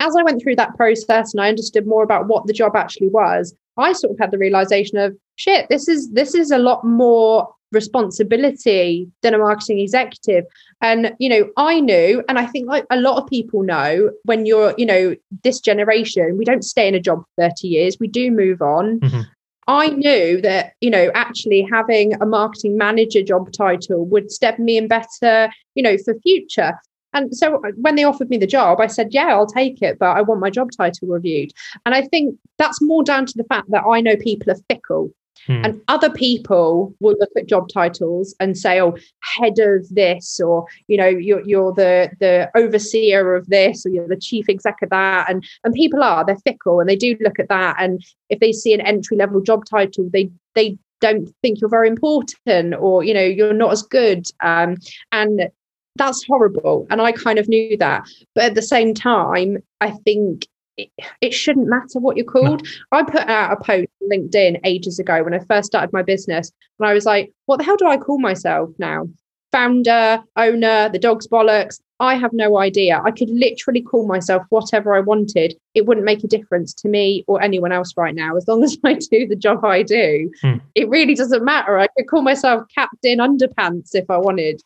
as 0.00 0.14
I 0.16 0.22
went 0.22 0.42
through 0.42 0.56
that 0.56 0.76
process 0.76 1.32
and 1.32 1.40
I 1.40 1.48
understood 1.48 1.86
more 1.86 2.02
about 2.02 2.28
what 2.28 2.46
the 2.46 2.52
job 2.52 2.76
actually 2.76 3.08
was, 3.08 3.54
I 3.76 3.92
sort 3.92 4.12
of 4.12 4.18
had 4.18 4.30
the 4.30 4.38
realization 4.38 4.98
of 4.98 5.16
shit, 5.36 5.68
this 5.68 5.88
is 5.88 6.12
this 6.12 6.34
is 6.34 6.50
a 6.50 6.58
lot 6.58 6.84
more 6.84 7.48
responsibility 7.72 9.10
than 9.22 9.34
a 9.34 9.38
marketing 9.38 9.80
executive 9.80 10.44
and 10.80 11.12
you 11.18 11.28
know 11.28 11.50
i 11.56 11.80
knew 11.80 12.22
and 12.28 12.38
i 12.38 12.46
think 12.46 12.68
like 12.68 12.86
a 12.90 13.00
lot 13.00 13.20
of 13.20 13.28
people 13.28 13.64
know 13.64 14.08
when 14.22 14.46
you're 14.46 14.72
you 14.78 14.86
know 14.86 15.16
this 15.42 15.58
generation 15.58 16.38
we 16.38 16.44
don't 16.44 16.64
stay 16.64 16.86
in 16.86 16.94
a 16.94 17.00
job 17.00 17.18
for 17.34 17.48
30 17.48 17.66
years 17.66 17.96
we 17.98 18.06
do 18.06 18.30
move 18.30 18.62
on 18.62 19.00
mm-hmm. 19.00 19.20
I 19.68 19.88
knew 19.88 20.40
that, 20.42 20.74
you 20.80 20.90
know, 20.90 21.10
actually 21.14 21.66
having 21.70 22.14
a 22.22 22.26
marketing 22.26 22.76
manager 22.76 23.22
job 23.22 23.52
title 23.52 24.06
would 24.06 24.30
step 24.30 24.58
me 24.58 24.76
in 24.76 24.86
better, 24.86 25.50
you 25.74 25.82
know, 25.82 25.96
for 25.98 26.14
future. 26.20 26.72
And 27.12 27.34
so 27.34 27.56
uh, 27.56 27.72
when 27.76 27.96
they 27.96 28.04
offered 28.04 28.28
me 28.28 28.36
the 28.36 28.46
job, 28.46 28.80
I 28.80 28.86
said, 28.86 29.08
yeah, 29.10 29.28
I'll 29.28 29.46
take 29.46 29.82
it, 29.82 29.98
but 29.98 30.16
I 30.16 30.22
want 30.22 30.40
my 30.40 30.50
job 30.50 30.70
title 30.76 31.08
reviewed. 31.08 31.50
And 31.84 31.94
I 31.94 32.02
think 32.02 32.36
that's 32.58 32.80
more 32.82 33.02
down 33.02 33.26
to 33.26 33.32
the 33.36 33.44
fact 33.44 33.70
that 33.70 33.84
I 33.84 34.00
know 34.00 34.16
people 34.16 34.52
are 34.52 34.58
fickle. 34.68 35.12
Hmm. 35.46 35.64
And 35.64 35.82
other 35.88 36.10
people 36.10 36.94
will 37.00 37.16
look 37.18 37.30
at 37.36 37.46
job 37.46 37.68
titles 37.68 38.34
and 38.40 38.56
say, 38.56 38.80
"Oh, 38.80 38.96
head 39.20 39.58
of 39.58 39.88
this," 39.90 40.40
or 40.40 40.66
you 40.88 40.96
know, 40.96 41.06
you're 41.06 41.46
you're 41.46 41.72
the 41.72 42.10
the 42.20 42.50
overseer 42.54 43.34
of 43.34 43.46
this, 43.48 43.84
or 43.84 43.90
you're 43.90 44.08
the 44.08 44.16
chief 44.16 44.48
exec 44.48 44.76
of 44.82 44.90
that. 44.90 45.30
And 45.30 45.44
and 45.64 45.74
people 45.74 46.02
are 46.02 46.24
they're 46.24 46.38
fickle, 46.38 46.80
and 46.80 46.88
they 46.88 46.96
do 46.96 47.16
look 47.20 47.38
at 47.38 47.48
that. 47.48 47.76
And 47.78 48.02
if 48.28 48.40
they 48.40 48.52
see 48.52 48.72
an 48.72 48.80
entry 48.80 49.16
level 49.16 49.40
job 49.40 49.64
title, 49.64 50.08
they 50.12 50.30
they 50.54 50.78
don't 51.00 51.28
think 51.42 51.60
you're 51.60 51.70
very 51.70 51.88
important, 51.88 52.74
or 52.78 53.04
you 53.04 53.14
know, 53.14 53.24
you're 53.24 53.52
not 53.52 53.72
as 53.72 53.82
good. 53.82 54.26
Um, 54.42 54.76
and 55.12 55.50
that's 55.96 56.24
horrible. 56.24 56.86
And 56.90 57.00
I 57.00 57.12
kind 57.12 57.38
of 57.38 57.48
knew 57.48 57.76
that, 57.78 58.06
but 58.34 58.44
at 58.44 58.54
the 58.54 58.62
same 58.62 58.94
time, 58.94 59.58
I 59.80 59.90
think 59.90 60.46
it, 60.76 60.90
it 61.20 61.34
shouldn't 61.34 61.68
matter 61.68 61.98
what 61.98 62.16
you're 62.16 62.26
called. 62.26 62.62
No. 62.62 62.98
I 62.98 63.02
put 63.02 63.28
out 63.28 63.52
a 63.52 63.56
post 63.56 63.88
on 64.02 64.10
LinkedIn 64.10 64.60
ages 64.64 64.98
ago 64.98 65.22
when 65.22 65.34
I 65.34 65.40
first 65.40 65.66
started 65.66 65.92
my 65.92 66.02
business, 66.02 66.52
and 66.78 66.88
I 66.88 66.94
was 66.94 67.06
like, 67.06 67.32
what 67.46 67.58
the 67.58 67.64
hell 67.64 67.76
do 67.76 67.86
I 67.86 67.96
call 67.96 68.18
myself 68.18 68.70
now? 68.78 69.08
Founder, 69.52 70.22
owner, 70.36 70.88
the 70.90 70.98
dog's 70.98 71.26
bollocks. 71.26 71.80
I 71.98 72.14
have 72.16 72.32
no 72.34 72.58
idea. 72.58 73.00
I 73.02 73.10
could 73.10 73.30
literally 73.30 73.80
call 73.80 74.06
myself 74.06 74.42
whatever 74.50 74.94
I 74.94 75.00
wanted. 75.00 75.56
It 75.74 75.86
wouldn't 75.86 76.04
make 76.04 76.22
a 76.22 76.28
difference 76.28 76.74
to 76.74 76.88
me 76.88 77.24
or 77.26 77.40
anyone 77.40 77.72
else 77.72 77.94
right 77.96 78.14
now. 78.14 78.36
As 78.36 78.46
long 78.46 78.62
as 78.64 78.76
I 78.84 78.94
do 78.94 79.26
the 79.26 79.36
job 79.36 79.64
I 79.64 79.82
do, 79.82 80.30
hmm. 80.42 80.56
it 80.74 80.90
really 80.90 81.14
doesn't 81.14 81.44
matter. 81.44 81.78
I 81.78 81.86
could 81.96 82.08
call 82.08 82.22
myself 82.22 82.64
Captain 82.74 83.18
Underpants 83.18 83.94
if 83.94 84.10
I 84.10 84.18
wanted. 84.18 84.60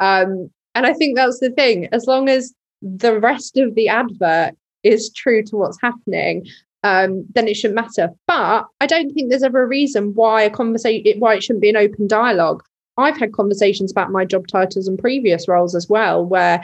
Um, 0.00 0.50
and 0.74 0.86
I 0.86 0.92
think 0.92 1.14
that's 1.14 1.38
the 1.38 1.50
thing. 1.50 1.88
As 1.92 2.06
long 2.06 2.28
as 2.28 2.52
the 2.80 3.20
rest 3.20 3.58
of 3.58 3.76
the 3.76 3.88
advert 3.88 4.56
is 4.82 5.10
true 5.10 5.42
to 5.44 5.56
what's 5.56 5.80
happening, 5.80 6.46
um, 6.82 7.24
then 7.34 7.48
it 7.48 7.54
shouldn't 7.54 7.76
matter. 7.76 8.10
But 8.26 8.66
I 8.80 8.86
don't 8.86 9.12
think 9.12 9.30
there's 9.30 9.42
ever 9.42 9.62
a 9.62 9.68
reason 9.68 10.14
why 10.14 10.42
a 10.42 10.50
conversation 10.50 11.20
why 11.20 11.34
it 11.34 11.42
shouldn't 11.42 11.62
be 11.62 11.70
an 11.70 11.76
open 11.76 12.06
dialogue. 12.06 12.62
I've 12.96 13.16
had 13.16 13.32
conversations 13.32 13.90
about 13.90 14.10
my 14.10 14.24
job 14.24 14.46
titles 14.46 14.86
and 14.86 14.98
previous 14.98 15.48
roles 15.48 15.74
as 15.74 15.88
well, 15.88 16.24
where 16.24 16.62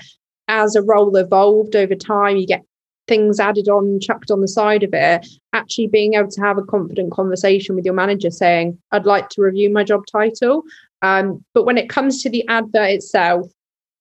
as 0.48 0.74
a 0.74 0.82
role 0.82 1.14
evolved 1.16 1.76
over 1.76 1.94
time, 1.94 2.36
you 2.36 2.46
get 2.46 2.64
things 3.06 3.40
added 3.40 3.68
on, 3.68 3.98
chucked 4.00 4.30
on 4.30 4.40
the 4.40 4.48
side 4.48 4.82
of 4.82 4.90
it. 4.92 5.26
Actually, 5.54 5.86
being 5.86 6.14
able 6.14 6.30
to 6.30 6.40
have 6.40 6.58
a 6.58 6.62
confident 6.62 7.12
conversation 7.12 7.74
with 7.74 7.84
your 7.84 7.94
manager 7.94 8.30
saying, 8.30 8.78
I'd 8.92 9.06
like 9.06 9.30
to 9.30 9.42
review 9.42 9.70
my 9.70 9.84
job 9.84 10.04
title. 10.10 10.62
Um, 11.00 11.44
but 11.54 11.64
when 11.64 11.78
it 11.78 11.88
comes 11.88 12.22
to 12.22 12.30
the 12.30 12.46
advert 12.48 12.90
itself, 12.90 13.46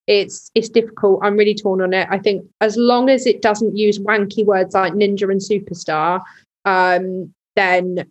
it's 0.07 0.49
it's 0.55 0.69
difficult. 0.69 1.19
I'm 1.21 1.37
really 1.37 1.55
torn 1.55 1.81
on 1.81 1.93
it. 1.93 2.07
I 2.09 2.17
think 2.17 2.45
as 2.61 2.77
long 2.77 3.09
as 3.09 3.25
it 3.25 3.41
doesn't 3.41 3.77
use 3.77 3.99
wanky 3.99 4.45
words 4.45 4.73
like 4.73 4.93
ninja 4.93 5.29
and 5.29 5.41
superstar, 5.41 6.21
um, 6.65 7.33
then 7.55 8.09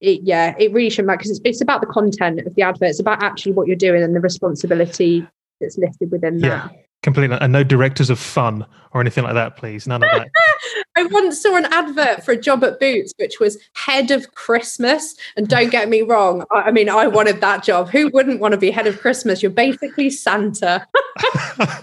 it, 0.00 0.20
yeah, 0.22 0.54
it 0.58 0.72
really 0.72 0.90
shouldn't 0.90 1.06
matter 1.06 1.18
because 1.18 1.30
it's, 1.30 1.40
it's 1.44 1.60
about 1.60 1.80
the 1.80 1.86
content 1.86 2.40
of 2.46 2.54
the 2.54 2.62
advert. 2.62 2.90
It's 2.90 3.00
about 3.00 3.22
actually 3.22 3.52
what 3.52 3.66
you're 3.66 3.76
doing 3.76 4.02
and 4.02 4.14
the 4.14 4.20
responsibility 4.20 5.26
that's 5.60 5.78
lifted 5.78 6.10
within 6.12 6.38
yeah. 6.38 6.48
that. 6.48 6.87
Completely. 7.02 7.36
And 7.40 7.52
no 7.52 7.62
directors 7.62 8.10
of 8.10 8.18
fun 8.18 8.66
or 8.92 9.00
anything 9.00 9.22
like 9.22 9.34
that, 9.34 9.56
please. 9.56 9.86
None 9.86 10.02
of 10.02 10.10
that. 10.10 10.28
I 10.96 11.04
once 11.04 11.40
saw 11.40 11.56
an 11.56 11.66
advert 11.66 12.24
for 12.24 12.32
a 12.32 12.36
job 12.36 12.64
at 12.64 12.80
Boots, 12.80 13.12
which 13.18 13.38
was 13.38 13.56
head 13.74 14.10
of 14.10 14.34
Christmas. 14.34 15.14
And 15.36 15.46
don't 15.46 15.70
get 15.70 15.88
me 15.88 16.02
wrong, 16.02 16.44
I, 16.50 16.72
mean, 16.72 16.88
I 16.88 17.06
wanted 17.06 17.40
that 17.40 17.62
job. 17.62 17.88
Who 17.90 18.10
wouldn't 18.12 18.40
want 18.40 18.52
to 18.52 18.58
be 18.58 18.72
head 18.72 18.88
of 18.88 18.98
Christmas? 18.98 19.42
You're 19.42 19.52
basically 19.52 20.10
Santa. 20.10 20.86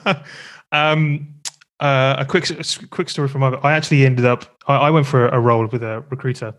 um, 0.73 1.30
uh, 1.80 2.15
a 2.19 2.25
quick 2.25 2.49
quick 2.89 3.10
story 3.10 3.28
from 3.28 3.41
my. 3.41 3.49
I 3.63 3.73
actually 3.73 4.06
ended 4.06 4.25
up. 4.25 4.58
I, 4.67 4.75
I 4.75 4.89
went 4.89 5.06
for 5.06 5.28
a 5.28 5.39
role 5.39 5.67
with 5.67 5.84
a 5.84 6.06
recruiter, 6.10 6.54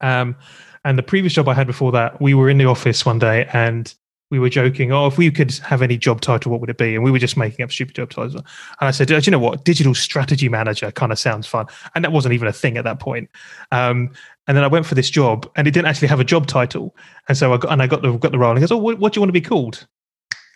um, 0.00 0.36
and 0.84 0.96
the 0.96 1.02
previous 1.02 1.34
job 1.34 1.48
I 1.48 1.54
had 1.54 1.66
before 1.66 1.92
that, 1.92 2.20
we 2.20 2.32
were 2.32 2.48
in 2.48 2.56
the 2.56 2.64
office 2.64 3.04
one 3.04 3.18
day, 3.18 3.46
and 3.52 3.94
we 4.30 4.38
were 4.38 4.50
joking, 4.50 4.92
oh, 4.92 5.06
if 5.06 5.16
we 5.16 5.30
could 5.30 5.52
have 5.58 5.80
any 5.80 5.96
job 5.96 6.20
title, 6.20 6.52
what 6.52 6.60
would 6.60 6.70
it 6.70 6.76
be? 6.76 6.94
And 6.94 7.02
we 7.02 7.10
were 7.10 7.18
just 7.18 7.36
making 7.36 7.62
up 7.62 7.72
stupid 7.72 7.94
job 7.94 8.10
titles. 8.10 8.34
And 8.34 8.44
I 8.80 8.90
said, 8.90 9.08
do 9.08 9.16
you 9.16 9.30
know 9.30 9.38
what? 9.38 9.64
Digital 9.64 9.94
strategy 9.94 10.48
manager 10.48 10.90
kind 10.92 11.12
of 11.12 11.18
sounds 11.18 11.46
fun. 11.46 11.66
And 11.94 12.04
that 12.04 12.12
wasn't 12.12 12.34
even 12.34 12.48
a 12.48 12.52
thing 12.52 12.76
at 12.76 12.84
that 12.84 13.00
point. 13.00 13.30
Um, 13.72 14.10
and 14.46 14.56
then 14.56 14.64
I 14.64 14.68
went 14.68 14.86
for 14.86 14.94
this 14.94 15.10
job 15.10 15.50
and 15.56 15.66
it 15.66 15.72
didn't 15.72 15.88
actually 15.88 16.08
have 16.08 16.20
a 16.20 16.24
job 16.24 16.46
title. 16.46 16.94
And 17.28 17.38
so 17.38 17.52
I 17.52 17.56
got, 17.56 17.72
and 17.72 17.82
I 17.82 17.86
got 17.86 18.02
the, 18.02 18.12
got 18.18 18.32
the 18.32 18.38
role 18.38 18.50
and 18.50 18.58
he 18.58 18.62
goes, 18.62 18.72
oh, 18.72 18.76
what, 18.76 18.98
what 18.98 19.12
do 19.12 19.18
you 19.18 19.22
want 19.22 19.28
to 19.28 19.40
be 19.40 19.40
called? 19.40 19.86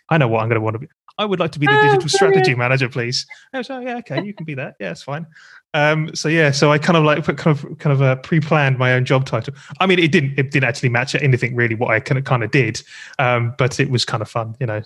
I 0.09 0.17
know 0.17 0.27
what 0.27 0.41
I'm 0.41 0.49
going 0.49 0.59
to 0.59 0.61
want 0.61 0.75
to 0.75 0.79
be. 0.79 0.87
I 1.17 1.25
would 1.25 1.39
like 1.39 1.51
to 1.51 1.59
be 1.59 1.67
the 1.67 1.77
oh, 1.77 1.83
digital 1.83 2.09
strategy 2.09 2.55
manager, 2.55 2.89
please. 2.89 3.25
I 3.53 3.59
was 3.59 3.69
like, 3.69 3.85
yeah, 3.85 3.97
okay, 3.97 4.23
you 4.23 4.33
can 4.33 4.45
be 4.45 4.55
that. 4.55 4.75
Yeah, 4.79 4.91
it's 4.91 5.03
fine. 5.03 5.27
Um, 5.73 6.13
so 6.13 6.29
yeah, 6.29 6.51
so 6.51 6.71
I 6.71 6.77
kind 6.77 6.97
of 6.97 7.03
like 7.03 7.23
kind 7.25 7.57
of 7.57 7.77
kind 7.79 7.93
of 7.93 8.01
uh, 8.01 8.15
pre-planned 8.17 8.77
my 8.77 8.93
own 8.93 9.05
job 9.05 9.25
title. 9.25 9.53
I 9.79 9.87
mean, 9.87 9.99
it 9.99 10.11
didn't 10.11 10.37
it 10.37 10.51
didn't 10.51 10.69
actually 10.69 10.89
match 10.89 11.15
anything 11.15 11.55
really 11.55 11.75
what 11.75 11.91
I 11.91 11.99
kind 11.99 12.17
of 12.17 12.25
kind 12.25 12.43
of 12.43 12.51
did, 12.51 12.81
um, 13.19 13.55
but 13.57 13.79
it 13.79 13.89
was 13.89 14.05
kind 14.05 14.21
of 14.21 14.29
fun, 14.29 14.55
you 14.59 14.67
know. 14.67 14.81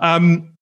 Um, 0.00 0.56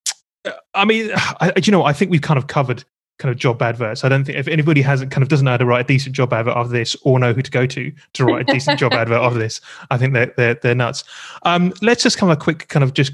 I 0.74 0.84
mean, 0.84 1.10
I, 1.16 1.52
you 1.62 1.72
know, 1.72 1.84
I 1.84 1.92
think 1.92 2.10
we've 2.10 2.22
kind 2.22 2.38
of 2.38 2.46
covered 2.48 2.84
kind 3.18 3.30
of 3.30 3.38
job 3.38 3.60
adverts. 3.62 4.02
I 4.02 4.08
don't 4.08 4.24
think 4.24 4.38
if 4.38 4.48
anybody 4.48 4.82
hasn't 4.82 5.12
kind 5.12 5.22
of 5.22 5.28
doesn't 5.28 5.44
know 5.44 5.52
how 5.52 5.58
to 5.58 5.66
write 5.66 5.84
a 5.84 5.86
decent 5.88 6.16
job 6.16 6.32
advert 6.32 6.56
of 6.56 6.70
this 6.70 6.96
or 7.02 7.18
know 7.18 7.32
who 7.32 7.42
to 7.42 7.50
go 7.50 7.66
to 7.66 7.92
to 8.14 8.24
write 8.24 8.48
a 8.48 8.52
decent 8.52 8.80
job 8.80 8.92
advert 8.92 9.18
of 9.20 9.34
this, 9.34 9.60
I 9.90 9.98
think 9.98 10.14
they're 10.14 10.32
they're, 10.36 10.54
they're 10.54 10.74
nuts. 10.74 11.04
Um, 11.44 11.72
let's 11.80 12.02
just 12.02 12.18
kind 12.18 12.32
of 12.32 12.38
a 12.38 12.40
quick 12.40 12.66
kind 12.68 12.82
of 12.82 12.94
just 12.94 13.12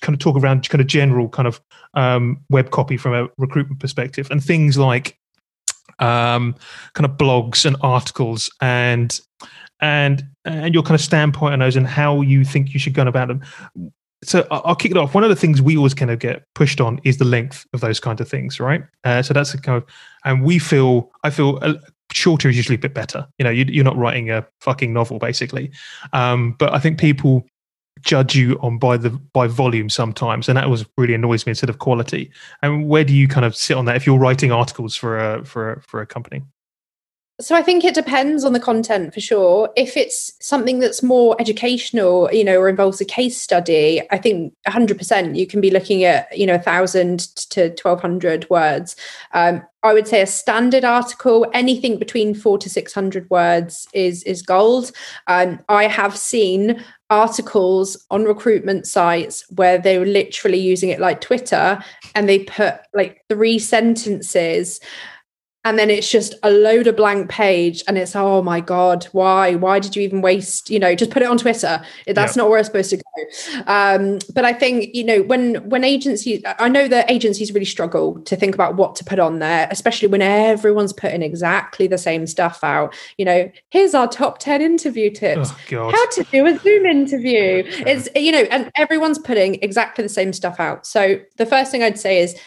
kind 0.00 0.14
of 0.14 0.18
talk 0.18 0.36
around 0.36 0.68
kind 0.68 0.80
of 0.80 0.86
general 0.86 1.28
kind 1.28 1.48
of 1.48 1.60
um, 1.94 2.44
web 2.50 2.70
copy 2.70 2.96
from 2.96 3.14
a 3.14 3.28
recruitment 3.38 3.80
perspective 3.80 4.28
and 4.30 4.44
things 4.44 4.76
like 4.76 5.18
um, 6.00 6.54
kind 6.94 7.06
of 7.06 7.16
blogs 7.16 7.64
and 7.64 7.76
articles 7.82 8.50
and 8.60 9.20
and 9.80 10.24
and 10.44 10.74
your 10.74 10.82
kind 10.82 10.94
of 10.94 11.00
standpoint 11.00 11.52
on 11.52 11.58
those 11.58 11.76
and 11.76 11.86
how 11.86 12.20
you 12.20 12.44
think 12.44 12.72
you 12.72 12.80
should 12.80 12.94
go 12.94 13.06
about 13.06 13.28
them. 13.28 13.42
So 14.22 14.46
I'll 14.50 14.74
kick 14.74 14.90
it 14.90 14.96
off. 14.98 15.14
One 15.14 15.24
of 15.24 15.30
the 15.30 15.36
things 15.36 15.62
we 15.62 15.76
always 15.76 15.94
kind 15.94 16.10
of 16.10 16.18
get 16.18 16.44
pushed 16.54 16.80
on 16.80 17.00
is 17.04 17.16
the 17.16 17.24
length 17.24 17.66
of 17.72 17.80
those 17.80 18.00
kind 18.00 18.20
of 18.20 18.28
things, 18.28 18.60
right? 18.60 18.82
Uh, 19.04 19.22
so 19.22 19.32
that's 19.32 19.54
a 19.54 19.58
kind 19.58 19.82
of, 19.82 19.88
and 20.26 20.44
we 20.44 20.58
feel, 20.58 21.10
I 21.24 21.30
feel 21.30 21.58
uh, 21.62 21.74
shorter 22.12 22.50
is 22.50 22.56
usually 22.56 22.74
a 22.74 22.78
bit 22.78 22.92
better. 22.92 23.26
You 23.38 23.44
know, 23.44 23.50
you, 23.50 23.80
are 23.80 23.84
not 23.84 23.96
writing 23.96 24.30
a 24.30 24.46
fucking 24.60 24.92
novel, 24.92 25.18
basically. 25.18 25.70
Um, 26.12 26.54
but 26.58 26.74
I 26.74 26.78
think 26.78 26.98
people 26.98 27.46
judge 28.00 28.34
you 28.34 28.58
on 28.62 28.78
by 28.78 28.96
the 28.96 29.10
by 29.10 29.46
volume 29.46 29.90
sometimes 29.90 30.48
and 30.48 30.56
that 30.56 30.70
was 30.70 30.86
really 30.96 31.14
annoys 31.14 31.44
me 31.44 31.50
instead 31.50 31.68
of 31.68 31.78
quality 31.78 32.30
and 32.62 32.88
where 32.88 33.04
do 33.04 33.14
you 33.14 33.28
kind 33.28 33.44
of 33.44 33.54
sit 33.54 33.76
on 33.76 33.84
that 33.84 33.96
if 33.96 34.06
you're 34.06 34.18
writing 34.18 34.50
articles 34.50 34.96
for 34.96 35.18
a 35.18 35.44
for 35.44 35.72
a, 35.72 35.82
for 35.82 36.00
a 36.00 36.06
company 36.06 36.42
so 37.40 37.56
I 37.56 37.62
think 37.62 37.84
it 37.84 37.94
depends 37.94 38.44
on 38.44 38.52
the 38.52 38.60
content 38.60 39.14
for 39.14 39.20
sure. 39.20 39.70
If 39.74 39.96
it's 39.96 40.30
something 40.42 40.78
that's 40.78 41.02
more 41.02 41.36
educational, 41.40 42.28
you 42.32 42.44
know, 42.44 42.58
or 42.58 42.68
involves 42.68 43.00
a 43.00 43.04
case 43.04 43.40
study, 43.40 44.02
I 44.10 44.18
think 44.18 44.52
100% 44.68 45.36
you 45.36 45.46
can 45.46 45.60
be 45.60 45.70
looking 45.70 46.04
at, 46.04 46.36
you 46.36 46.46
know, 46.46 46.56
1,000 46.56 47.20
to 47.50 47.68
1,200 47.68 48.48
words. 48.50 48.94
Um, 49.32 49.62
I 49.82 49.94
would 49.94 50.06
say 50.06 50.20
a 50.20 50.26
standard 50.26 50.84
article, 50.84 51.46
anything 51.54 51.98
between 51.98 52.34
four 52.34 52.58
to 52.58 52.68
600 52.68 53.30
words 53.30 53.88
is, 53.94 54.22
is 54.24 54.42
gold. 54.42 54.92
Um, 55.26 55.60
I 55.70 55.84
have 55.84 56.18
seen 56.18 56.84
articles 57.10 58.06
on 58.10 58.24
recruitment 58.24 58.86
sites 58.86 59.44
where 59.50 59.78
they 59.78 59.98
were 59.98 60.06
literally 60.06 60.58
using 60.58 60.88
it 60.90 61.00
like 61.00 61.20
Twitter 61.20 61.82
and 62.14 62.28
they 62.28 62.44
put 62.44 62.76
like 62.94 63.24
three 63.28 63.58
sentences 63.58 64.80
and 65.64 65.78
then 65.78 65.90
it's 65.90 66.10
just 66.10 66.34
a 66.42 66.50
load 66.50 66.86
of 66.86 66.96
blank 66.96 67.28
page 67.28 67.84
and 67.86 67.98
it's 67.98 68.16
oh 68.16 68.42
my 68.42 68.60
god 68.60 69.04
why? 69.12 69.54
Why 69.54 69.78
did 69.78 69.94
you 69.94 70.02
even 70.02 70.22
waste 70.22 70.70
you 70.70 70.78
know 70.78 70.94
just 70.94 71.10
put 71.10 71.22
it 71.22 71.28
on 71.28 71.38
twitter. 71.38 71.82
That's 72.06 72.36
not 72.36 72.48
where 72.48 72.58
it's 72.58 72.68
supposed 72.68 72.90
to 72.90 72.96
go. 72.96 73.62
Um, 73.66 74.18
but 74.34 74.44
i 74.44 74.52
think 74.52 74.94
you 74.94 75.04
know 75.04 75.22
when 75.22 75.56
when 75.68 75.84
agencies 75.84 76.42
i 76.58 76.68
know 76.68 76.88
that 76.88 77.10
agencies 77.10 77.52
really 77.52 77.66
struggle 77.66 78.20
to 78.22 78.36
think 78.36 78.54
about 78.54 78.76
what 78.76 78.96
to 78.96 79.04
put 79.04 79.18
on 79.18 79.38
there 79.38 79.68
especially 79.70 80.08
when 80.08 80.22
everyone's 80.22 80.92
putting 80.92 81.22
exactly 81.22 81.86
the 81.86 81.98
same 81.98 82.26
stuff 82.26 82.64
out. 82.64 82.94
You 83.18 83.24
know 83.24 83.52
here's 83.70 83.94
our 83.94 84.08
top 84.08 84.38
10 84.38 84.62
interview 84.62 85.10
tips. 85.10 85.50
Oh, 85.72 85.90
how 85.90 86.06
to 86.10 86.24
do 86.30 86.46
a 86.46 86.58
zoom 86.58 86.86
interview. 86.86 87.64
It's 87.66 88.08
you 88.14 88.32
know 88.32 88.44
and 88.50 88.70
everyone's 88.76 89.18
putting 89.18 89.56
exactly 89.62 90.02
the 90.02 90.08
same 90.08 90.32
stuff 90.32 90.58
out. 90.58 90.86
So 90.86 91.20
the 91.36 91.46
first 91.46 91.70
thing 91.70 91.82
i'd 91.82 91.98
say 91.98 92.20
is 92.20 92.38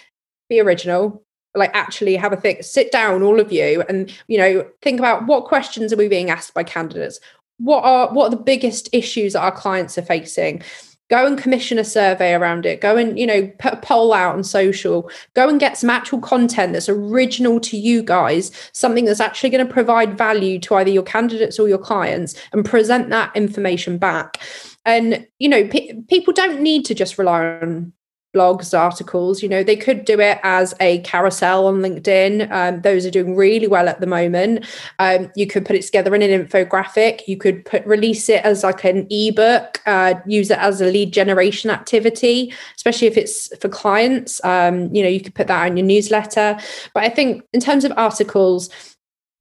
be 0.49 0.59
original 0.59 1.23
like 1.55 1.71
actually 1.73 2.15
have 2.15 2.33
a 2.33 2.37
think 2.37 2.63
sit 2.63 2.91
down 2.91 3.21
all 3.21 3.39
of 3.39 3.51
you 3.51 3.83
and 3.87 4.11
you 4.27 4.37
know 4.37 4.67
think 4.81 4.99
about 4.99 5.27
what 5.27 5.45
questions 5.45 5.93
are 5.93 5.97
we 5.97 6.07
being 6.07 6.29
asked 6.29 6.53
by 6.53 6.63
candidates? 6.63 7.19
What 7.57 7.83
are 7.83 8.11
what 8.13 8.27
are 8.27 8.35
the 8.35 8.43
biggest 8.43 8.89
issues 8.91 9.33
that 9.33 9.41
our 9.41 9.51
clients 9.51 9.97
are 9.97 10.03
facing? 10.03 10.63
Go 11.09 11.27
and 11.27 11.37
commission 11.37 11.77
a 11.77 11.83
survey 11.83 12.33
around 12.33 12.65
it. 12.65 12.81
Go 12.81 12.97
and 12.97 13.19
you 13.19 13.27
know 13.27 13.47
put 13.59 13.73
a 13.73 13.77
poll 13.77 14.13
out 14.13 14.35
on 14.35 14.43
social. 14.43 15.09
Go 15.35 15.47
and 15.47 15.59
get 15.59 15.77
some 15.77 15.89
actual 15.89 16.19
content 16.19 16.73
that's 16.73 16.89
original 16.89 17.59
to 17.59 17.77
you 17.77 18.01
guys 18.01 18.51
something 18.71 19.05
that's 19.05 19.19
actually 19.19 19.51
going 19.51 19.65
to 19.65 19.71
provide 19.71 20.17
value 20.17 20.59
to 20.59 20.75
either 20.75 20.89
your 20.89 21.03
candidates 21.03 21.59
or 21.59 21.69
your 21.69 21.77
clients 21.77 22.35
and 22.51 22.65
present 22.65 23.09
that 23.09 23.35
information 23.35 23.97
back. 23.97 24.41
And 24.85 25.27
you 25.37 25.49
know 25.49 25.67
people 26.09 26.33
don't 26.33 26.61
need 26.61 26.85
to 26.85 26.95
just 26.95 27.19
rely 27.19 27.45
on 27.45 27.93
blogs, 28.33 28.77
articles. 28.77 29.43
You 29.43 29.49
know, 29.49 29.63
they 29.63 29.75
could 29.75 30.05
do 30.05 30.19
it 30.19 30.39
as 30.43 30.73
a 30.79 30.99
carousel 30.99 31.67
on 31.67 31.81
LinkedIn. 31.81 32.51
Um, 32.51 32.81
those 32.81 33.05
are 33.05 33.11
doing 33.11 33.35
really 33.35 33.67
well 33.67 33.87
at 33.87 33.99
the 33.99 34.07
moment. 34.07 34.65
Um, 34.99 35.31
you 35.35 35.47
could 35.47 35.65
put 35.65 35.75
it 35.75 35.83
together 35.83 36.13
in 36.15 36.21
an 36.21 36.45
infographic. 36.45 37.27
You 37.27 37.37
could 37.37 37.63
put 37.65 37.85
release 37.85 38.29
it 38.29 38.43
as 38.43 38.63
like 38.63 38.83
an 38.83 39.07
ebook. 39.09 39.81
Uh, 39.85 40.15
use 40.25 40.49
it 40.49 40.57
as 40.57 40.81
a 40.81 40.85
lead 40.85 41.13
generation 41.13 41.69
activity, 41.69 42.53
especially 42.75 43.07
if 43.07 43.17
it's 43.17 43.55
for 43.57 43.69
clients. 43.69 44.43
Um, 44.43 44.93
you 44.93 45.03
know, 45.03 45.09
you 45.09 45.21
could 45.21 45.35
put 45.35 45.47
that 45.47 45.65
on 45.65 45.77
your 45.77 45.85
newsletter. 45.85 46.57
But 46.93 47.03
I 47.03 47.09
think 47.09 47.43
in 47.53 47.59
terms 47.59 47.85
of 47.85 47.93
articles 47.97 48.69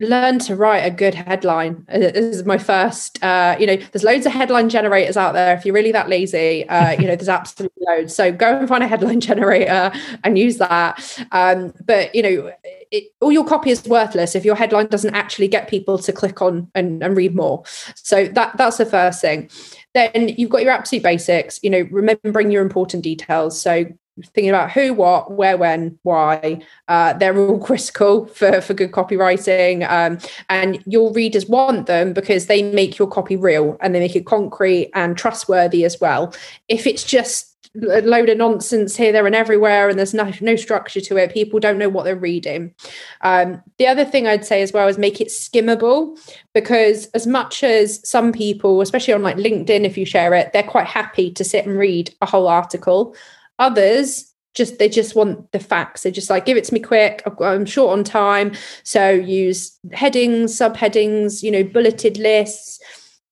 learn 0.02 0.38
to 0.40 0.56
write 0.56 0.80
a 0.80 0.90
good 0.90 1.14
headline 1.14 1.84
this 1.88 2.36
is 2.36 2.44
my 2.44 2.58
first 2.58 3.22
uh, 3.22 3.56
you 3.58 3.66
know 3.66 3.76
there's 3.76 4.04
loads 4.04 4.26
of 4.26 4.32
headline 4.32 4.68
generators 4.68 5.16
out 5.16 5.32
there. 5.32 5.54
If 5.54 5.64
you're 5.64 5.74
really 5.74 5.92
that 5.92 6.08
lazy 6.08 6.68
uh, 6.68 6.92
you 6.92 7.06
know 7.06 7.16
there's 7.16 7.28
absolutely 7.40 7.82
loads. 7.86 8.14
So 8.14 8.32
go 8.32 8.58
and 8.58 8.68
find 8.68 8.82
a 8.82 8.88
headline 8.88 9.20
generator 9.32 9.92
and 10.24 10.38
use 10.38 10.58
that. 10.58 11.24
Um, 11.32 11.72
but 11.84 12.14
you 12.14 12.22
know 12.22 12.52
it, 12.90 13.04
all 13.20 13.32
your 13.32 13.46
copy 13.46 13.70
is 13.70 13.84
worthless 13.84 14.34
if 14.34 14.44
your 14.44 14.54
headline 14.54 14.86
doesn't 14.86 15.14
actually 15.14 15.48
get 15.48 15.68
people 15.68 15.98
to 15.98 16.12
click 16.12 16.42
on 16.42 16.70
and, 16.74 17.02
and 17.02 17.16
read 17.16 17.34
more. 17.34 17.62
So 17.96 18.26
that 18.28 18.56
that's 18.56 18.76
the 18.76 18.86
first 18.86 19.20
thing. 19.20 19.50
Then 19.94 20.28
you've 20.36 20.50
got 20.50 20.62
your 20.62 20.72
absolute 20.72 21.02
basics 21.02 21.60
you 21.62 21.70
know 21.70 21.86
remembering 21.90 22.50
your 22.50 22.62
important 22.62 23.02
details. 23.02 23.60
So 23.60 23.86
thinking 24.34 24.50
about 24.50 24.70
who, 24.70 24.92
what, 24.94 25.32
where, 25.32 25.56
when, 25.56 25.98
why. 26.02 26.60
Uh, 26.88 27.12
they're 27.14 27.36
all 27.36 27.58
critical 27.64 28.26
for, 28.26 28.60
for 28.60 28.74
good 28.74 28.92
copywriting. 28.92 29.88
Um, 29.90 30.18
and 30.48 30.82
your 30.86 31.12
readers 31.12 31.46
want 31.46 31.86
them 31.86 32.12
because 32.12 32.46
they 32.46 32.62
make 32.62 32.98
your 32.98 33.08
copy 33.08 33.36
real 33.36 33.76
and 33.80 33.94
they 33.94 34.00
make 34.00 34.16
it 34.16 34.26
concrete 34.26 34.90
and 34.94 35.16
trustworthy 35.16 35.84
as 35.84 36.00
well. 36.00 36.34
If 36.68 36.86
it's 36.86 37.04
just 37.04 37.52
a 37.74 38.02
load 38.02 38.28
of 38.28 38.36
nonsense 38.36 38.96
here, 38.96 39.12
there, 39.12 39.24
and 39.24 39.34
everywhere, 39.34 39.88
and 39.88 39.98
there's 39.98 40.12
no, 40.12 40.30
no 40.42 40.56
structure 40.56 41.00
to 41.00 41.16
it. 41.16 41.32
People 41.32 41.58
don't 41.58 41.78
know 41.78 41.88
what 41.88 42.04
they're 42.04 42.14
reading. 42.14 42.74
Um, 43.22 43.62
the 43.78 43.86
other 43.86 44.04
thing 44.04 44.26
I'd 44.26 44.44
say 44.44 44.60
as 44.60 44.72
well 44.72 44.88
is 44.88 44.98
make 44.98 45.22
it 45.22 45.28
skimmable 45.28 46.18
because, 46.52 47.06
as 47.14 47.26
much 47.26 47.62
as 47.62 48.06
some 48.06 48.30
people, 48.30 48.82
especially 48.82 49.14
on 49.14 49.22
like 49.22 49.36
LinkedIn, 49.36 49.84
if 49.84 49.96
you 49.96 50.04
share 50.04 50.34
it, 50.34 50.52
they're 50.52 50.62
quite 50.62 50.86
happy 50.86 51.30
to 51.30 51.44
sit 51.44 51.64
and 51.64 51.78
read 51.78 52.14
a 52.20 52.26
whole 52.26 52.46
article. 52.46 53.16
Others 53.62 54.32
just 54.54 54.78
they 54.78 54.88
just 54.88 55.14
want 55.14 55.50
the 55.52 55.60
facts. 55.60 56.02
They 56.02 56.10
just 56.10 56.28
like 56.28 56.44
give 56.44 56.56
it 56.56 56.64
to 56.64 56.74
me 56.74 56.80
quick. 56.80 57.22
I'm 57.40 57.64
short 57.64 57.96
on 57.96 58.04
time, 58.04 58.52
so 58.82 59.10
use 59.10 59.78
headings, 59.92 60.54
subheadings, 60.54 61.42
you 61.42 61.50
know, 61.50 61.64
bulleted 61.64 62.18
lists. 62.18 62.80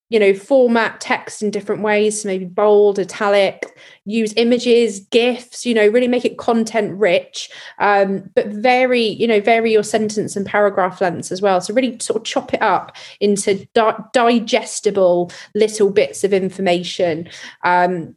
You 0.08 0.18
know, 0.18 0.34
format 0.34 1.00
text 1.00 1.40
in 1.40 1.52
different 1.52 1.82
ways, 1.82 2.20
so 2.20 2.26
maybe 2.26 2.44
bold, 2.44 2.98
italic, 2.98 3.64
use 4.04 4.34
images, 4.36 4.98
GIFs, 4.98 5.64
you 5.64 5.72
know, 5.72 5.86
really 5.86 6.08
make 6.08 6.24
it 6.24 6.36
content 6.36 6.98
rich, 6.98 7.48
um, 7.78 8.28
but 8.34 8.48
vary, 8.48 9.04
you 9.04 9.28
know, 9.28 9.40
vary 9.40 9.70
your 9.70 9.84
sentence 9.84 10.34
and 10.34 10.44
paragraph 10.44 11.00
lengths 11.00 11.30
as 11.30 11.40
well. 11.40 11.60
So 11.60 11.72
really 11.72 11.96
sort 12.00 12.16
of 12.16 12.24
chop 12.24 12.52
it 12.52 12.60
up 12.60 12.96
into 13.20 13.68
di- 13.72 14.02
digestible 14.12 15.30
little 15.54 15.90
bits 15.90 16.24
of 16.24 16.32
information. 16.32 17.28
Um, 17.62 18.16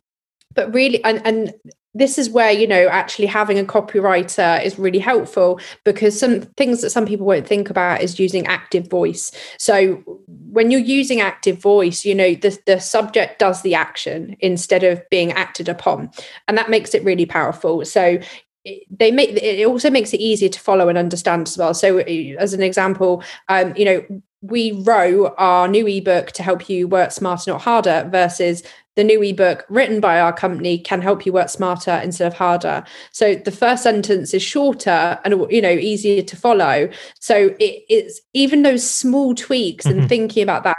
but 0.55 0.73
really 0.73 1.03
and, 1.03 1.21
and 1.23 1.53
this 1.93 2.17
is 2.17 2.29
where 2.29 2.51
you 2.51 2.67
know 2.67 2.87
actually 2.87 3.27
having 3.27 3.59
a 3.59 3.63
copywriter 3.63 4.63
is 4.63 4.79
really 4.79 4.99
helpful 4.99 5.59
because 5.83 6.19
some 6.19 6.41
things 6.57 6.81
that 6.81 6.89
some 6.89 7.05
people 7.05 7.25
won't 7.25 7.47
think 7.47 7.69
about 7.69 8.01
is 8.01 8.19
using 8.19 8.45
active 8.47 8.89
voice. 8.89 9.31
So 9.57 9.95
when 10.27 10.71
you're 10.71 10.79
using 10.79 11.21
active 11.21 11.61
voice 11.61 12.05
you 12.05 12.15
know 12.15 12.33
the, 12.35 12.57
the 12.65 12.79
subject 12.79 13.39
does 13.39 13.61
the 13.61 13.75
action 13.75 14.35
instead 14.39 14.83
of 14.83 15.01
being 15.09 15.31
acted 15.31 15.69
upon 15.69 16.09
and 16.47 16.57
that 16.57 16.69
makes 16.69 16.93
it 16.93 17.03
really 17.03 17.25
powerful. 17.25 17.85
So 17.85 18.19
they 18.89 19.11
make 19.11 19.31
it 19.31 19.65
also 19.67 19.89
makes 19.89 20.13
it 20.13 20.21
easier 20.21 20.49
to 20.49 20.59
follow 20.59 20.87
and 20.87 20.97
understand 20.97 21.47
as 21.47 21.57
well. 21.57 21.73
So 21.73 21.99
as 21.99 22.53
an 22.53 22.63
example 22.63 23.23
um, 23.49 23.73
you 23.75 23.85
know 23.85 24.21
we 24.41 24.73
wrote 24.83 25.33
our 25.37 25.69
new 25.69 25.87
ebook 25.87 26.33
to 26.33 26.43
help 26.43 26.67
you 26.69 26.85
work 26.85 27.11
smarter 27.11 27.51
not 27.51 27.61
harder 27.61 28.07
versus 28.11 28.61
the 28.95 29.03
new 29.03 29.21
ebook 29.21 29.65
written 29.69 29.99
by 29.99 30.19
our 30.19 30.33
company 30.33 30.77
can 30.77 31.01
help 31.01 31.25
you 31.25 31.33
work 31.33 31.49
smarter 31.49 31.99
instead 32.03 32.27
of 32.27 32.33
harder. 32.33 32.83
So 33.11 33.35
the 33.35 33.51
first 33.51 33.83
sentence 33.83 34.33
is 34.33 34.43
shorter 34.43 35.19
and 35.23 35.45
you 35.49 35.61
know 35.61 35.71
easier 35.71 36.21
to 36.21 36.35
follow. 36.35 36.89
So 37.19 37.55
it, 37.59 37.83
it's 37.89 38.21
even 38.33 38.61
those 38.61 38.89
small 38.89 39.33
tweaks 39.35 39.85
mm-hmm. 39.85 39.99
and 39.99 40.09
thinking 40.09 40.43
about 40.43 40.63
that. 40.63 40.77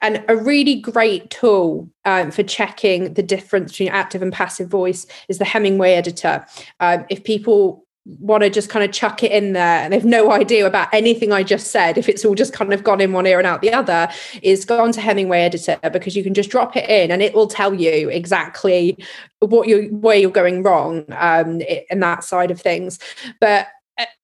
And 0.00 0.22
a 0.28 0.36
really 0.36 0.76
great 0.76 1.30
tool 1.30 1.88
um, 2.04 2.30
for 2.30 2.42
checking 2.42 3.14
the 3.14 3.22
difference 3.22 3.72
between 3.72 3.88
active 3.88 4.22
and 4.22 4.32
passive 4.32 4.68
voice 4.68 5.06
is 5.28 5.38
the 5.38 5.44
hemingway 5.44 5.92
editor. 5.92 6.44
Um, 6.80 7.06
if 7.08 7.24
people 7.24 7.81
want 8.04 8.42
to 8.42 8.50
just 8.50 8.68
kind 8.68 8.84
of 8.84 8.90
chuck 8.90 9.22
it 9.22 9.30
in 9.30 9.52
there 9.52 9.78
and 9.78 9.92
they've 9.92 10.04
no 10.04 10.32
idea 10.32 10.66
about 10.66 10.92
anything 10.92 11.32
I 11.32 11.42
just 11.42 11.68
said, 11.68 11.96
if 11.98 12.08
it's 12.08 12.24
all 12.24 12.34
just 12.34 12.52
kind 12.52 12.72
of 12.72 12.82
gone 12.82 13.00
in 13.00 13.12
one 13.12 13.26
ear 13.26 13.38
and 13.38 13.46
out 13.46 13.62
the 13.62 13.72
other, 13.72 14.08
is 14.42 14.64
go 14.64 14.82
on 14.82 14.92
to 14.92 15.00
Hemingway 15.00 15.40
Editor 15.40 15.78
because 15.92 16.16
you 16.16 16.24
can 16.24 16.34
just 16.34 16.50
drop 16.50 16.76
it 16.76 16.88
in 16.88 17.10
and 17.10 17.22
it 17.22 17.34
will 17.34 17.46
tell 17.46 17.74
you 17.74 18.08
exactly 18.08 18.96
what 19.40 19.68
you 19.68 19.88
where 19.92 20.16
you're 20.16 20.30
going 20.30 20.62
wrong 20.62 21.04
um, 21.16 21.60
in 21.90 22.00
that 22.00 22.24
side 22.24 22.50
of 22.50 22.60
things. 22.60 22.98
But 23.40 23.68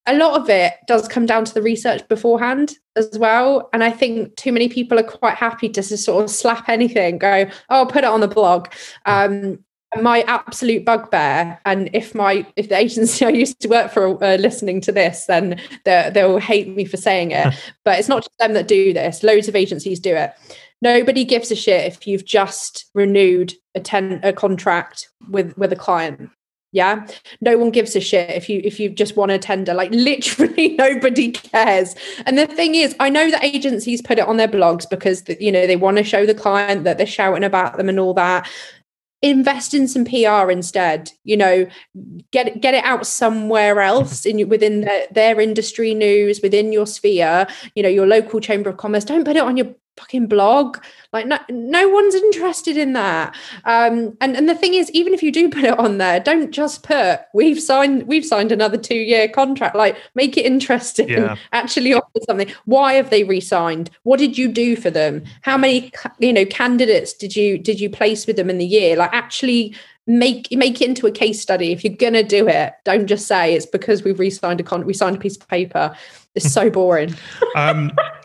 a 0.07 0.17
lot 0.17 0.41
of 0.41 0.49
it 0.49 0.75
does 0.87 1.07
come 1.07 1.27
down 1.27 1.45
to 1.45 1.55
the 1.55 1.63
research 1.63 2.07
beforehand 2.09 2.75
as 2.97 3.19
well. 3.19 3.69
And 3.73 3.85
I 3.85 3.91
think 3.91 4.35
too 4.37 4.53
many 4.53 4.69
people 4.69 4.99
are 4.99 5.05
quite 5.05 5.37
happy 5.37 5.69
to 5.69 5.83
just 5.83 6.05
sort 6.05 6.25
of 6.25 6.31
slap 6.31 6.69
anything, 6.69 7.19
go, 7.19 7.47
oh, 7.49 7.53
I'll 7.69 7.87
put 7.87 8.05
it 8.05 8.11
on 8.11 8.21
the 8.21 8.29
blog. 8.29 8.69
Um, 9.05 9.59
my 10.03 10.21
absolute 10.23 10.85
bugbear 10.85 11.59
and 11.65 11.89
if 11.95 12.15
my 12.15 12.47
if 12.57 12.69
the 12.69 12.77
agency 12.77 13.25
i 13.25 13.31
used 13.31 13.59
to 13.61 13.69
work 13.69 13.91
for 13.91 14.23
uh, 14.23 14.37
listening 14.37 14.81
to 14.83 14.93
this 14.93 15.25
then 15.27 15.61
they'll 15.85 16.39
hate 16.39 16.69
me 16.69 16.85
for 16.85 16.97
saying 16.97 17.31
it. 17.31 17.55
But 17.85 17.99
it's 17.99 18.09
not 18.09 18.23
just 18.23 18.37
them 18.39 18.53
that 18.53 18.69
do 18.69 18.93
this. 18.93 19.23
Loads 19.23 19.49
of 19.49 19.57
agencies 19.57 19.99
do 19.99 20.15
it. 20.15 20.35
Nobody 20.83 21.25
gives 21.25 21.51
a 21.51 21.57
shit 21.57 21.87
if 21.87 22.07
you've 22.07 22.25
just 22.25 22.91
renewed 22.95 23.55
a 23.75 23.81
ten 23.81 24.21
a 24.23 24.33
contract 24.33 25.09
with 25.31 25.57
with 25.57 25.73
a 25.73 25.77
client. 25.77 26.31
Yeah? 26.71 27.07
No 27.41 27.57
one 27.57 27.71
gives 27.71 27.97
a 27.97 28.01
shit 28.01 28.29
if 28.31 28.51
you 28.51 28.61
if 28.63 28.79
you 28.79 28.91
just 28.91 29.17
want 29.17 29.31
a 29.31 29.39
tender. 29.39 29.73
Like 29.73 29.91
literally 29.93 30.75
nobody 30.77 31.31
cares. 31.31 31.95
And 32.27 32.37
the 32.37 32.47
thing 32.47 32.75
is 32.75 32.95
i 33.01 33.09
know 33.09 33.31
that 33.31 33.43
agencies 33.43 34.03
put 34.03 34.19
it 34.19 34.29
on 34.29 34.37
their 34.37 34.49
blogs 34.49 34.89
because 34.89 35.23
you 35.41 35.51
know 35.51 35.67
they 35.67 35.77
want 35.77 35.97
to 35.97 36.05
show 36.05 36.27
the 36.27 36.35
client 36.35 36.85
that 36.85 36.99
they're 36.99 37.07
shouting 37.07 37.45
about 37.45 37.79
them 37.79 37.89
and 37.89 37.99
all 37.99 38.15
that 38.15 38.49
invest 39.23 39.75
in 39.75 39.89
some 39.89 40.05
PR 40.05 40.51
instead. 40.51 41.11
You 41.25 41.37
know, 41.37 41.67
get 42.31 42.61
get 42.61 42.75
it 42.75 42.85
out 42.85 43.07
somewhere 43.07 43.81
else 43.93 44.25
in 44.25 44.49
within 44.49 44.83
the, 44.83 45.09
their 45.11 45.41
industry 45.41 45.95
news, 45.95 46.41
within 46.43 46.73
your 46.73 46.87
sphere. 46.87 47.47
You 47.75 47.83
know, 47.83 47.89
your 47.89 48.07
local 48.07 48.41
chamber 48.41 48.71
of 48.71 48.77
commerce. 48.77 49.05
Don't 49.05 49.25
put 49.25 49.37
it 49.37 49.43
on 49.43 49.57
your 49.57 49.75
fucking 49.99 50.27
blog. 50.27 50.79
Like 51.13 51.27
no, 51.27 51.39
no 51.51 51.89
one's 51.89 52.15
interested 52.15 52.77
in 52.77 52.93
that. 52.93 53.35
Um, 53.65 54.17
and 54.21 54.37
and 54.37 54.49
the 54.49 54.55
thing 54.55 54.75
is, 54.75 54.91
even 54.93 55.15
if 55.15 55.23
you 55.23 55.33
do 55.33 55.49
put 55.49 55.65
it 55.65 55.79
on 55.79 55.99
there, 55.99 56.21
don't 56.21 56.51
just 56.51 56.83
put 56.83 57.21
we've 57.35 57.61
signed 57.61 58.07
we've 58.07 58.25
signed 58.25 58.53
another 58.53 58.77
two 58.77 58.97
year 58.97 59.29
contract. 59.29 59.77
Like 59.77 59.97
make 60.15 60.37
it 60.37 60.47
interesting. 60.47 61.09
Yeah. 61.09 61.37
Actually 61.53 61.95
offer 61.95 62.21
something. 62.27 62.51
Why 62.65 62.95
have 62.95 63.11
they 63.11 63.25
re-signed? 63.25 63.91
What 64.03 64.19
did 64.19 64.39
you 64.39 64.49
do 64.49 64.77
for 64.77 64.91
them? 64.91 65.25
How 65.43 65.57
many 65.59 65.93
you 66.19 66.33
know 66.33 66.45
candidates 66.47 67.13
did 67.13 67.35
you 67.37 67.59
did 67.59 67.81
you 67.81 67.91
place 67.91 68.27
with 68.27 68.37
them 68.37 68.51
in 68.51 68.59
the 68.59 68.67
year? 68.67 68.97
Like 68.97 69.11
actually 69.13 69.75
make 70.09 70.49
make 70.53 70.81
it 70.81 70.89
into 70.89 71.07
a 71.07 71.11
case 71.11 71.41
study 71.41 71.71
if 71.71 71.85
you're 71.85 71.95
gonna 71.95 72.23
do 72.23 72.49
it 72.49 72.73
don't 72.85 73.07
just 73.07 73.27
say 73.27 73.55
it's 73.55 73.67
because 73.67 74.03
we've 74.03 74.19
re-signed 74.19 74.59
a 74.59 74.63
con 74.63 74.87
we 74.87 74.95
signed 74.95 75.17
a 75.17 75.19
piece 75.19 75.37
of 75.37 75.47
paper 75.49 75.95
it's 76.35 76.51
so 76.51 76.71
boring 76.71 77.15
um 77.55 77.93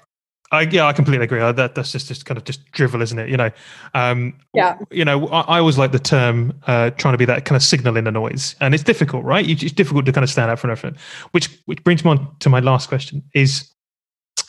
I, 0.53 0.61
yeah, 0.61 0.85
I 0.85 0.93
completely 0.93 1.23
agree. 1.23 1.39
That 1.39 1.73
that's 1.73 1.91
just 1.91 2.07
just 2.07 2.27
kind 2.27 2.37
of 2.37 2.43
just 2.43 2.63
drivel, 2.71 3.01
isn't 3.01 3.17
it? 3.17 3.27
You 3.27 3.37
know, 3.37 3.49
um, 3.95 4.39
yeah. 4.53 4.77
You 4.91 5.03
know, 5.03 5.27
I, 5.29 5.41
I 5.41 5.59
always 5.59 5.79
like 5.79 5.91
the 5.91 5.99
term 5.99 6.53
uh, 6.67 6.91
trying 6.91 7.15
to 7.15 7.17
be 7.17 7.25
that 7.25 7.45
kind 7.45 7.55
of 7.55 7.63
signal 7.63 7.97
in 7.97 8.03
the 8.03 8.11
noise, 8.11 8.55
and 8.61 8.75
it's 8.75 8.83
difficult, 8.83 9.25
right? 9.25 9.49
It's 9.49 9.71
difficult 9.71 10.05
to 10.05 10.11
kind 10.11 10.23
of 10.23 10.29
stand 10.29 10.51
out 10.51 10.59
from 10.59 10.69
everything. 10.69 10.99
Which 11.31 11.49
which 11.65 11.83
brings 11.83 12.05
me 12.05 12.11
on 12.11 12.35
to 12.39 12.49
my 12.49 12.59
last 12.59 12.87
question: 12.87 13.23
is 13.33 13.73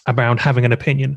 around 0.06 0.40
having 0.40 0.66
an 0.66 0.72
opinion 0.72 1.16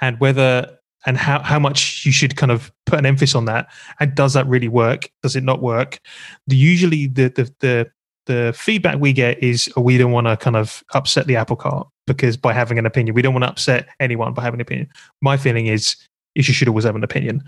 and 0.00 0.20
whether 0.20 0.78
and 1.04 1.16
how 1.16 1.42
how 1.42 1.58
much 1.58 2.06
you 2.06 2.12
should 2.12 2.36
kind 2.36 2.52
of 2.52 2.70
put 2.86 3.00
an 3.00 3.06
emphasis 3.06 3.34
on 3.34 3.46
that, 3.46 3.72
and 3.98 4.14
does 4.14 4.34
that 4.34 4.46
really 4.46 4.68
work? 4.68 5.10
Does 5.24 5.34
it 5.34 5.42
not 5.42 5.60
work? 5.60 5.98
The, 6.46 6.54
usually, 6.54 7.08
the 7.08 7.28
the 7.28 7.52
the 7.58 7.90
the 8.26 8.54
feedback 8.56 9.00
we 9.00 9.12
get 9.12 9.42
is 9.42 9.68
oh, 9.76 9.80
we 9.80 9.98
don't 9.98 10.12
want 10.12 10.28
to 10.28 10.36
kind 10.36 10.54
of 10.54 10.84
upset 10.94 11.26
the 11.26 11.34
apple 11.34 11.56
cart 11.56 11.88
because 12.06 12.36
by 12.36 12.52
having 12.52 12.78
an 12.78 12.86
opinion, 12.86 13.14
we 13.14 13.22
don't 13.22 13.34
want 13.34 13.44
to 13.44 13.50
upset 13.50 13.88
anyone 14.00 14.34
by 14.34 14.42
having 14.42 14.58
an 14.58 14.62
opinion. 14.62 14.88
My 15.20 15.36
feeling 15.36 15.66
is 15.66 15.96
is 16.34 16.48
you 16.48 16.54
should 16.54 16.68
always 16.68 16.84
have 16.84 16.96
an 16.96 17.04
opinion. 17.04 17.44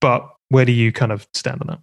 But 0.00 0.28
where 0.48 0.64
do 0.64 0.72
you 0.72 0.92
kind 0.92 1.12
of 1.12 1.26
stand 1.34 1.60
on 1.62 1.68
that? 1.68 1.80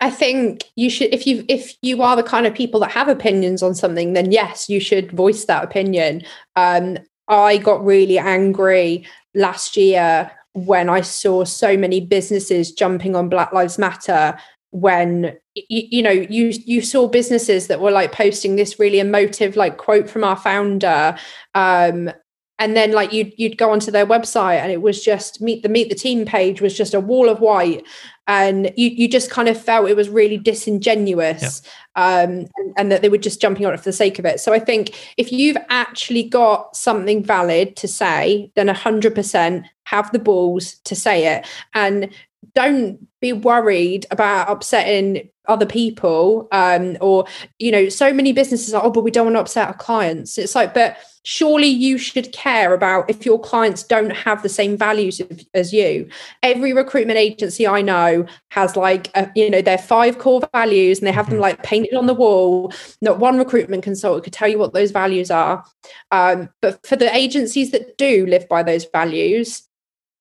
I 0.00 0.10
think 0.10 0.64
you 0.76 0.90
should 0.90 1.12
if 1.12 1.26
you 1.26 1.44
if 1.48 1.74
you 1.82 2.02
are 2.02 2.16
the 2.16 2.22
kind 2.22 2.46
of 2.46 2.54
people 2.54 2.80
that 2.80 2.92
have 2.92 3.08
opinions 3.08 3.62
on 3.62 3.74
something, 3.74 4.12
then 4.12 4.32
yes, 4.32 4.68
you 4.68 4.80
should 4.80 5.12
voice 5.12 5.44
that 5.46 5.64
opinion. 5.64 6.22
Um, 6.56 6.98
I 7.26 7.58
got 7.58 7.84
really 7.84 8.18
angry 8.18 9.06
last 9.34 9.76
year 9.76 10.30
when 10.52 10.88
I 10.88 11.02
saw 11.02 11.44
so 11.44 11.76
many 11.76 12.00
businesses 12.00 12.72
jumping 12.72 13.14
on 13.14 13.28
Black 13.28 13.52
Lives 13.52 13.78
Matter 13.78 14.38
when 14.70 15.36
you, 15.54 15.82
you, 15.90 16.02
know 16.02 16.10
you 16.10 16.52
you 16.66 16.82
saw 16.82 17.08
businesses 17.08 17.68
that 17.68 17.80
were 17.80 17.90
like 17.90 18.12
posting 18.12 18.56
this 18.56 18.78
really 18.78 19.00
emotive 19.00 19.56
like 19.56 19.78
quote 19.78 20.10
from 20.10 20.24
our 20.24 20.36
founder 20.36 21.16
um 21.54 22.10
and 22.58 22.76
then 22.76 22.92
like 22.92 23.12
you'd 23.12 23.32
you'd 23.36 23.56
go 23.56 23.70
onto 23.70 23.90
their 23.90 24.06
website 24.06 24.60
and 24.60 24.72
it 24.72 24.82
was 24.82 25.02
just 25.02 25.40
meet 25.40 25.62
the 25.62 25.68
meet 25.68 25.88
the 25.88 25.94
team 25.94 26.24
page 26.24 26.60
was 26.60 26.76
just 26.76 26.94
a 26.94 27.00
wall 27.00 27.28
of 27.28 27.40
white 27.40 27.86
and 28.26 28.72
you 28.76 28.88
you 28.88 29.08
just 29.08 29.30
kind 29.30 29.48
of 29.48 29.60
felt 29.60 29.88
it 29.88 29.96
was 29.96 30.08
really 30.08 30.36
disingenuous 30.36 31.62
yeah. 31.96 32.20
um 32.20 32.46
and, 32.56 32.74
and, 32.76 32.92
that 32.92 33.02
they 33.02 33.08
were 33.08 33.16
just 33.16 33.40
jumping 33.40 33.64
on 33.64 33.72
it 33.72 33.78
for 33.78 33.84
the 33.84 33.92
sake 33.92 34.18
of 34.18 34.24
it 34.24 34.40
so 34.40 34.52
i 34.52 34.58
think 34.58 35.12
if 35.16 35.32
you've 35.32 35.58
actually 35.70 36.22
got 36.22 36.74
something 36.76 37.22
valid 37.22 37.76
to 37.76 37.88
say 37.88 38.50
then 38.54 38.68
100% 38.68 39.64
have 39.84 40.12
the 40.12 40.18
balls 40.18 40.74
to 40.84 40.94
say 40.94 41.26
it 41.26 41.46
and 41.74 42.10
don't 42.54 43.06
be 43.20 43.32
worried 43.32 44.06
about 44.10 44.50
upsetting 44.50 45.28
other 45.48 45.66
people 45.66 46.46
um, 46.52 46.96
or 47.00 47.24
you 47.58 47.72
know 47.72 47.88
so 47.88 48.12
many 48.12 48.32
businesses 48.32 48.74
are 48.74 48.84
oh 48.84 48.90
but 48.90 49.02
we 49.02 49.10
don't 49.10 49.24
want 49.24 49.34
to 49.34 49.40
upset 49.40 49.66
our 49.66 49.74
clients. 49.74 50.38
It's 50.38 50.54
like 50.54 50.74
but 50.74 50.98
surely 51.24 51.66
you 51.66 51.98
should 51.98 52.32
care 52.32 52.72
about 52.72 53.10
if 53.10 53.26
your 53.26 53.40
clients 53.40 53.82
don't 53.82 54.10
have 54.10 54.42
the 54.42 54.48
same 54.48 54.76
values 54.76 55.20
as 55.54 55.72
you. 55.72 56.08
Every 56.42 56.72
recruitment 56.72 57.18
agency 57.18 57.66
i 57.66 57.82
know 57.82 58.26
has 58.50 58.76
like 58.76 59.10
a, 59.16 59.30
you 59.34 59.50
know 59.50 59.62
their 59.62 59.78
five 59.78 60.18
core 60.18 60.42
values 60.52 60.98
and 60.98 61.06
they 61.06 61.12
have 61.12 61.26
them 61.26 61.34
mm-hmm. 61.34 61.42
like 61.42 61.62
painted 61.62 61.94
on 61.94 62.06
the 62.06 62.14
wall. 62.14 62.72
Not 63.00 63.18
one 63.18 63.38
recruitment 63.38 63.82
consultant 63.82 64.24
could 64.24 64.32
tell 64.32 64.48
you 64.48 64.58
what 64.58 64.74
those 64.74 64.90
values 64.90 65.30
are. 65.30 65.64
Um, 66.10 66.50
but 66.60 66.86
for 66.86 66.96
the 66.96 67.14
agencies 67.14 67.72
that 67.72 67.96
do 67.96 68.26
live 68.26 68.48
by 68.48 68.62
those 68.62 68.84
values 68.84 69.67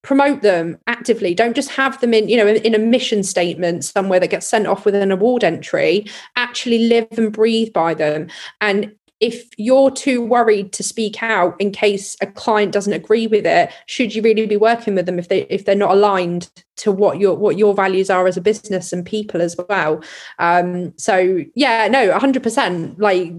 promote 0.08 0.42
them 0.42 0.78
actively. 0.88 1.34
Don't 1.36 1.54
just 1.54 1.70
have 1.70 2.00
them 2.00 2.14
in 2.14 2.30
you 2.30 2.38
know 2.38 2.48
in, 2.48 2.56
in, 2.58 2.74
a 2.74 2.80
mission 2.80 3.24
statement 3.24 3.84
somewhere 3.84 4.22
that 4.22 4.30
gets 4.30 4.48
sent 4.48 4.66
off 4.66 4.86
with 4.86 4.96
an 4.96 5.12
award 5.12 5.44
entry. 5.44 6.06
Actually 6.38 6.88
live 6.88 7.10
and 7.18 7.34
breathe 7.34 7.74
by 7.74 7.94
them. 7.94 8.30
And 8.62 8.96
if 9.20 9.50
you're 9.58 9.92
too 9.92 10.24
worried 10.24 10.72
to 10.72 10.82
speak 10.82 11.22
out 11.22 11.60
in 11.60 11.72
case 11.72 12.16
a 12.22 12.28
client 12.28 12.72
doesn't 12.72 12.94
agree 12.94 13.26
with 13.26 13.48
it 13.48 13.74
should 13.88 14.14
you 14.14 14.22
really 14.22 14.46
be 14.46 14.56
working 14.56 14.94
with 14.94 15.08
them 15.08 15.18
if 15.18 15.28
they 15.28 15.42
if 15.48 15.66
they're 15.66 15.76
not 15.76 15.90
aligned 15.90 16.52
to 16.78 16.92
what 16.92 17.20
your 17.20 17.36
what 17.36 17.58
your 17.58 17.74
values 17.74 18.10
are 18.10 18.28
as 18.28 18.38
a 18.38 18.42
business 18.42 18.94
and 18.94 19.06
people 19.06 19.42
as 19.42 19.58
well? 19.68 20.02
Um 20.40 20.94
so 20.98 21.44
yeah 21.56 21.90
no 21.90 22.18
100% 22.18 22.96
like 22.98 23.34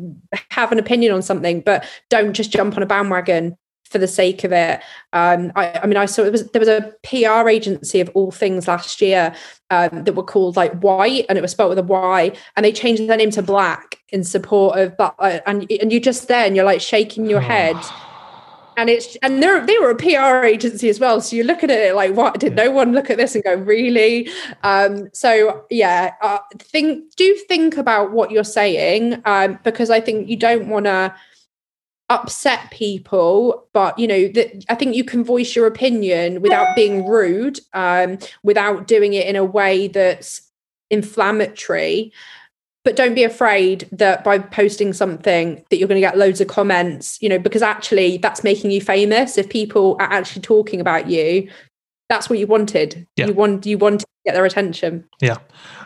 have 0.50 0.70
an 0.70 0.78
opinion 0.78 1.14
on 1.14 1.22
something 1.22 1.62
but 1.62 1.86
don't 2.10 2.34
just 2.34 2.50
jump 2.50 2.76
on 2.76 2.82
a 2.82 2.86
bandwagon 2.86 3.56
for 3.88 3.98
the 3.98 4.06
sake 4.06 4.44
of 4.44 4.52
it. 4.52 4.80
Um, 5.12 5.52
I, 5.56 5.80
I, 5.82 5.86
mean, 5.86 5.96
I 5.96 6.06
saw 6.06 6.22
it 6.22 6.32
was 6.32 6.50
there 6.50 6.60
was 6.60 6.68
a 6.68 6.94
PR 7.02 7.48
agency 7.48 8.00
of 8.00 8.10
all 8.14 8.30
things 8.30 8.68
last 8.68 9.00
year 9.00 9.34
um, 9.70 10.04
that 10.04 10.14
were 10.14 10.22
called 10.22 10.56
like 10.56 10.72
White, 10.80 11.26
and 11.28 11.38
it 11.38 11.42
was 11.42 11.52
spelled 11.52 11.70
with 11.70 11.78
a 11.78 11.82
Y, 11.82 12.32
and 12.56 12.64
they 12.64 12.72
changed 12.72 13.06
their 13.08 13.16
name 13.16 13.30
to 13.32 13.42
Black 13.42 13.96
in 14.10 14.24
support 14.24 14.78
of. 14.78 14.96
But 14.96 15.14
uh, 15.18 15.40
and 15.46 15.70
and 15.80 15.90
you're 15.90 16.00
just 16.00 16.28
there, 16.28 16.46
and 16.46 16.54
you're 16.54 16.64
like 16.64 16.80
shaking 16.80 17.28
your 17.28 17.40
head. 17.40 17.76
And 18.78 18.88
it's 18.88 19.16
and 19.22 19.42
they're 19.42 19.66
they 19.66 19.76
were 19.78 19.90
a 19.90 19.96
PR 19.96 20.46
agency 20.46 20.88
as 20.88 21.00
well. 21.00 21.20
So 21.20 21.34
you 21.34 21.42
look 21.42 21.64
at 21.64 21.70
it 21.72 21.96
like, 21.96 22.14
what 22.14 22.38
did 22.38 22.54
no 22.54 22.70
one 22.70 22.92
look 22.92 23.10
at 23.10 23.16
this 23.16 23.34
and 23.34 23.42
go, 23.42 23.54
really? 23.54 24.30
Um, 24.62 25.08
so 25.12 25.64
yeah, 25.68 26.14
uh, 26.22 26.38
think 26.60 27.16
do 27.16 27.34
think 27.48 27.76
about 27.76 28.12
what 28.12 28.30
you're 28.30 28.44
saying 28.44 29.20
um, 29.24 29.58
because 29.64 29.90
I 29.90 30.00
think 30.00 30.28
you 30.28 30.36
don't 30.36 30.68
want 30.68 30.86
to 30.86 31.12
upset 32.10 32.70
people 32.70 33.66
but 33.74 33.98
you 33.98 34.06
know 34.06 34.28
that 34.28 34.64
i 34.70 34.74
think 34.74 34.96
you 34.96 35.04
can 35.04 35.22
voice 35.22 35.54
your 35.54 35.66
opinion 35.66 36.40
without 36.40 36.74
being 36.74 37.06
rude 37.06 37.60
um, 37.74 38.18
without 38.42 38.86
doing 38.86 39.12
it 39.12 39.26
in 39.26 39.36
a 39.36 39.44
way 39.44 39.88
that's 39.88 40.50
inflammatory 40.90 42.10
but 42.82 42.96
don't 42.96 43.14
be 43.14 43.24
afraid 43.24 43.86
that 43.92 44.24
by 44.24 44.38
posting 44.38 44.94
something 44.94 45.62
that 45.68 45.76
you're 45.76 45.88
going 45.88 46.00
to 46.00 46.06
get 46.06 46.16
loads 46.16 46.40
of 46.40 46.48
comments 46.48 47.20
you 47.20 47.28
know 47.28 47.38
because 47.38 47.60
actually 47.60 48.16
that's 48.16 48.42
making 48.42 48.70
you 48.70 48.80
famous 48.80 49.36
if 49.36 49.50
people 49.50 49.94
are 50.00 50.10
actually 50.10 50.40
talking 50.40 50.80
about 50.80 51.10
you 51.10 51.46
that's 52.08 52.30
what 52.30 52.38
you 52.38 52.46
wanted. 52.46 53.06
Yeah. 53.16 53.26
You 53.26 53.34
want 53.34 53.66
you 53.66 53.78
wanted 53.78 54.00
to 54.00 54.06
get 54.24 54.34
their 54.34 54.44
attention. 54.44 55.04
Yeah, 55.20 55.38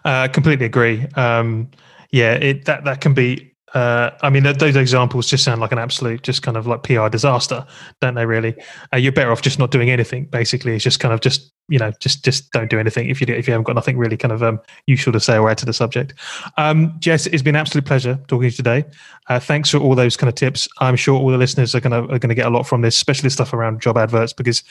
uh, 0.05 0.29
completely 0.29 0.67
agree. 0.67 1.07
Um, 1.17 1.71
yeah, 2.11 2.35
it 2.35 2.65
that 2.67 2.85
that 2.85 3.01
can 3.01 3.15
be. 3.15 3.52
Uh, 3.75 4.11
I 4.23 4.31
mean, 4.31 4.43
th- 4.43 4.59
those 4.59 4.77
examples 4.77 5.27
just 5.27 5.45
sound 5.45 5.61
like 5.61 5.73
an 5.73 5.79
absolute, 5.79 6.23
just 6.23 6.43
kind 6.43 6.57
of 6.57 6.67
like 6.67 6.83
PR 6.83 7.09
disaster, 7.09 7.67
don't 8.01 8.15
they? 8.15 8.27
Really, 8.27 8.55
uh, 8.93 8.99
you're 8.99 9.13
better 9.13 9.33
off 9.33 9.43
just 9.43 9.59
not 9.59 9.71
doing 9.71 9.91
anything. 9.91 10.27
Basically, 10.27 10.75
it's 10.75 10.85
just 10.85 11.01
kind 11.01 11.15
of 11.15 11.21
just 11.21 11.53
you 11.69 11.79
know, 11.79 11.93
just 12.01 12.25
just 12.25 12.51
don't 12.53 12.69
do 12.69 12.79
anything 12.79 13.09
if 13.09 13.21
you 13.21 13.27
do, 13.27 13.33
if 13.33 13.47
you 13.47 13.53
haven't 13.53 13.65
got 13.65 13.75
nothing 13.75 13.97
really 13.97 14.17
kind 14.17 14.33
of 14.33 14.43
um, 14.43 14.61
useful 14.87 15.13
to 15.13 15.21
say 15.21 15.39
or 15.39 15.49
add 15.49 15.59
to 15.59 15.67
the 15.67 15.73
subject. 15.73 16.13
Um, 16.59 16.95
Jess, 16.99 17.27
it's 17.27 17.43
been 17.43 17.55
an 17.55 17.61
absolute 17.61 17.87
pleasure 17.87 18.17
talking 18.29 18.43
to 18.43 18.47
you 18.47 18.51
today. 18.51 18.85
Uh, 19.29 19.39
thanks 19.39 19.71
for 19.71 19.79
all 19.79 19.95
those 19.95 20.17
kind 20.17 20.29
of 20.29 20.35
tips. 20.35 20.69
I'm 20.81 20.97
sure 20.97 21.19
all 21.19 21.31
the 21.31 21.39
listeners 21.39 21.75
are 21.75 21.81
gonna 21.81 22.07
are 22.09 22.19
gonna 22.19 22.35
get 22.35 22.47
a 22.47 22.51
lot 22.51 22.67
from 22.67 22.83
this, 22.83 22.97
especially 22.97 23.31
stuff 23.31 23.53
around 23.53 23.81
job 23.81 23.97
adverts 23.97 24.33
because 24.33 24.63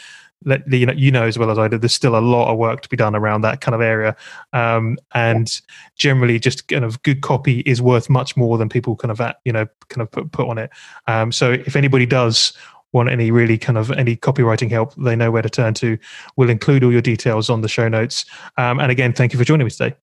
let, 0.43 0.67
you 0.71 0.85
know 0.85 0.93
you 0.93 1.11
know 1.11 1.23
as 1.23 1.37
well 1.37 1.51
as 1.51 1.57
I 1.59 1.67
do. 1.67 1.77
There's 1.77 1.93
still 1.93 2.17
a 2.17 2.19
lot 2.19 2.51
of 2.51 2.57
work 2.57 2.81
to 2.81 2.89
be 2.89 2.97
done 2.97 3.15
around 3.15 3.41
that 3.41 3.61
kind 3.61 3.75
of 3.75 3.81
area, 3.81 4.15
um, 4.53 4.97
and 5.13 5.61
generally, 5.95 6.39
just 6.39 6.67
kind 6.67 6.85
of 6.85 7.01
good 7.03 7.21
copy 7.21 7.59
is 7.61 7.81
worth 7.81 8.09
much 8.09 8.35
more 8.35 8.57
than 8.57 8.69
people 8.69 8.95
kind 8.95 9.11
of 9.11 9.21
at, 9.21 9.37
you 9.45 9.51
know 9.51 9.67
kind 9.89 10.01
of 10.01 10.11
put, 10.11 10.31
put 10.31 10.47
on 10.47 10.57
it. 10.57 10.69
Um, 11.07 11.31
so 11.31 11.51
if 11.51 11.75
anybody 11.75 12.05
does 12.05 12.53
want 12.93 13.09
any 13.09 13.31
really 13.31 13.57
kind 13.57 13.77
of 13.77 13.91
any 13.91 14.15
copywriting 14.15 14.69
help, 14.69 14.93
they 14.95 15.15
know 15.15 15.31
where 15.31 15.41
to 15.41 15.49
turn 15.49 15.73
to. 15.75 15.97
We'll 16.35 16.49
include 16.49 16.83
all 16.83 16.91
your 16.91 17.01
details 17.01 17.49
on 17.49 17.61
the 17.61 17.69
show 17.69 17.87
notes. 17.87 18.25
Um, 18.57 18.79
and 18.79 18.91
again, 18.91 19.13
thank 19.13 19.33
you 19.33 19.39
for 19.39 19.45
joining 19.45 19.65
me 19.65 19.71
today. 19.71 19.95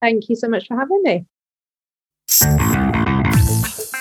Thank 0.00 0.28
you 0.28 0.36
so 0.36 0.48
much 0.48 0.66
for 0.66 0.76
having 0.78 1.02
me. 1.02 1.26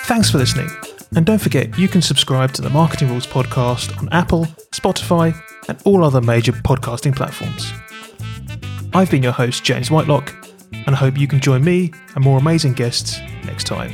Thanks 0.06 0.30
for 0.30 0.38
listening. 0.38 0.70
And 1.16 1.26
don't 1.26 1.40
forget, 1.40 1.78
you 1.78 1.88
can 1.88 2.02
subscribe 2.02 2.52
to 2.54 2.62
the 2.62 2.70
Marketing 2.70 3.10
Rules 3.10 3.26
podcast 3.26 3.98
on 4.00 4.10
Apple, 4.10 4.46
Spotify, 4.72 5.40
and 5.68 5.80
all 5.86 6.04
other 6.04 6.22
major 6.22 6.52
podcasting 6.52 7.16
platforms. 7.16 7.72
I've 8.94 9.12
been 9.12 9.24
your 9.24 9.32
host, 9.32 9.64
James 9.64 9.90
Whitelock, 9.90 10.34
and 10.72 10.96
I 10.96 10.98
hope 10.98 11.18
you 11.18 11.28
can 11.28 11.40
join 11.40 11.64
me 11.64 11.92
and 12.16 12.24
more 12.24 12.38
amazing 12.38 12.74
guests 12.74 13.20
next 13.46 13.66
time. 13.66 13.94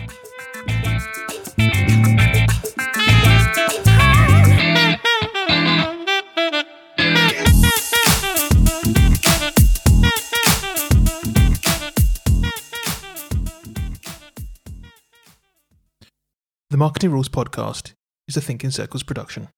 The 16.73 16.77
Marketing 16.77 17.11
Rules 17.11 17.29
podcast 17.29 17.93
is 18.27 18.35
a 18.35 18.41
ThinkinCircles 18.41 19.05
production. 19.05 19.49